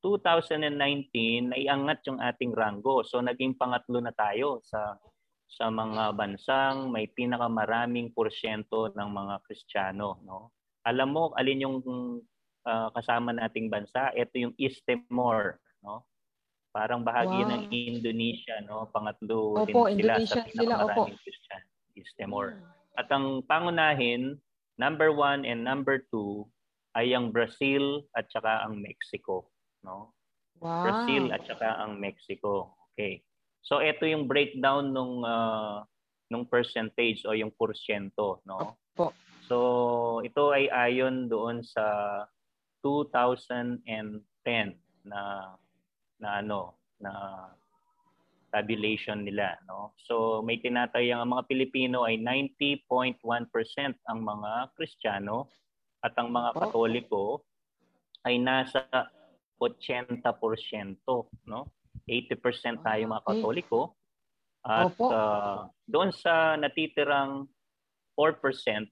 2019, 0.05 1.51
naiangat 1.51 1.99
yung 2.07 2.21
ating 2.21 2.55
ranggo. 2.55 3.03
So 3.03 3.19
naging 3.19 3.59
pangatlo 3.59 3.99
na 3.99 4.13
tayo 4.15 4.63
sa 4.63 4.95
sa 5.49 5.73
mga 5.73 6.13
bansang 6.13 6.93
may 6.93 7.09
pinakamaraming 7.09 8.13
porsyento 8.13 8.93
ng 8.93 9.09
mga 9.09 9.35
Kristiyano. 9.49 10.21
No? 10.21 10.53
Alam 10.85 11.09
mo, 11.09 11.23
alin 11.33 11.65
yung 11.65 11.77
uh, 12.69 12.89
kasama 12.93 13.33
nating 13.33 13.73
bansa? 13.73 14.13
Ito 14.13 14.35
yung 14.37 14.53
East 14.61 14.85
Timor. 14.85 15.57
No? 15.81 16.05
Parang 16.69 17.01
bahagi 17.01 17.41
wow. 17.41 17.49
ng 17.49 17.63
Indonesia. 17.73 18.61
No? 18.61 18.93
Pangatlo 18.93 19.65
opo, 19.65 19.89
din 19.89 20.05
sila 20.05 20.21
Indonesia 20.21 20.45
sa 20.45 20.53
pinakamaraming 20.53 21.17
Kristiyano. 21.17 21.67
East 21.99 22.15
Timor. 22.15 22.55
Hmm. 22.55 22.65
At 22.95 23.07
ang 23.11 23.43
pangunahin, 23.47 24.39
number 24.79 25.11
one 25.11 25.43
and 25.43 25.63
number 25.63 26.03
two, 26.11 26.47
ay 26.97 27.13
ang 27.13 27.29
Brazil 27.29 28.03
at 28.17 28.27
saka 28.31 28.65
ang 28.65 28.79
Mexico. 28.79 29.51
No? 29.85 30.15
Wow. 30.59 30.83
Brazil 30.83 31.31
at 31.31 31.43
saka 31.47 31.79
ang 31.79 31.99
Mexico. 31.99 32.75
Okay. 32.95 33.23
So 33.63 33.83
ito 33.83 34.07
yung 34.07 34.27
breakdown 34.27 34.91
nung 34.91 35.23
uh, 35.23 35.83
nung 36.31 36.45
percentage 36.47 37.23
o 37.27 37.35
yung 37.35 37.51
porsyento, 37.55 38.43
no? 38.47 38.79
Opo. 38.95 39.15
So 39.47 39.57
ito 40.23 40.51
ay 40.51 40.67
ayon 40.69 41.31
doon 41.31 41.63
sa 41.63 41.83
2010 42.83 43.83
na 45.07 45.21
na 46.19 46.29
ano 46.43 46.79
na 46.99 47.11
tabulation 48.49 49.25
nila, 49.25 49.57
no? 49.65 49.93
So 49.97 50.41
may 50.41 50.61
tinatayang 50.61 51.21
ang 51.21 51.31
mga 51.37 51.47
Pilipino 51.49 52.05
ay 52.05 52.17
90.1% 52.21 53.21
ang 54.09 54.19
mga 54.19 54.51
Kristiyano 54.75 55.49
at 56.01 56.13
ang 56.17 56.29
mga 56.33 56.57
Katoliko 56.57 57.45
ay 58.27 58.41
nasa 58.41 58.85
80%, 59.59 60.25
no? 61.47 61.69
80% 62.07 62.85
tayo 62.85 63.01
mga 63.05 63.25
Katoliko. 63.25 63.95
At 64.59 64.91
uh, 64.99 65.71
doon 65.87 66.11
sa 66.11 66.59
natitirang 66.59 67.47
4%, 68.17 68.91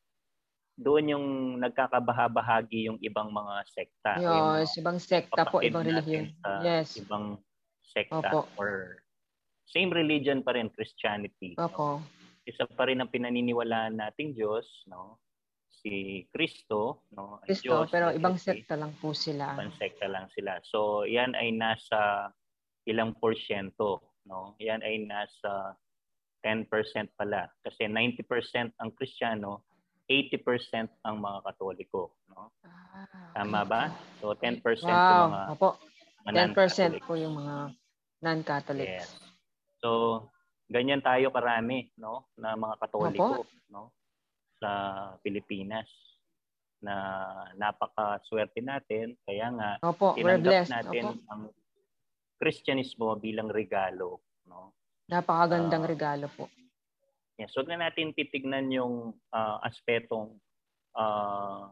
doon 0.77 1.17
yung 1.17 1.27
nagkakabahabahagi 1.57 2.87
yung 2.87 2.99
ibang 3.01 3.33
mga 3.33 3.55
sekta. 3.65 4.13
Yes, 4.21 4.77
ibang 4.77 5.01
sekta 5.01 5.43
po, 5.49 5.59
ibang 5.65 5.83
religion. 5.83 6.29
Yes. 6.61 7.01
Ibang 7.01 7.41
sekta 7.81 8.29
Opo. 8.29 8.45
or 8.61 9.01
same 9.68 9.91
religion 9.91 10.41
pa 10.41 10.55
rin, 10.55 10.72
Christianity. 10.72 11.59
Opo. 11.59 11.99
No? 11.99 12.05
Isa 12.47 12.63
pa 12.63 12.88
rin 12.88 13.03
ang 13.03 13.11
pinaniniwalaan 13.11 13.99
nating 13.99 14.32
Diyos, 14.32 14.63
no? 14.88 15.20
si 15.68 16.26
Kristo, 16.34 17.05
no? 17.13 17.38
Kristo, 17.45 17.86
Diyos, 17.86 17.91
pero 17.93 18.09
ibang 18.09 18.39
sekta 18.39 18.74
lang 18.74 18.97
po 18.97 19.13
sila. 19.13 19.53
Ibang 19.53 19.78
sekta 19.78 20.09
lang 20.09 20.26
sila. 20.34 20.57
So, 20.65 21.05
yan 21.05 21.38
ay 21.38 21.53
nasa 21.53 22.34
ilang 22.88 23.13
porsyento. 23.20 24.18
No? 24.28 24.55
Yan 24.59 24.84
ay 24.84 25.03
nasa 25.07 25.76
10% 26.43 26.68
pala. 27.20 27.51
Kasi 27.63 27.88
90% 27.88 28.80
ang 28.80 28.89
Kristiyano, 28.95 29.68
80% 30.07 30.88
ang 31.03 31.20
mga 31.20 31.43
Katoliko. 31.43 32.15
No? 32.32 32.55
Ah, 32.63 33.36
Tama 33.36 33.68
ba? 33.68 33.91
So 34.24 34.32
10% 34.32 34.63
wow. 34.63 34.88
yung 34.88 35.32
mga 35.36 35.43
Opo. 35.55 35.70
10% 36.28 37.07
po 37.07 37.13
yung 37.15 37.36
mga 37.39 37.55
non-Catholics. 38.24 39.07
Yes. 39.07 39.36
So 39.84 40.23
ganyan 40.67 40.99
tayo 40.99 41.32
karami 41.32 41.91
no 41.97 42.28
na 42.36 42.57
mga 42.59 42.75
Katoliko 42.82 43.43
Opo. 43.43 43.71
no 43.71 43.95
sa 44.59 44.69
Pilipinas 45.23 45.88
na 46.84 46.95
napakaswerte 47.55 48.59
natin 48.61 49.15
kaya 49.23 49.47
nga 49.53 49.69
Opo, 49.82 50.13
tinanggap 50.13 50.67
natin 50.69 51.05
Opo. 51.15 51.23
ang 51.32 51.41
Kristyanismo 52.38 53.15
bilang 53.17 53.47
regalo 53.47 54.21
no 54.45 54.75
napakagandang 55.07 55.88
uh, 55.88 55.89
regalo 55.89 56.28
po 56.30 56.51
Yes, 57.38 57.53
wag 57.53 57.69
na 57.69 57.86
natin 57.86 58.17
titignan 58.17 58.65
yung 58.73 59.13
uh, 59.30 59.57
aspetong 59.61 60.41
uh, 60.97 61.69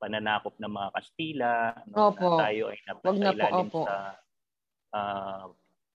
pananakop 0.00 0.56
ng 0.56 0.72
mga 0.72 0.88
Kastila, 0.96 1.52
no, 1.92 2.16
opo. 2.16 2.40
na 2.40 2.48
tayo 2.48 2.62
ay 2.72 2.78
napasailalim 2.88 3.68
sa 3.68 3.96
uh, 4.96 5.44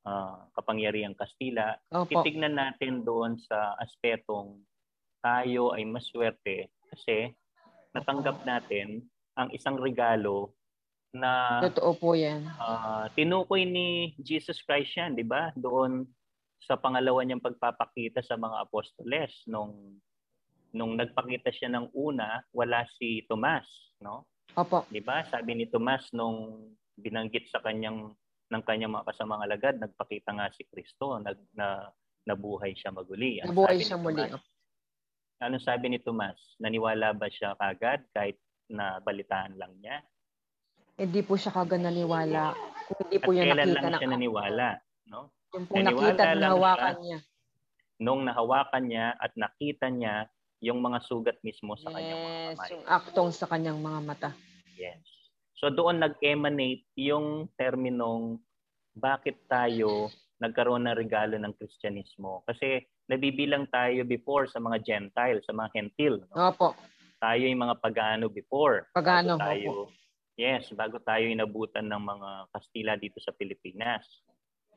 uh, 0.07 0.47
kapangyarihang 0.55 1.17
Kastila. 1.19 1.75
Opo. 1.91 2.07
Titignan 2.07 2.55
natin 2.55 3.03
doon 3.03 3.35
sa 3.43 3.75
aspetong 3.83 4.63
tayo 5.19 5.75
ay 5.75 5.83
maswerte 5.83 6.71
kasi 6.87 7.35
natanggap 7.91 8.47
natin 8.47 9.03
ang 9.35 9.51
isang 9.51 9.75
regalo 9.75 10.55
na 11.11 11.59
Totoo 11.67 11.91
po 11.97 12.15
'yan. 12.15 12.47
Uh, 12.55 13.11
tinukoy 13.17 13.67
ni 13.67 14.15
Jesus 14.21 14.63
Christ 14.63 14.95
'yan, 14.95 15.17
'di 15.17 15.25
ba? 15.27 15.51
Doon 15.57 16.07
sa 16.63 16.79
pangalawa 16.79 17.21
niyang 17.21 17.43
pagpapakita 17.43 18.23
sa 18.23 18.35
mga 18.39 18.65
apostoles 18.65 19.33
nung 19.45 19.97
nung 20.75 20.99
nagpakita 20.99 21.49
siya 21.49 21.71
ng 21.73 21.95
una, 21.95 22.43
wala 22.51 22.83
si 22.99 23.23
Tomas, 23.25 23.65
no? 24.03 24.27
Opo. 24.53 24.85
'Di 24.89 25.01
ba? 25.01 25.25
Sabi 25.27 25.57
ni 25.57 25.65
Tomas 25.67 26.11
nung 26.13 26.71
binanggit 26.97 27.49
sa 27.49 27.61
kanyang 27.61 28.13
ng 28.47 28.63
kanyang 28.63 28.95
mga 28.95 29.07
kasamang 29.11 29.43
alagad, 29.43 29.75
nagpakita 29.79 30.31
nga 30.31 30.47
si 30.55 30.63
Kristo, 30.67 31.19
nag 31.19 31.37
na 31.51 31.91
nabuhay 32.27 32.75
siya 32.75 32.91
maguli. 32.91 33.39
Ang 33.39 33.55
nabuhay 33.55 33.79
siya 33.79 33.95
muli. 33.95 34.27
Ano 35.39 35.55
sabi 35.63 35.93
ni 35.93 35.99
Tomas? 36.03 36.35
Naniwala 36.59 37.15
ba 37.15 37.31
siya 37.31 37.55
kagad 37.55 38.03
kahit 38.11 38.35
na 38.67 38.99
balitaan 38.99 39.55
lang 39.55 39.71
niya? 39.79 40.03
Hindi 40.99 41.23
po 41.23 41.39
siya 41.39 41.55
kagad 41.55 41.79
naniwala. 41.79 42.51
Kung 42.91 42.99
hindi 43.07 43.17
po 43.23 43.31
At 43.31 43.37
yan 43.37 43.47
nakita 43.55 43.79
lang 43.79 43.95
siya 43.95 44.09
naniwala, 44.11 44.69
no? 45.07 45.31
Yung 45.55 45.65
po 45.69 45.73
nakita 45.79 46.23
at 46.35 46.35
nahawakan 46.35 46.95
niya. 46.99 47.19
Nung 47.97 48.21
nahawakan 48.27 48.83
niya 48.91 49.07
at 49.17 49.31
nakita 49.39 49.87
niya 49.87 50.27
yung 50.59 50.81
mga 50.81 50.99
sugat 51.05 51.37
mismo 51.45 51.77
sa 51.77 51.93
yes, 51.93 51.95
kanyang 51.95 52.21
mga 52.21 52.41
kamay. 52.41 52.69
yung 52.73 52.85
aktong 52.89 53.29
sa 53.29 53.45
kanyang 53.45 53.79
mga 53.79 53.99
mata. 54.03 54.29
Yes. 54.73 55.05
So 55.57 55.73
doon 55.73 56.01
nag-emanate 56.01 56.85
yung 56.97 57.49
terminong 57.57 58.37
bakit 58.93 59.41
tayo 59.49 60.09
nagkaroon 60.37 60.85
ng 60.85 60.97
regalo 60.97 61.33
ng 61.37 61.53
Kristyanismo. 61.57 62.45
Kasi 62.45 62.81
nabibilang 63.09 63.65
tayo 63.73 64.05
before 64.05 64.45
sa 64.45 64.61
mga 64.61 64.85
Gentile, 64.85 65.41
sa 65.41 65.53
mga 65.57 65.69
Hentil. 65.73 66.21
No? 66.29 66.53
Opo. 66.53 66.77
Tayo 67.17 67.43
yung 67.49 67.65
mga 67.65 67.81
pagano 67.81 68.29
before. 68.29 68.85
Pagano, 68.93 69.41
tayo, 69.41 69.89
opo. 69.89 69.93
Yes, 70.37 70.69
bago 70.77 71.01
tayo 71.01 71.25
inabutan 71.25 71.89
ng 71.89 72.03
mga 72.05 72.29
Kastila 72.53 72.93
dito 72.93 73.17
sa 73.17 73.33
Pilipinas. 73.33 74.05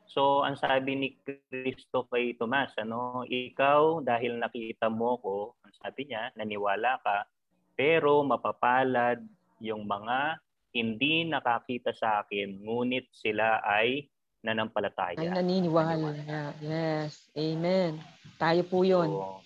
So, 0.09 0.41
ang 0.43 0.57
sabi 0.57 0.97
ni 0.97 1.09
Kristo 1.23 2.09
kay 2.09 2.35
Tomas, 2.41 2.73
ano, 2.81 3.23
ikaw 3.29 4.01
dahil 4.01 4.41
nakita 4.41 4.89
mo 4.89 5.21
ko, 5.21 5.37
ang 5.61 5.75
sabi 5.77 6.09
niya, 6.09 6.33
naniwala 6.35 6.99
ka, 7.05 7.29
pero 7.77 8.25
mapapalad 8.25 9.21
yung 9.61 9.85
mga 9.85 10.41
hindi 10.71 11.27
nakakita 11.27 11.91
sa 11.91 12.23
akin, 12.23 12.63
ngunit 12.63 13.11
sila 13.11 13.59
ay 13.67 14.07
nanampalataya. 14.41 15.19
Ay 15.19 15.29
naniniwala. 15.29 16.15
Yes. 16.63 17.29
Amen. 17.37 18.01
Tayo 18.41 18.63
po 18.65 18.87
yun. 18.87 19.11
So, 19.11 19.45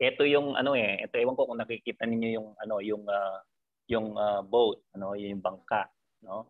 ito 0.00 0.24
yung 0.24 0.56
ano 0.56 0.72
eh, 0.72 1.04
ito 1.04 1.20
ewan 1.20 1.36
ko 1.36 1.44
kung 1.44 1.60
nakikita 1.60 2.08
ninyo 2.08 2.28
yung 2.40 2.48
ano, 2.56 2.80
yung 2.80 3.04
uh, 3.04 3.38
yung 3.90 4.16
uh, 4.16 4.40
boat, 4.40 4.80
ano, 4.96 5.12
yung 5.18 5.44
bangka, 5.44 5.90
no? 6.24 6.48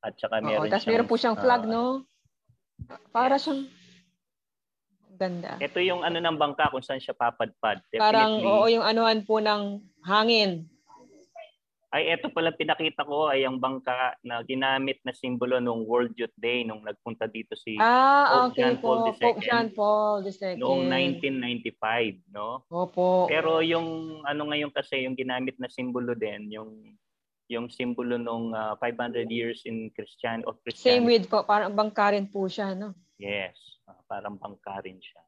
At 0.00 0.16
saka 0.16 0.40
meron 0.40 0.64
Oo, 0.64 0.72
tapos 0.72 0.88
meron 0.88 1.10
po 1.10 1.18
siyang 1.20 1.36
flag, 1.36 1.66
uh, 1.66 1.68
no? 1.68 1.84
Para 3.12 3.36
siyang 3.36 3.68
ganda. 5.16 5.58
Ito 5.58 5.82
yung 5.82 6.06
ano 6.06 6.16
ng 6.22 6.38
bangka 6.38 6.70
kung 6.70 6.84
saan 6.84 7.02
siya 7.02 7.16
papadpad. 7.16 7.82
Definitely. 7.90 8.00
Parang, 8.00 8.32
oo, 8.40 8.64
yung 8.70 8.84
anuhan 8.86 9.20
po 9.26 9.42
ng 9.42 9.82
hangin. 10.06 10.70
Ay, 11.94 12.10
ito 12.10 12.26
pala 12.34 12.50
pinakita 12.50 13.06
ko 13.06 13.30
ay 13.30 13.46
ang 13.46 13.62
bangka 13.62 14.18
na 14.26 14.42
ginamit 14.42 14.98
na 15.06 15.14
simbolo 15.14 15.62
nung 15.62 15.86
World 15.86 16.18
Youth 16.18 16.34
Day 16.34 16.66
nung 16.66 16.82
nagpunta 16.82 17.30
dito 17.30 17.54
si 17.54 17.78
ah, 17.78 18.50
Pope 18.50 18.58
okay 18.58 18.58
John 18.58 18.76
Paul 18.82 18.98
II. 19.06 19.14
Pope 19.22 19.40
John 19.46 19.68
Paul 19.70 20.18
II. 20.26 20.54
Noong 20.58 20.82
1995, 21.78 22.34
no? 22.34 22.66
Opo. 22.66 23.30
Pero 23.30 23.62
yung 23.62 24.20
ano 24.26 24.42
ngayon 24.50 24.74
kasi 24.74 25.06
yung 25.06 25.14
ginamit 25.14 25.54
na 25.62 25.70
simbolo 25.70 26.18
din, 26.18 26.50
yung 26.50 26.98
yung 27.46 27.70
simbolo 27.70 28.18
nung 28.18 28.50
uh, 28.50 28.74
500 28.82 29.30
years 29.30 29.62
in 29.62 29.86
Christian 29.94 30.42
of 30.50 30.58
Christianity. 30.66 30.98
Same 30.98 31.06
with 31.06 31.30
po, 31.30 31.46
parang 31.46 31.70
bangkarin 31.70 32.26
po 32.26 32.50
siya, 32.50 32.74
no? 32.74 32.98
Yes, 33.22 33.54
uh, 33.86 34.02
parang 34.10 34.34
bangkarin 34.42 34.98
siya. 34.98 35.22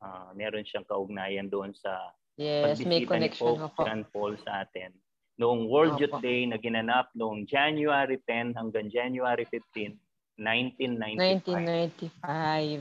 Uh, 0.00 0.32
meron 0.32 0.64
siyang 0.64 0.88
kaugnayan 0.88 1.52
doon 1.52 1.76
sa 1.76 2.16
yes, 2.40 2.80
may 2.84 3.04
connection 3.04 3.60
ni 3.60 3.60
Pope 3.60 3.84
John 3.84 4.02
Paul 4.08 4.32
sa 4.40 4.64
atin. 4.64 4.96
Noong 5.36 5.68
World 5.68 6.00
Youth 6.00 6.16
Day 6.24 6.48
na 6.48 6.56
ginanap 6.56 7.12
noong 7.12 7.44
January 7.44 8.16
10 8.24 8.56
hanggang 8.56 8.88
January 8.88 9.44
15, 9.44 9.92
1995. 10.40 12.16
1995. 12.16 12.80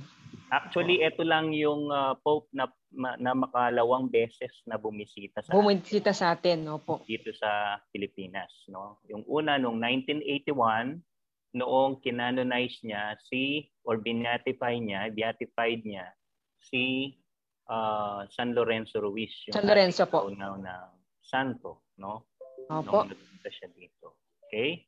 Actually, 0.51 1.03
ito 1.03 1.23
lang 1.27 1.51
yung 1.51 1.91
uh, 1.91 2.15
Pope 2.23 2.47
na 2.55 2.71
na 2.95 3.35
makalawang 3.35 4.07
beses 4.07 4.63
na 4.63 4.79
bumisita 4.79 5.43
sa 5.43 5.51
bumisita 5.51 6.15
sa 6.15 6.31
atin, 6.31 6.63
no 6.63 6.79
po. 6.79 7.03
Dito 7.03 7.35
sa 7.35 7.75
Pilipinas, 7.91 8.47
no. 8.71 9.03
Yung 9.11 9.27
una 9.27 9.59
noong 9.59 9.75
1981 9.83 11.03
noong 11.55 11.99
kinanonize 12.03 12.83
niya 12.83 13.15
si 13.27 13.67
or 13.83 13.99
beatified 13.99 14.79
niya, 14.79 15.11
beatified 15.11 15.83
niya 15.83 16.07
si 16.59 17.15
uh, 17.67 18.27
San 18.31 18.55
Lorenzo 18.55 18.99
Ruiz, 18.99 19.31
yung 19.47 19.55
San 19.55 19.67
Lorenzo 19.67 20.07
po. 20.07 20.27
Unaw 20.27 20.59
na 20.59 20.91
santo, 21.23 21.87
no? 21.99 22.34
Opo. 22.69 23.09
Nung 23.09 23.51
siya 23.51 23.69
dito. 23.73 24.17
Okay? 24.47 24.85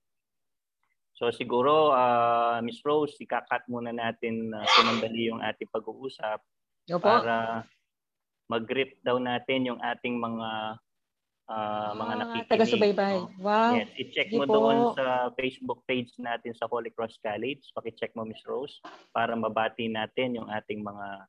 So 1.17 1.33
siguro, 1.33 1.97
uh, 1.97 2.61
Miss 2.61 2.77
Rose, 2.85 3.17
ikakat 3.17 3.65
muna 3.65 3.89
natin 3.89 4.53
uh, 4.53 4.65
sumandali 4.77 5.33
yung 5.33 5.41
ating 5.41 5.69
pag-uusap 5.73 6.39
Opo. 6.93 7.01
para 7.01 7.65
mag-greet 8.47 9.01
daw 9.01 9.17
natin 9.17 9.65
yung 9.65 9.81
ating 9.81 10.13
mga 10.21 10.77
uh, 11.49 11.91
mga 11.97 12.13
ah, 12.13 12.19
nakikinig. 12.21 12.51
Taga-subaybay. 12.53 13.15
No? 13.17 13.31
Wow. 13.41 13.71
Yes, 13.75 13.89
i-check 13.97 14.29
mo 14.29 14.45
po. 14.45 14.53
doon 14.53 14.77
sa 14.93 15.33
Facebook 15.33 15.81
page 15.89 16.13
natin 16.21 16.53
sa 16.53 16.69
Holy 16.69 16.93
Cross 16.93 17.17
College. 17.23 17.65
Paki-check 17.73 18.13
mo, 18.13 18.27
Miss 18.27 18.43
Rose, 18.45 18.77
para 19.09 19.33
mabati 19.33 19.89
natin 19.89 20.37
yung 20.37 20.47
ating 20.53 20.85
mga 20.85 21.27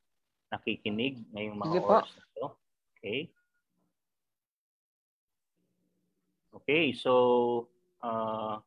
nakikinig 0.53 1.25
ngayong 1.33 1.57
mga 1.57 1.73
Sige 1.77 1.85
oras 1.85 2.11
na 2.13 2.25
to. 2.37 2.45
Okay? 2.97 3.19
Okay, 6.69 6.93
so 6.93 7.65
uh, 8.05 8.61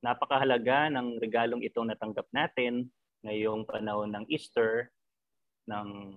napakahalaga 0.00 0.88
ng 0.88 1.20
regalong 1.20 1.60
itong 1.60 1.92
natanggap 1.92 2.24
natin 2.32 2.88
ngayong 3.20 3.68
panahon 3.68 4.08
ng 4.08 4.24
Easter 4.32 4.88
ng 5.68 6.16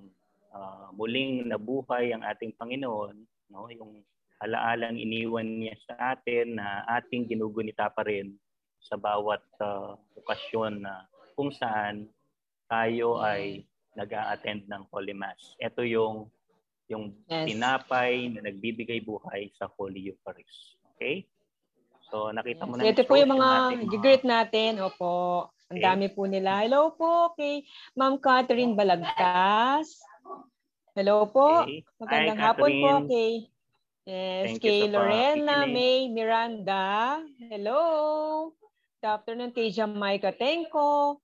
uh, 0.55 0.95
muling 0.95 1.43
nabuhay 1.43 2.15
ang 2.15 2.23
ating 2.23 2.55
Panginoon, 2.55 3.19
no? 3.51 3.67
Yung 3.67 3.99
alaalang 4.39 4.95
iniwan 4.95 5.59
niya 5.59 5.75
sa 5.83 6.15
atin 6.15 6.55
na 6.63 6.87
ating 6.95 7.27
ginugunita 7.27 7.91
pa 7.91 8.07
rin 8.07 8.31
sa 8.79 8.95
bawat 8.95 9.43
uh, 9.59 9.99
okasyon 10.23 10.87
na 10.87 11.03
kung 11.35 11.51
saan 11.51 12.07
tayo 12.71 13.19
ay 13.19 13.67
nag-a-attend 13.91 14.71
ng 14.71 14.87
Holy 14.87 15.11
Mass. 15.11 15.51
Ito 15.59 15.83
yung 15.83 16.31
yung 16.87 17.15
yes. 17.27 17.47
tinapay 17.51 18.31
na 18.31 18.47
nagbibigay 18.47 19.03
buhay 19.03 19.51
sa 19.55 19.67
Holy 19.67 20.11
Eucharist. 20.11 20.79
Okay? 20.95 21.27
So, 22.07 22.31
nakita 22.31 22.63
mo 22.63 22.79
na. 22.79 22.87
Ito 22.87 23.03
po 23.03 23.19
yung 23.19 23.35
mga 23.35 23.51
greet 23.99 24.23
natin. 24.23 24.79
Opo. 24.79 25.47
Ang 25.67 25.83
okay. 25.83 25.87
dami 25.87 26.07
po 26.07 26.23
nila. 26.23 26.63
Hello 26.63 26.95
po 26.95 27.35
kay 27.35 27.67
Ma'am 27.99 28.15
Catherine 28.23 28.71
Balagtas. 28.71 29.99
Hello 30.95 31.27
po. 31.27 31.67
Okay. 31.67 31.83
Magandang 31.99 32.39
Hi, 32.39 32.45
hapon 32.47 32.71
po 32.79 32.91
kay 33.11 33.31
Yes, 34.07 34.55
Thank 34.55 34.63
kay 34.63 34.87
Lorena 34.87 35.67
May 35.67 36.07
Miranda. 36.07 37.19
Hello. 37.43 38.55
Good 39.03 39.03
afternoon 39.03 39.51
kay 39.51 39.67
Jamaica 39.67 40.31
Tenko. 40.31 41.19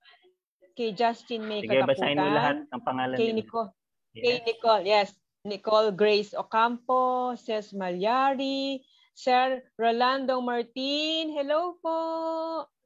Kay 0.76 0.92
Justin 0.92 1.48
May 1.48 1.64
Sige, 1.64 1.80
basahin 1.80 2.20
mo 2.20 2.28
lahat 2.28 2.68
ng 2.68 2.84
pangalan 2.84 3.16
Kay 3.16 3.32
Nico. 3.32 3.72
yes. 4.12 4.24
kay 4.28 4.36
Nicole. 4.44 4.84
Yes. 4.84 5.16
Nicole 5.44 5.92
Grace 5.92 6.32
Ocampo, 6.32 7.36
Ses 7.36 7.76
Malyari, 7.76 8.80
Sir 9.12 9.60
Rolando 9.76 10.40
Martin. 10.40 11.36
Hello 11.36 11.76
po. 11.84 12.00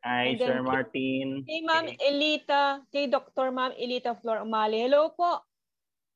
Hi, 0.01 0.33
Sir 0.41 0.65
Martin. 0.65 1.45
Kay 1.45 1.61
Ma'am 1.61 1.85
Elita, 2.01 2.81
kay 2.89 3.05
Dr. 3.05 3.53
Ma'am 3.53 3.77
Elita 3.77 4.17
Flor 4.17 4.41
Umali. 4.41 4.81
Hello 4.81 5.13
po. 5.13 5.37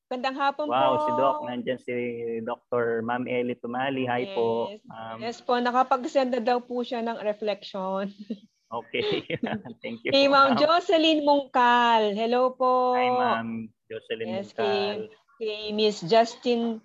Gandang 0.10 0.34
hapon 0.34 0.66
wow, 0.66 0.74
po. 0.74 0.82
Wow, 0.82 0.98
si 0.98 1.12
Doc. 1.14 1.36
Nandiyan 1.46 1.80
si 1.86 1.96
Dr. 2.42 3.06
Ma'am 3.06 3.30
Eli 3.30 3.54
Tumali. 3.62 4.10
Hi 4.10 4.26
yes. 4.26 4.34
po. 4.34 4.46
Um, 4.90 5.18
yes 5.22 5.38
po. 5.46 5.54
Nakapag-send 5.62 6.34
na 6.34 6.42
daw 6.42 6.58
po 6.58 6.82
siya 6.82 7.06
ng 7.06 7.22
reflection. 7.22 8.10
okay. 8.82 9.30
Thank 9.86 10.02
you. 10.02 10.10
Kay 10.10 10.26
Ma'am 10.26 10.58
Jocelyn 10.58 11.22
Mungkal. 11.22 12.18
Hello 12.18 12.58
po. 12.58 12.98
Hi, 12.98 13.14
Ma'am 13.14 13.70
Jocelyn 13.86 14.42
yes, 14.42 14.58
Mungkal. 14.58 15.06
Kay 15.06 15.21
kay 15.42 15.74
Miss 15.74 16.06
Justin 16.06 16.78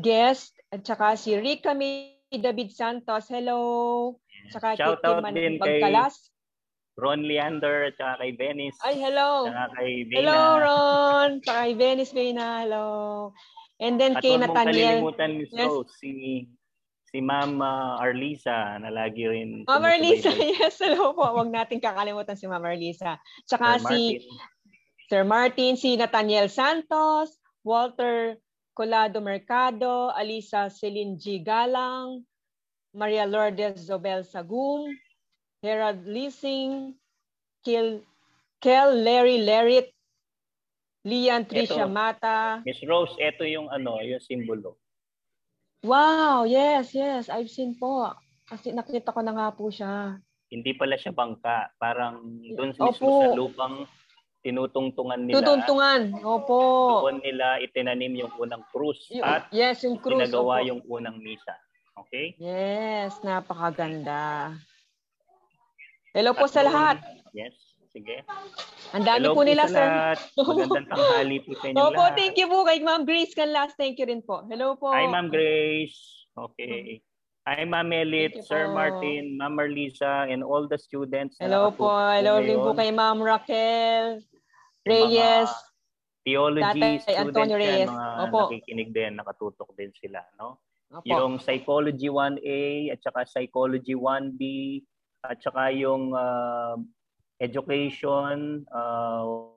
Guest 0.00 0.56
at 0.72 0.80
saka 0.88 1.12
si 1.20 1.36
Rica 1.36 1.76
May 1.76 2.16
David 2.32 2.72
Santos. 2.72 3.28
Hello. 3.28 4.16
Saka 4.48 4.80
Shout 4.80 5.04
out 5.04 5.20
din 5.36 5.60
Magkalas. 5.60 6.16
kay 6.16 6.32
Ron 6.96 7.20
Leander 7.28 7.92
at 7.92 7.94
saka 8.00 8.24
kay 8.24 8.32
Venice. 8.32 8.80
Ay, 8.80 8.96
hello. 8.96 9.52
Saka 9.52 9.66
kay 9.76 9.92
Vena. 10.08 10.16
Hello, 10.16 10.40
Ron. 10.64 11.30
Saka 11.44 11.60
kay 11.68 11.74
Venice 11.76 12.12
Vena. 12.16 12.64
Hello. 12.64 12.86
And 13.76 14.00
then 14.00 14.16
at 14.16 14.22
kay 14.24 14.40
Nathaniel. 14.40 14.56
At 14.56 14.76
kalilimutan, 15.04 15.30
Miss 15.36 15.52
yes. 15.52 15.68
Rose, 15.68 15.92
si 16.00 16.12
si 17.10 17.18
Ma'am 17.18 17.58
uh, 17.58 17.98
Arlisa 17.98 18.78
na 18.78 18.88
lagi 18.94 19.26
rin 19.26 19.66
Ma'am 19.66 19.82
Arlisa, 19.82 20.30
yes. 20.30 20.78
Hello 20.78 21.12
po. 21.12 21.26
Huwag 21.26 21.50
natin 21.50 21.82
kakalimutan 21.82 22.38
si 22.38 22.46
Ma'am 22.46 22.62
Arlisa. 22.62 23.18
Tsaka 23.44 23.82
Sir 23.82 23.90
si 23.90 24.00
Martin. 24.14 24.48
Sir 25.10 25.22
Martin, 25.26 25.72
si 25.74 25.98
Nathaniel 25.98 26.46
Santos, 26.46 27.39
Walter 27.64 28.40
Colado 28.72 29.20
Mercado, 29.20 30.08
Alisa 30.16 30.70
Celine 30.72 31.18
G. 31.20 31.44
Galang, 31.44 32.24
Maria 32.96 33.26
Lourdes 33.26 33.86
Zobel 33.86 34.24
Sagum, 34.24 34.88
Herald 35.62 36.06
Leasing, 36.08 36.96
Kel, 37.60 38.00
Kel 38.60 39.04
Larry 39.04 39.44
Lerit, 39.44 39.92
Lian 41.04 41.44
Tricia 41.44 41.84
ito, 41.84 41.92
Mata. 41.92 42.60
Miss 42.64 42.80
Rose, 42.84 43.16
ito 43.20 43.44
yung 43.44 43.68
ano, 43.72 44.00
yung 44.04 44.20
simbolo. 44.20 44.76
Wow, 45.80 46.44
yes, 46.44 46.92
yes. 46.92 47.32
I've 47.32 47.48
seen 47.48 47.72
po. 47.80 48.12
Kasi 48.44 48.72
nakita 48.76 49.16
ko 49.16 49.24
na 49.24 49.32
nga 49.32 49.48
po 49.48 49.72
siya. 49.72 50.20
Hindi 50.52 50.76
pala 50.76 51.00
siya 51.00 51.16
bangka. 51.16 51.72
Parang 51.80 52.20
doon 52.52 52.76
mismo 52.76 52.92
sa 53.24 53.32
lupang 53.32 53.88
tinutungtungan 54.40 55.28
nila. 55.28 55.36
Tutungtungan, 55.40 56.16
opo. 56.24 56.60
Doon 57.04 57.20
nila 57.20 57.60
itinanim 57.60 58.16
yung 58.16 58.32
unang 58.40 58.64
krus 58.72 59.12
at 59.20 59.48
yes, 59.52 59.84
yung 59.84 60.00
krus, 60.00 60.16
ginagawa 60.16 60.64
opo. 60.64 60.68
yung 60.68 60.80
unang 60.88 61.20
misa. 61.20 61.54
Okay? 62.06 62.32
Yes, 62.40 63.20
napakaganda. 63.20 64.56
Hello 66.16 66.32
po 66.32 66.48
at 66.48 66.52
sa 66.56 66.64
lahat. 66.64 66.96
Yes, 67.36 67.54
sige. 67.92 68.24
Ang 68.96 69.04
dami 69.06 69.28
Hello 69.28 69.36
po 69.36 69.42
nila, 69.46 69.68
sa 69.68 69.74
sir. 69.76 69.86
Lahat. 69.86 70.18
Magandang 70.34 70.88
tanghali 70.90 71.36
po 71.44 71.50
sa 71.54 71.64
inyo 71.70 71.76
Opo, 71.78 72.02
lahat. 72.02 72.16
thank 72.18 72.34
you 72.40 72.48
po 72.50 72.58
kay 72.66 72.78
Ma'am 72.82 73.02
Grace 73.06 73.36
Canlas. 73.36 73.76
Thank 73.78 74.00
you 74.02 74.08
rin 74.08 74.24
po. 74.24 74.42
Hello 74.48 74.74
po. 74.74 74.90
Hi, 74.90 75.06
Ma'am 75.06 75.28
Grace. 75.30 76.26
Okay. 76.34 76.98
Hi, 77.46 77.62
Ma'am 77.68 77.92
Elit, 77.92 78.42
Sir 78.42 78.72
po. 78.72 78.74
Martin, 78.74 79.36
Ma'am 79.38 79.54
Marlisa, 79.54 80.26
and 80.26 80.42
all 80.42 80.66
the 80.66 80.80
students. 80.80 81.38
Hello 81.38 81.70
po. 81.70 81.92
Hello 81.92 82.40
rin 82.40 82.58
po 82.58 82.74
kay 82.74 82.90
Ma'am 82.90 83.20
Raquel. 83.20 84.24
Reyes. 84.90 85.50
Theology 86.20 86.82
Tatay 86.82 86.94
students 87.00 87.22
Antonio 87.22 87.56
Reyes. 87.56 87.88
Yan, 87.88 87.94
mga 87.94 88.08
Opo. 88.28 88.38
nakikinig 88.50 88.90
din, 88.92 89.12
nakatutok 89.16 89.70
din 89.78 89.92
sila. 89.96 90.20
No? 90.36 90.60
Opo. 90.90 91.06
Yung 91.06 91.38
Psychology 91.38 92.10
1A 92.10 92.92
at 92.92 93.00
saka 93.00 93.22
Psychology 93.24 93.94
1B 93.94 94.42
at 95.24 95.38
saka 95.40 95.70
yung 95.70 96.12
uh, 96.12 96.76
Education 97.40 98.68
uh, 98.68 99.48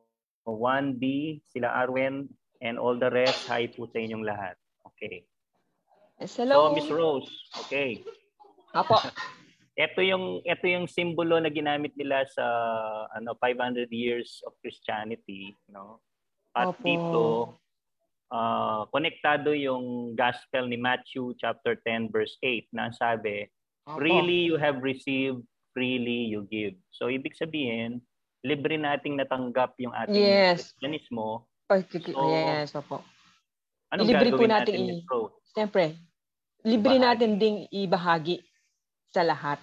1B, 0.48 1.04
sila 1.52 1.84
Arwen 1.84 2.32
and 2.64 2.80
all 2.80 2.96
the 2.96 3.12
rest, 3.12 3.44
hi 3.52 3.68
po 3.68 3.92
sa 3.92 4.00
inyong 4.00 4.24
lahat. 4.24 4.56
Okay. 4.88 5.28
hello. 6.20 6.72
So, 6.72 6.76
Miss 6.80 6.88
Rose, 6.88 7.32
okay. 7.68 8.00
Apo. 8.72 8.96
ito 9.74 10.00
yung 10.06 10.46
ito 10.46 10.66
yung 10.70 10.86
simbolo 10.86 11.42
na 11.42 11.50
ginamit 11.50 11.98
nila 11.98 12.22
sa 12.30 12.46
ano 13.18 13.34
500 13.42 13.90
years 13.90 14.46
of 14.46 14.54
Christianity, 14.62 15.58
no? 15.66 15.98
At 16.54 16.78
Opo. 16.78 16.86
dito 16.86 17.24
uh, 18.30 18.86
konektado 18.94 19.58
yung 19.58 20.14
gospel 20.14 20.70
ni 20.70 20.78
Matthew 20.78 21.34
chapter 21.42 21.74
10 21.82 22.14
verse 22.14 22.38
8 22.46 22.70
na 22.70 22.94
sabi, 22.94 23.50
Opo. 23.90 23.98
freely 23.98 24.46
you 24.46 24.62
have 24.62 24.78
received, 24.86 25.42
freely 25.74 26.30
you 26.30 26.46
give. 26.54 26.78
So 26.94 27.10
ibig 27.10 27.34
sabihin, 27.34 28.06
libre 28.46 28.78
nating 28.78 29.18
natanggap 29.18 29.74
yung 29.82 29.98
ating 29.98 30.22
yes. 30.22 30.70
Christianismo. 30.78 31.50
So, 32.14 32.30
yes, 32.30 32.78
opo. 32.78 33.02
Anong 33.90 34.06
libre 34.06 34.30
po 34.38 34.46
natin, 34.46 34.78
natin 34.78 35.02
i- 35.02 35.06
Siyempre, 35.54 35.98
libre 36.62 37.02
Bahagi. 37.02 37.06
natin 37.10 37.30
ding 37.42 37.58
ibahagi 37.74 38.38
sa 39.14 39.22
lahat. 39.22 39.62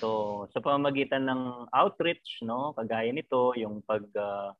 So, 0.00 0.48
sa 0.56 0.64
pamamagitan 0.64 1.28
ng 1.28 1.68
outreach, 1.76 2.40
no, 2.40 2.72
kagaya 2.72 3.12
nito, 3.12 3.52
yung 3.60 3.84
pag 3.84 4.08
uh, 4.16 4.56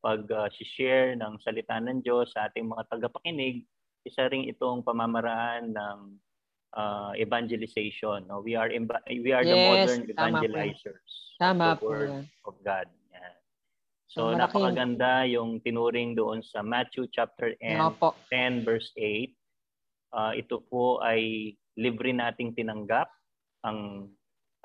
pag 0.00 0.24
uh, 0.32 0.48
share 0.48 1.12
ng 1.12 1.36
salita 1.44 1.76
ng 1.76 2.00
Diyos 2.00 2.32
sa 2.32 2.48
ating 2.48 2.64
mga 2.64 2.88
tagapakinig, 2.88 3.68
isa 4.08 4.24
ring 4.32 4.48
itong 4.48 4.80
pamamaraan 4.80 5.76
ng 5.76 5.98
uh, 6.72 7.12
evangelization. 7.20 8.24
No? 8.24 8.40
We 8.40 8.56
are 8.56 8.72
imba- 8.72 9.04
we 9.04 9.34
are 9.36 9.44
yes, 9.44 9.52
the 9.52 9.60
modern 9.60 10.02
evangelizers 10.08 11.12
tama 11.36 11.76
of 11.76 11.82
the 11.82 11.86
word 11.86 12.10
yan. 12.10 12.24
of 12.48 12.54
God. 12.64 12.88
So, 14.08 14.32
Malaking... 14.32 14.40
napakaganda 14.40 15.12
yung 15.28 15.60
tinuring 15.60 16.16
doon 16.16 16.40
sa 16.40 16.64
Matthew 16.64 17.12
chapter 17.12 17.52
10, 17.60 18.00
10 18.32 18.64
verse 18.64 18.88
8. 18.96 19.36
Uh, 20.16 20.32
ito 20.32 20.64
po 20.64 20.96
ay 21.04 21.52
libre 21.76 22.16
nating 22.16 22.56
tinanggap 22.56 23.12
ang 23.64 24.10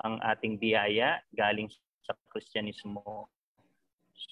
ang 0.02 0.18
ating 0.20 0.58
biyaya 0.58 1.22
galing 1.32 1.70
sa 2.04 2.12
Kristyanismo. 2.28 3.30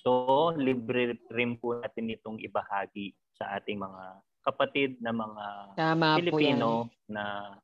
So, 0.03 0.53
libre 0.55 1.19
rin 1.31 1.59
po 1.59 1.79
natin 1.79 2.13
itong 2.13 2.39
ibahagi 2.43 3.15
sa 3.35 3.59
ating 3.59 3.81
mga 3.81 4.05
kapatid 4.43 4.99
na 4.99 5.15
mga 5.15 5.47
Tama 5.79 6.19
Pilipino 6.19 6.91
na 7.07 7.55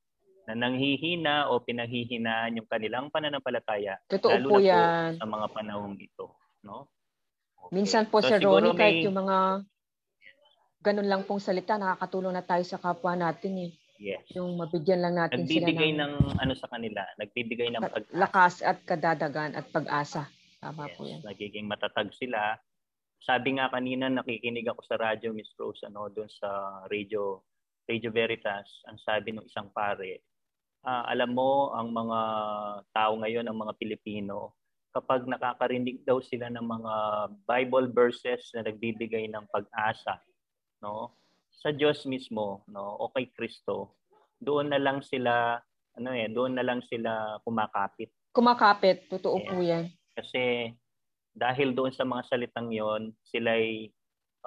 na 0.49 0.57
nanghihina 0.57 1.53
o 1.53 1.61
pinanghihinaan 1.61 2.57
yung 2.57 2.69
kanilang 2.73 3.13
pananampalataya. 3.13 4.01
Totoo 4.09 4.33
lalo 4.33 4.49
po 4.49 4.57
na 4.57 4.65
yan. 4.65 5.11
Po 5.13 5.21
sa 5.21 5.27
mga 5.29 5.47
panahong 5.53 5.97
ito. 6.01 6.27
No? 6.65 6.89
Okay. 7.69 7.73
Minsan 7.77 8.09
po, 8.09 8.25
so, 8.25 8.33
Sir 8.33 8.41
Ronnie, 8.41 8.73
may... 8.73 8.81
kahit 8.81 9.05
yung 9.05 9.19
mga 9.21 9.69
ganun 10.81 11.09
lang 11.11 11.23
pong 11.29 11.45
salita, 11.45 11.77
nakakatulong 11.77 12.33
na 12.33 12.41
tayo 12.41 12.65
sa 12.65 12.81
kapwa 12.81 13.13
natin 13.13 13.69
eh. 13.69 13.71
Yes. 13.99 14.23
Yung 14.39 14.55
mabigyan 14.55 15.03
lang 15.03 15.19
natin 15.19 15.43
nagbibigay 15.43 15.91
sila 15.91 16.07
ng, 16.07 16.15
ng 16.23 16.39
ano 16.39 16.55
sa 16.55 16.71
kanila, 16.71 17.03
nagbibigay 17.19 17.69
ng 17.75 17.83
pag 17.83 18.07
lakas 18.15 18.63
at 18.63 18.79
kadadagan 18.87 19.59
at 19.59 19.67
pag-asa. 19.75 20.31
Tama 20.63 20.87
yes, 20.87 20.95
po 20.95 21.03
yan. 21.03 21.21
Nagiging 21.27 21.67
matatag 21.67 22.15
sila. 22.15 22.55
Sabi 23.19 23.59
nga 23.59 23.67
kanina, 23.67 24.07
nakikinig 24.07 24.71
ako 24.71 24.87
sa 24.87 24.97
radyo, 25.03 25.35
Miss 25.35 25.51
Rose, 25.59 25.83
ano, 25.83 26.07
doon 26.15 26.31
sa 26.31 26.83
radio, 26.87 27.43
Radio 27.91 28.15
Veritas, 28.15 28.87
ang 28.87 29.03
sabi 29.03 29.35
ng 29.35 29.43
isang 29.43 29.67
pare, 29.75 30.23
uh, 30.87 31.03
alam 31.11 31.35
mo, 31.35 31.75
ang 31.75 31.91
mga 31.91 32.21
tao 32.95 33.19
ngayon, 33.19 33.51
ang 33.51 33.59
mga 33.59 33.75
Pilipino, 33.83 34.55
kapag 34.95 35.27
nakakarinig 35.27 36.07
daw 36.07 36.23
sila 36.23 36.47
ng 36.55 36.63
mga 36.63 36.95
Bible 37.45 37.91
verses 37.91 38.55
na 38.55 38.63
nagbibigay 38.63 39.27
ng 39.27 39.45
pag-asa, 39.51 40.23
no? 40.79 41.19
Sa 41.59 41.75
Diyos 41.75 42.07
mismo, 42.07 42.63
no, 42.71 42.95
o 43.03 43.11
kay 43.11 43.35
Kristo, 43.35 43.99
doon 44.39 44.71
na 44.71 44.79
lang 44.79 45.03
sila 45.03 45.59
ano 45.99 46.15
eh, 46.15 46.31
doon 46.31 46.55
na 46.55 46.63
lang 46.63 46.79
sila 46.87 47.43
kumakapit. 47.43 48.15
Kumakapit, 48.31 49.11
totoo 49.11 49.43
yeah. 49.43 49.51
po 49.51 49.55
'yan. 49.59 49.85
Kasi 50.15 50.71
dahil 51.35 51.75
doon 51.75 51.91
sa 51.91 52.07
mga 52.07 52.23
salitang 52.31 52.71
'yon, 52.71 53.11
sila'y 53.27 53.91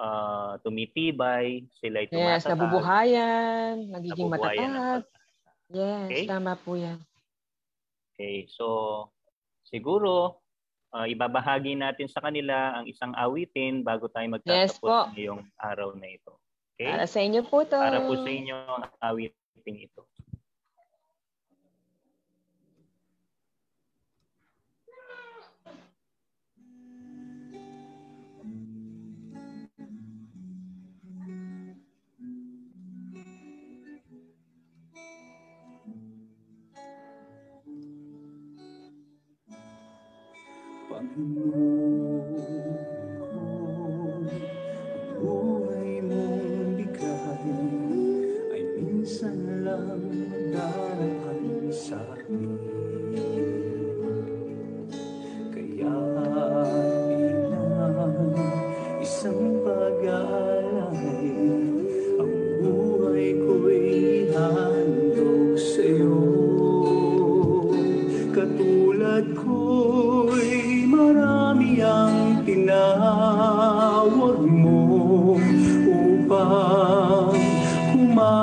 uh, 0.00 0.56
tumitibay, 0.64 1.68
sila'y 1.76 2.08
tumatatag. 2.08 2.40
Yes, 2.40 2.48
nabubuhayan, 2.48 3.74
nagiging 3.92 4.28
nabubuhayan 4.32 4.70
matatag. 4.72 5.04
Yes, 5.72 6.08
okay? 6.08 6.24
tama 6.24 6.52
po 6.56 6.72
'yan. 6.80 6.98
Okay, 8.16 8.48
so 8.48 8.66
siguro 9.68 10.40
uh, 10.96 11.04
ibabahagi 11.04 11.76
natin 11.76 12.08
sa 12.08 12.24
kanila 12.24 12.80
ang 12.80 12.88
isang 12.88 13.12
awitin 13.12 13.84
bago 13.84 14.08
tayo 14.08 14.24
magtatapos 14.32 14.80
yes, 14.80 15.12
ngayong 15.12 15.44
araw 15.60 15.92
na 16.00 16.08
ito. 16.08 16.41
Okay? 16.82 16.90
Para 16.90 17.06
sa 17.06 17.20
inyo 17.22 17.42
po 17.46 17.62
to. 17.62 17.78
Para 17.78 18.02
po 18.02 18.18
sa 18.18 18.30
inyo 18.30 18.54
ang 18.58 18.84
awiting 18.98 19.76
ito. 19.86 20.02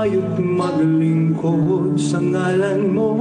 Humayot 0.09 0.37
maglingkod 0.41 1.93
sa 2.01 2.17
ngalan 2.17 2.81
mo. 2.89 3.11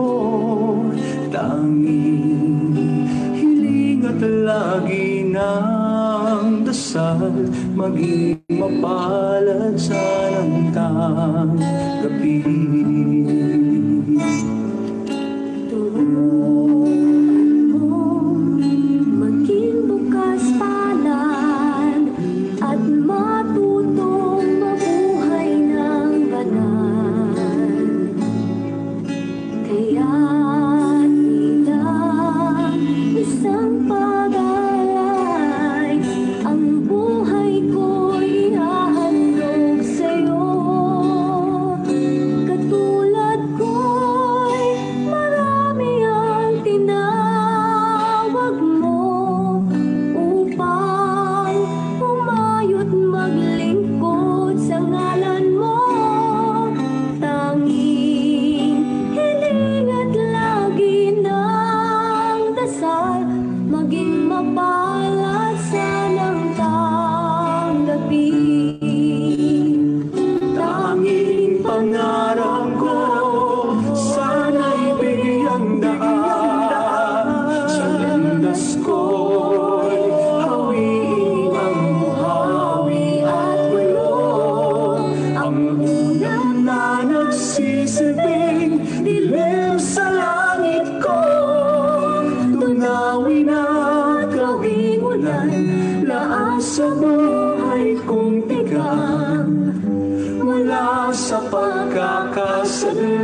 Tanging 1.29 3.05
hiling 3.37 4.03
at 4.09 4.23
lagi 4.25 5.29
ng 5.29 6.65
dasal 6.65 7.53
maging 7.77 8.41
mapalad 8.49 9.77
sa 9.77 10.01
ng 10.73 11.61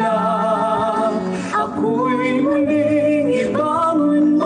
pagkakasadla 0.04 1.24
Ako'y 1.54 2.44
muling 2.44 3.28
ibangon 3.48 4.42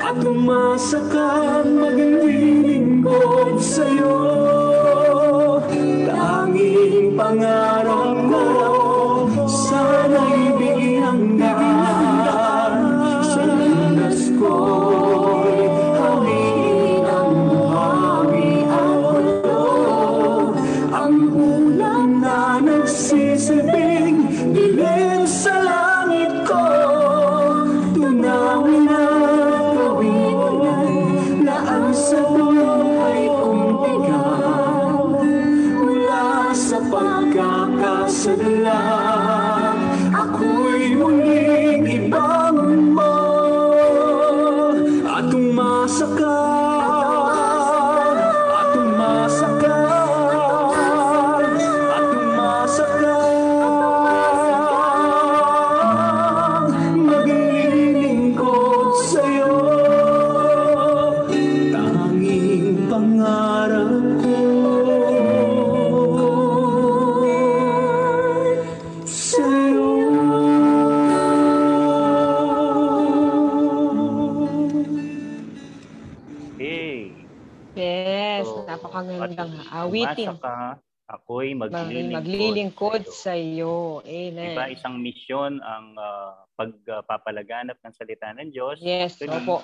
At 0.00 0.20
umasa 0.24 1.00
kang 1.12 1.76
maglilingkod 1.78 3.60
sa'yo 3.60 4.19
ako'y 81.30 81.54
Maglilingkod, 81.54 82.26
maglilingkod, 82.26 83.02
sa 83.06 83.38
iyo. 83.38 84.02
Amen. 84.02 84.50
Diba, 84.50 84.66
isang 84.66 84.98
misyon 84.98 85.62
ang 85.62 85.94
ah, 85.94 86.42
pagpapalaganap 86.58 87.78
ng 87.78 87.94
salita 87.94 88.34
ng 88.34 88.50
Diyos. 88.50 88.82
Yes, 88.82 89.14
Actually, 89.22 89.46
opo. 89.46 89.62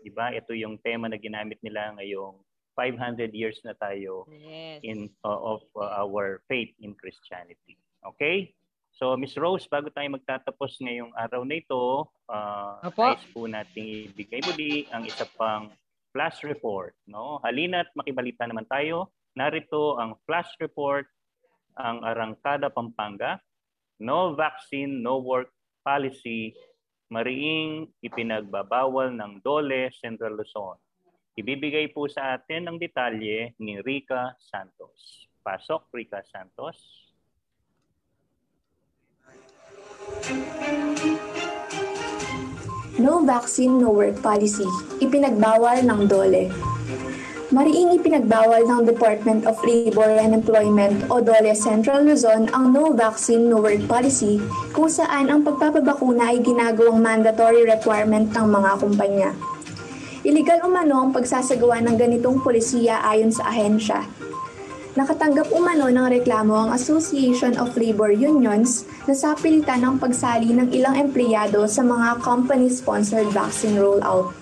Diba, 0.00 0.32
ito 0.32 0.56
yung 0.56 0.80
tema 0.80 1.12
na 1.12 1.20
ginamit 1.20 1.60
nila 1.60 1.92
ngayong 2.00 2.40
500 2.74 3.28
years 3.36 3.60
na 3.68 3.76
tayo 3.76 4.24
Yes. 4.32 4.80
in 4.80 5.12
uh, 5.28 5.36
of 5.36 5.60
uh, 5.76 6.00
our 6.00 6.40
faith 6.48 6.72
in 6.80 6.96
Christianity. 6.96 7.76
Okay? 8.16 8.56
So, 8.96 9.12
Miss 9.20 9.36
Rose, 9.36 9.68
bago 9.68 9.92
tayo 9.92 10.08
magtatapos 10.16 10.80
ngayong 10.80 11.12
araw 11.12 11.44
na 11.44 11.60
ito, 11.60 12.08
uh, 12.32 12.80
Apo. 12.80 13.12
nais 13.12 13.24
po 13.36 13.44
nating 13.44 14.08
ibigay 14.16 14.40
muli 14.48 14.88
ang 14.88 15.04
isa 15.04 15.28
pang 15.36 15.68
flash 16.16 16.40
report. 16.40 16.96
No? 17.04 17.36
Halina't 17.44 17.92
makibalita 17.92 18.48
naman 18.48 18.64
tayo. 18.64 19.12
Narito 19.32 19.96
ang 19.96 20.20
flash 20.28 20.52
report, 20.60 21.08
ang 21.80 22.04
Arangkada 22.04 22.68
Pampanga. 22.68 23.40
No 24.02 24.36
vaccine, 24.36 25.00
no 25.00 25.24
work 25.24 25.48
policy, 25.80 26.52
mariing 27.08 27.88
ipinagbabawal 28.04 29.12
ng 29.12 29.40
Dole 29.40 29.88
Central 29.96 30.36
Luzon. 30.36 30.76
Ibibigay 31.32 31.88
po 31.96 32.08
sa 32.12 32.36
atin 32.36 32.68
ang 32.68 32.76
detalye 32.76 33.56
ni 33.56 33.80
Rica 33.80 34.36
Santos. 34.36 35.28
Pasok, 35.40 35.88
Rica 35.96 36.20
Santos. 36.28 36.76
No 43.00 43.24
vaccine, 43.24 43.80
no 43.80 43.96
work 43.96 44.20
policy. 44.20 44.68
Ipinagbawal 45.00 45.88
ng 45.88 46.00
DOLE. 46.04 46.71
Mariing 47.52 47.92
ipinagbawal 48.00 48.64
ng 48.64 48.88
Department 48.88 49.44
of 49.44 49.60
Labor 49.60 50.08
and 50.08 50.32
Employment 50.32 51.04
o 51.12 51.20
DOLE 51.20 51.52
Central 51.52 52.00
Luzon 52.00 52.48
ang 52.48 52.72
no 52.72 52.96
vaccine, 52.96 53.44
no 53.44 53.60
work 53.60 53.84
policy 53.84 54.40
kung 54.72 54.88
saan 54.88 55.28
ang 55.28 55.44
pagpapabakuna 55.44 56.32
ay 56.32 56.40
ginagawang 56.40 57.04
mandatory 57.04 57.68
requirement 57.68 58.32
ng 58.32 58.46
mga 58.48 58.70
kumpanya. 58.80 59.30
Iligal 60.24 60.64
umano 60.64 61.04
ang 61.04 61.10
pagsasagawa 61.12 61.84
ng 61.84 62.00
ganitong 62.00 62.40
polisiya 62.40 63.04
ayon 63.04 63.28
sa 63.28 63.52
ahensya. 63.52 64.00
Nakatanggap 64.96 65.52
umano 65.52 65.92
ng 65.92 66.08
reklamo 66.08 66.56
ang 66.56 66.70
Association 66.72 67.60
of 67.60 67.76
Labor 67.76 68.16
Unions 68.16 68.88
na 69.04 69.12
sa 69.12 69.36
pilitan 69.36 69.84
ng 69.84 70.00
pagsali 70.00 70.56
ng 70.56 70.72
ilang 70.72 70.96
empleyado 70.96 71.68
sa 71.68 71.84
mga 71.84 72.16
company-sponsored 72.24 73.28
vaccine 73.28 73.76
rollout. 73.76 74.32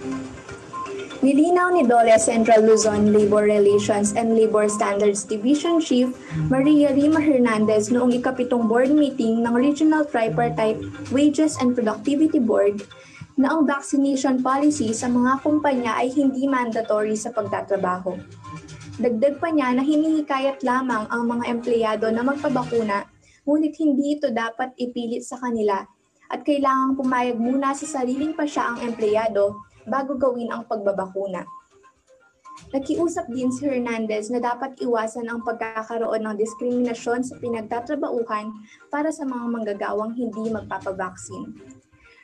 Nilinaw 1.20 1.76
ni 1.76 1.84
DOLE 1.84 2.16
Central 2.16 2.64
Luzon 2.64 3.12
Labor 3.12 3.44
Relations 3.44 4.16
and 4.16 4.32
Labor 4.32 4.72
Standards 4.72 5.20
Division 5.28 5.76
Chief 5.76 6.08
Maria 6.48 6.96
Rima 6.96 7.20
Hernandez 7.20 7.92
noong 7.92 8.16
ikapitong 8.16 8.64
board 8.64 8.88
meeting 8.88 9.44
ng 9.44 9.52
Regional 9.52 10.08
Tripartite 10.08 10.80
Wages 11.12 11.60
and 11.60 11.76
Productivity 11.76 12.40
Board 12.40 12.88
na 13.36 13.52
ang 13.52 13.68
vaccination 13.68 14.40
policy 14.40 14.96
sa 14.96 15.12
mga 15.12 15.44
kumpanya 15.44 16.00
ay 16.00 16.08
hindi 16.08 16.48
mandatory 16.48 17.12
sa 17.20 17.36
pagtatrabaho. 17.36 18.16
Dagdag 18.96 19.44
pa 19.44 19.52
niya 19.52 19.76
na 19.76 19.84
hinihikayat 19.84 20.64
lamang 20.64 21.04
ang 21.12 21.28
mga 21.28 21.44
empleyado 21.52 22.08
na 22.08 22.24
magpabakuna 22.24 23.04
ngunit 23.44 23.76
hindi 23.76 24.16
ito 24.16 24.32
dapat 24.32 24.72
ipilit 24.80 25.20
sa 25.20 25.36
kanila 25.36 25.84
at 26.32 26.40
kailangang 26.48 26.96
pumayag 26.96 27.36
muna 27.36 27.76
sa 27.76 27.84
sariling 27.84 28.32
pa 28.32 28.48
siya 28.48 28.72
ang 28.72 28.88
empleyado 28.88 29.68
bago 29.86 30.16
gawin 30.16 30.52
ang 30.52 30.66
pagbabakuna. 30.68 31.44
Nakiusap 32.70 33.32
din 33.32 33.48
si 33.48 33.64
Hernandez 33.64 34.28
na 34.28 34.38
dapat 34.38 34.76
iwasan 34.84 35.26
ang 35.26 35.40
pagkakaroon 35.42 36.22
ng 36.28 36.36
diskriminasyon 36.36 37.24
sa 37.24 37.34
pinagtatrabauhan 37.40 38.52
para 38.92 39.08
sa 39.08 39.24
mga 39.24 39.46
manggagawang 39.48 40.12
hindi 40.12 40.52
magpapabaksin. 40.52 41.56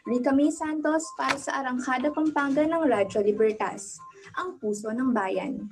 Rica 0.06 0.30
May 0.30 0.54
Santos 0.54 1.02
para 1.18 1.34
sa 1.34 1.58
Arangkada 1.64 2.14
Pampanga 2.14 2.62
ng 2.62 2.84
Radyo 2.86 3.26
Libertas, 3.26 3.98
ang 4.38 4.54
puso 4.62 4.94
ng 4.94 5.10
bayan. 5.10 5.66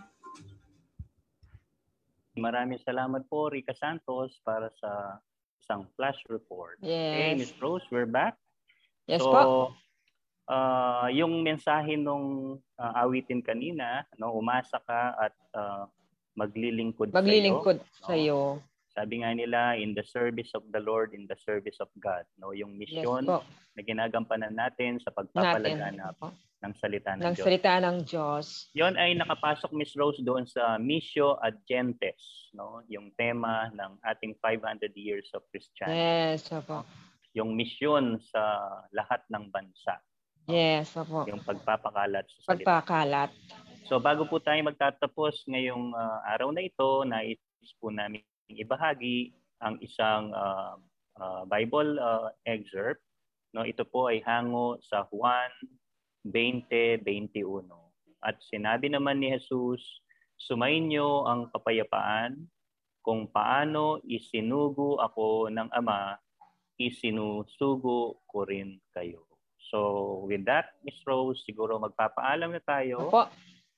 Maraming 2.35 2.83
salamat 2.83 3.31
po, 3.31 3.47
Rica 3.47 3.71
Santos, 3.79 4.35
para 4.43 4.75
sa 4.83 5.23
isang 5.63 5.87
flash 5.95 6.19
report. 6.27 6.83
Yes. 6.83 7.15
Hey, 7.15 7.33
Miss 7.39 7.55
Rose, 7.63 7.87
we're 7.95 8.11
back. 8.11 8.35
Yes 9.07 9.23
so, 9.23 9.31
po. 9.31 9.71
Uh, 10.49 11.09
yung 11.13 11.45
mensahe 11.45 11.97
nung 11.97 12.59
uh, 12.79 12.93
awitin 13.01 13.41
kanina, 13.41 14.05
no, 14.21 14.37
umasa 14.37 14.81
ka 14.85 15.17
at 15.21 15.35
uh, 15.57 15.85
maglilingkod, 16.37 17.15
maglilingkod 17.15 17.81
sa 18.03 18.15
iyo. 18.15 18.61
No? 18.61 18.63
Sabi 18.95 19.27
nga 19.27 19.35
nila, 19.35 19.75
in 19.75 19.91
the 19.91 20.07
service 20.07 20.55
of 20.55 20.63
the 20.71 20.79
Lord, 20.79 21.19
in 21.19 21.27
the 21.27 21.35
service 21.43 21.83
of 21.83 21.91
God. 21.99 22.23
No, 22.39 22.55
yung 22.55 22.79
misyon 22.79 23.27
yes, 23.27 23.43
na 23.75 23.83
ginagampanan 23.83 24.55
natin 24.55 25.03
sa 25.03 25.11
pagpapalaganap 25.11 26.15
natin. 26.15 26.63
ng 26.63 26.75
salita 26.79 27.19
ng, 27.19 27.27
ng 27.27 27.35
Diyos. 27.35 27.43
salita 27.43 27.73
ng 27.83 27.99
Diyos. 28.07 28.47
Yon 28.71 28.95
ay 28.95 29.19
nakapasok 29.19 29.75
Miss 29.75 29.99
Rose 29.99 30.23
doon 30.23 30.47
sa 30.47 30.79
Missio 30.79 31.35
ad 31.43 31.59
Gentes, 31.67 32.55
no? 32.55 32.87
Yung 32.87 33.11
tema 33.19 33.67
ng 33.75 33.99
ating 34.15 34.39
500 34.39 34.95
years 34.95 35.27
of 35.35 35.43
Christianity. 35.51 35.99
Yes, 35.99 36.47
opo. 36.55 36.87
Yung 37.35 37.59
misyon 37.59 38.23
sa 38.31 38.63
lahat 38.95 39.27
ng 39.27 39.51
bansa. 39.51 39.99
Yes, 40.45 40.93
opo. 40.93 41.25
Yung 41.25 41.41
pagpapakalat 41.41 42.29
sa 42.29 42.53
salita. 42.53 42.85
Pagpakalat. 42.85 43.31
So 43.89 44.01
bago 44.01 44.25
po 44.29 44.41
tayo 44.41 44.61
magtatapos 44.65 45.45
ngayong 45.49 45.93
uh, 45.93 46.21
araw 46.37 46.53
na 46.53 46.65
ito, 46.65 47.05
nais 47.05 47.41
po 47.81 47.93
namin 47.93 48.25
ibahagi 48.49 49.33
ang 49.65 49.81
isang 49.81 50.33
uh, 50.33 50.77
uh, 51.21 51.43
Bible 51.49 51.97
uh, 51.97 52.29
excerpt. 52.45 53.01
No, 53.57 53.65
ito 53.65 53.87
po 53.87 54.13
ay 54.13 54.21
hango 54.25 54.81
sa 54.85 55.07
Juan 55.09 55.53
20:21. 56.29 57.69
At 58.25 58.41
sinabi 58.49 58.89
naman 58.89 59.21
ni 59.21 59.33
Jesus, 59.33 59.81
"Sumainyo 60.41 61.29
ang 61.29 61.53
kapayapaan, 61.53 62.49
kung 63.05 63.29
paano 63.29 64.01
isinugo 64.05 64.97
ako 65.01 65.53
ng 65.53 65.69
Ama, 65.73 66.17
isinusugo 66.81 68.25
ko 68.29 68.39
rin 68.49 68.81
kayo." 68.97 69.34
So 69.75 70.23
with 70.31 70.47
that, 70.47 70.79
Miss 70.87 71.03
Rose, 71.03 71.43
siguro 71.43 71.83
magpapaalam 71.83 72.55
na 72.55 72.63
tayo. 72.63 73.11
Opo. 73.11 73.27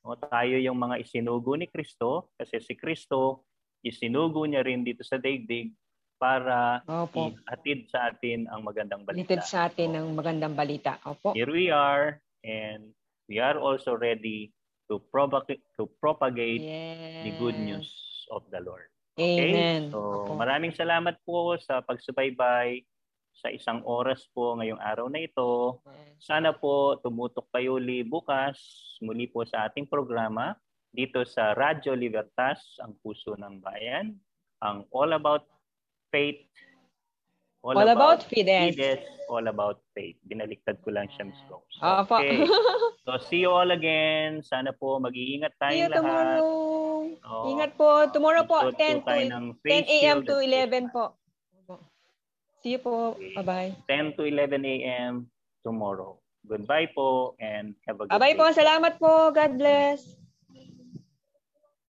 O, 0.05 0.13
tayo 0.13 0.61
yung 0.61 0.77
mga 0.77 1.01
isinugo 1.01 1.57
ni 1.57 1.73
Kristo 1.73 2.29
kasi 2.37 2.61
si 2.61 2.77
Kristo 2.77 3.49
isinugo 3.81 4.45
niya 4.45 4.61
rin 4.61 4.85
dito 4.85 5.01
sa 5.01 5.17
daigdig 5.17 5.73
para 6.21 6.85
Opo. 6.85 7.33
ihatid 7.33 7.89
sa 7.89 8.13
atin 8.13 8.45
ang 8.53 8.61
magandang 8.61 9.09
balita. 9.09 9.25
Ihatid 9.25 9.43
sa 9.49 9.73
atin 9.73 9.97
ang 9.97 10.13
magandang 10.13 10.53
balita. 10.53 11.01
Opo. 11.09 11.33
Here 11.33 11.49
we 11.49 11.73
are 11.73 12.21
and 12.45 12.93
we 13.25 13.41
are 13.41 13.57
also 13.57 13.97
ready 13.97 14.53
to 14.93 15.01
propagate 15.09 15.65
to 15.81 15.89
propagate 15.97 16.61
yes. 16.61 17.25
the 17.25 17.33
good 17.41 17.57
news 17.57 17.89
of 18.29 18.45
the 18.53 18.61
Lord. 18.61 18.93
Okay? 19.17 19.49
Amen. 19.49 19.89
So, 19.89 20.29
Opo. 20.29 20.37
maraming 20.37 20.77
salamat 20.77 21.17
po 21.25 21.57
sa 21.57 21.81
pagsubaybay 21.81 22.85
sa 23.37 23.53
isang 23.53 23.85
oras 23.85 24.25
po 24.33 24.57
ngayong 24.57 24.81
araw 24.81 25.13
na 25.13 25.21
ito. 25.21 25.81
Sana 26.17 26.57
po 26.57 26.97
tumutok 27.05 27.53
kayo 27.53 27.77
uli 27.77 28.01
bukas 28.01 28.57
muli 29.05 29.29
po 29.29 29.45
sa 29.45 29.69
ating 29.69 29.85
programa 29.85 30.57
dito 30.97 31.21
sa 31.29 31.53
Radyo 31.53 31.93
Libertas, 31.93 32.81
ang 32.81 32.97
puso 33.05 33.37
ng 33.37 33.61
bayan, 33.61 34.17
ang 34.65 34.89
All 34.89 35.13
About 35.13 35.45
Faith. 36.09 36.49
All, 37.61 37.77
all 37.77 37.91
about, 37.93 38.25
about 38.25 38.31
Fides. 38.33 38.79
Fides. 38.79 39.05
All 39.27 39.45
About 39.51 39.83
Faith. 39.91 40.15
Binaliktad 40.23 40.79
ko 40.87 40.95
lang 40.95 41.11
siya, 41.11 41.27
Ms. 41.27 41.43
Rose. 41.51 41.77
Okay. 41.83 42.47
so, 43.05 43.19
see 43.27 43.43
you 43.43 43.51
all 43.51 43.75
again. 43.75 44.39
Sana 44.39 44.71
po 44.71 45.03
mag-iingat 45.03 45.51
tayong 45.59 45.91
lahat. 45.91 45.99
tomorrow. 45.99 46.47
Oh, 47.27 47.51
Ingat 47.51 47.75
po. 47.75 48.07
Tomorrow 48.15 48.47
po, 48.47 48.71
10 48.71 49.03
to 49.03 49.15
10 49.67 49.67
a.m. 49.67 50.23
to 50.23 50.39
11 50.39 50.95
po. 50.95 51.19
See 52.67 52.75
you 52.75 52.83
po. 52.83 53.15
Bye-bye. 53.39 53.79
10 53.87 54.19
to 54.19 54.27
11 54.27 54.67
a.m. 54.67 55.31
tomorrow. 55.63 56.19
Goodbye 56.51 56.91
po 56.91 57.39
and 57.39 57.79
have 57.87 58.03
a 58.03 58.11
good 58.11 58.19
Bye-bye 58.19 58.35
day. 58.35 58.39
po. 58.43 58.51
Salamat 58.51 58.99
po. 58.99 59.31
God 59.31 59.55
bless. 59.55 60.26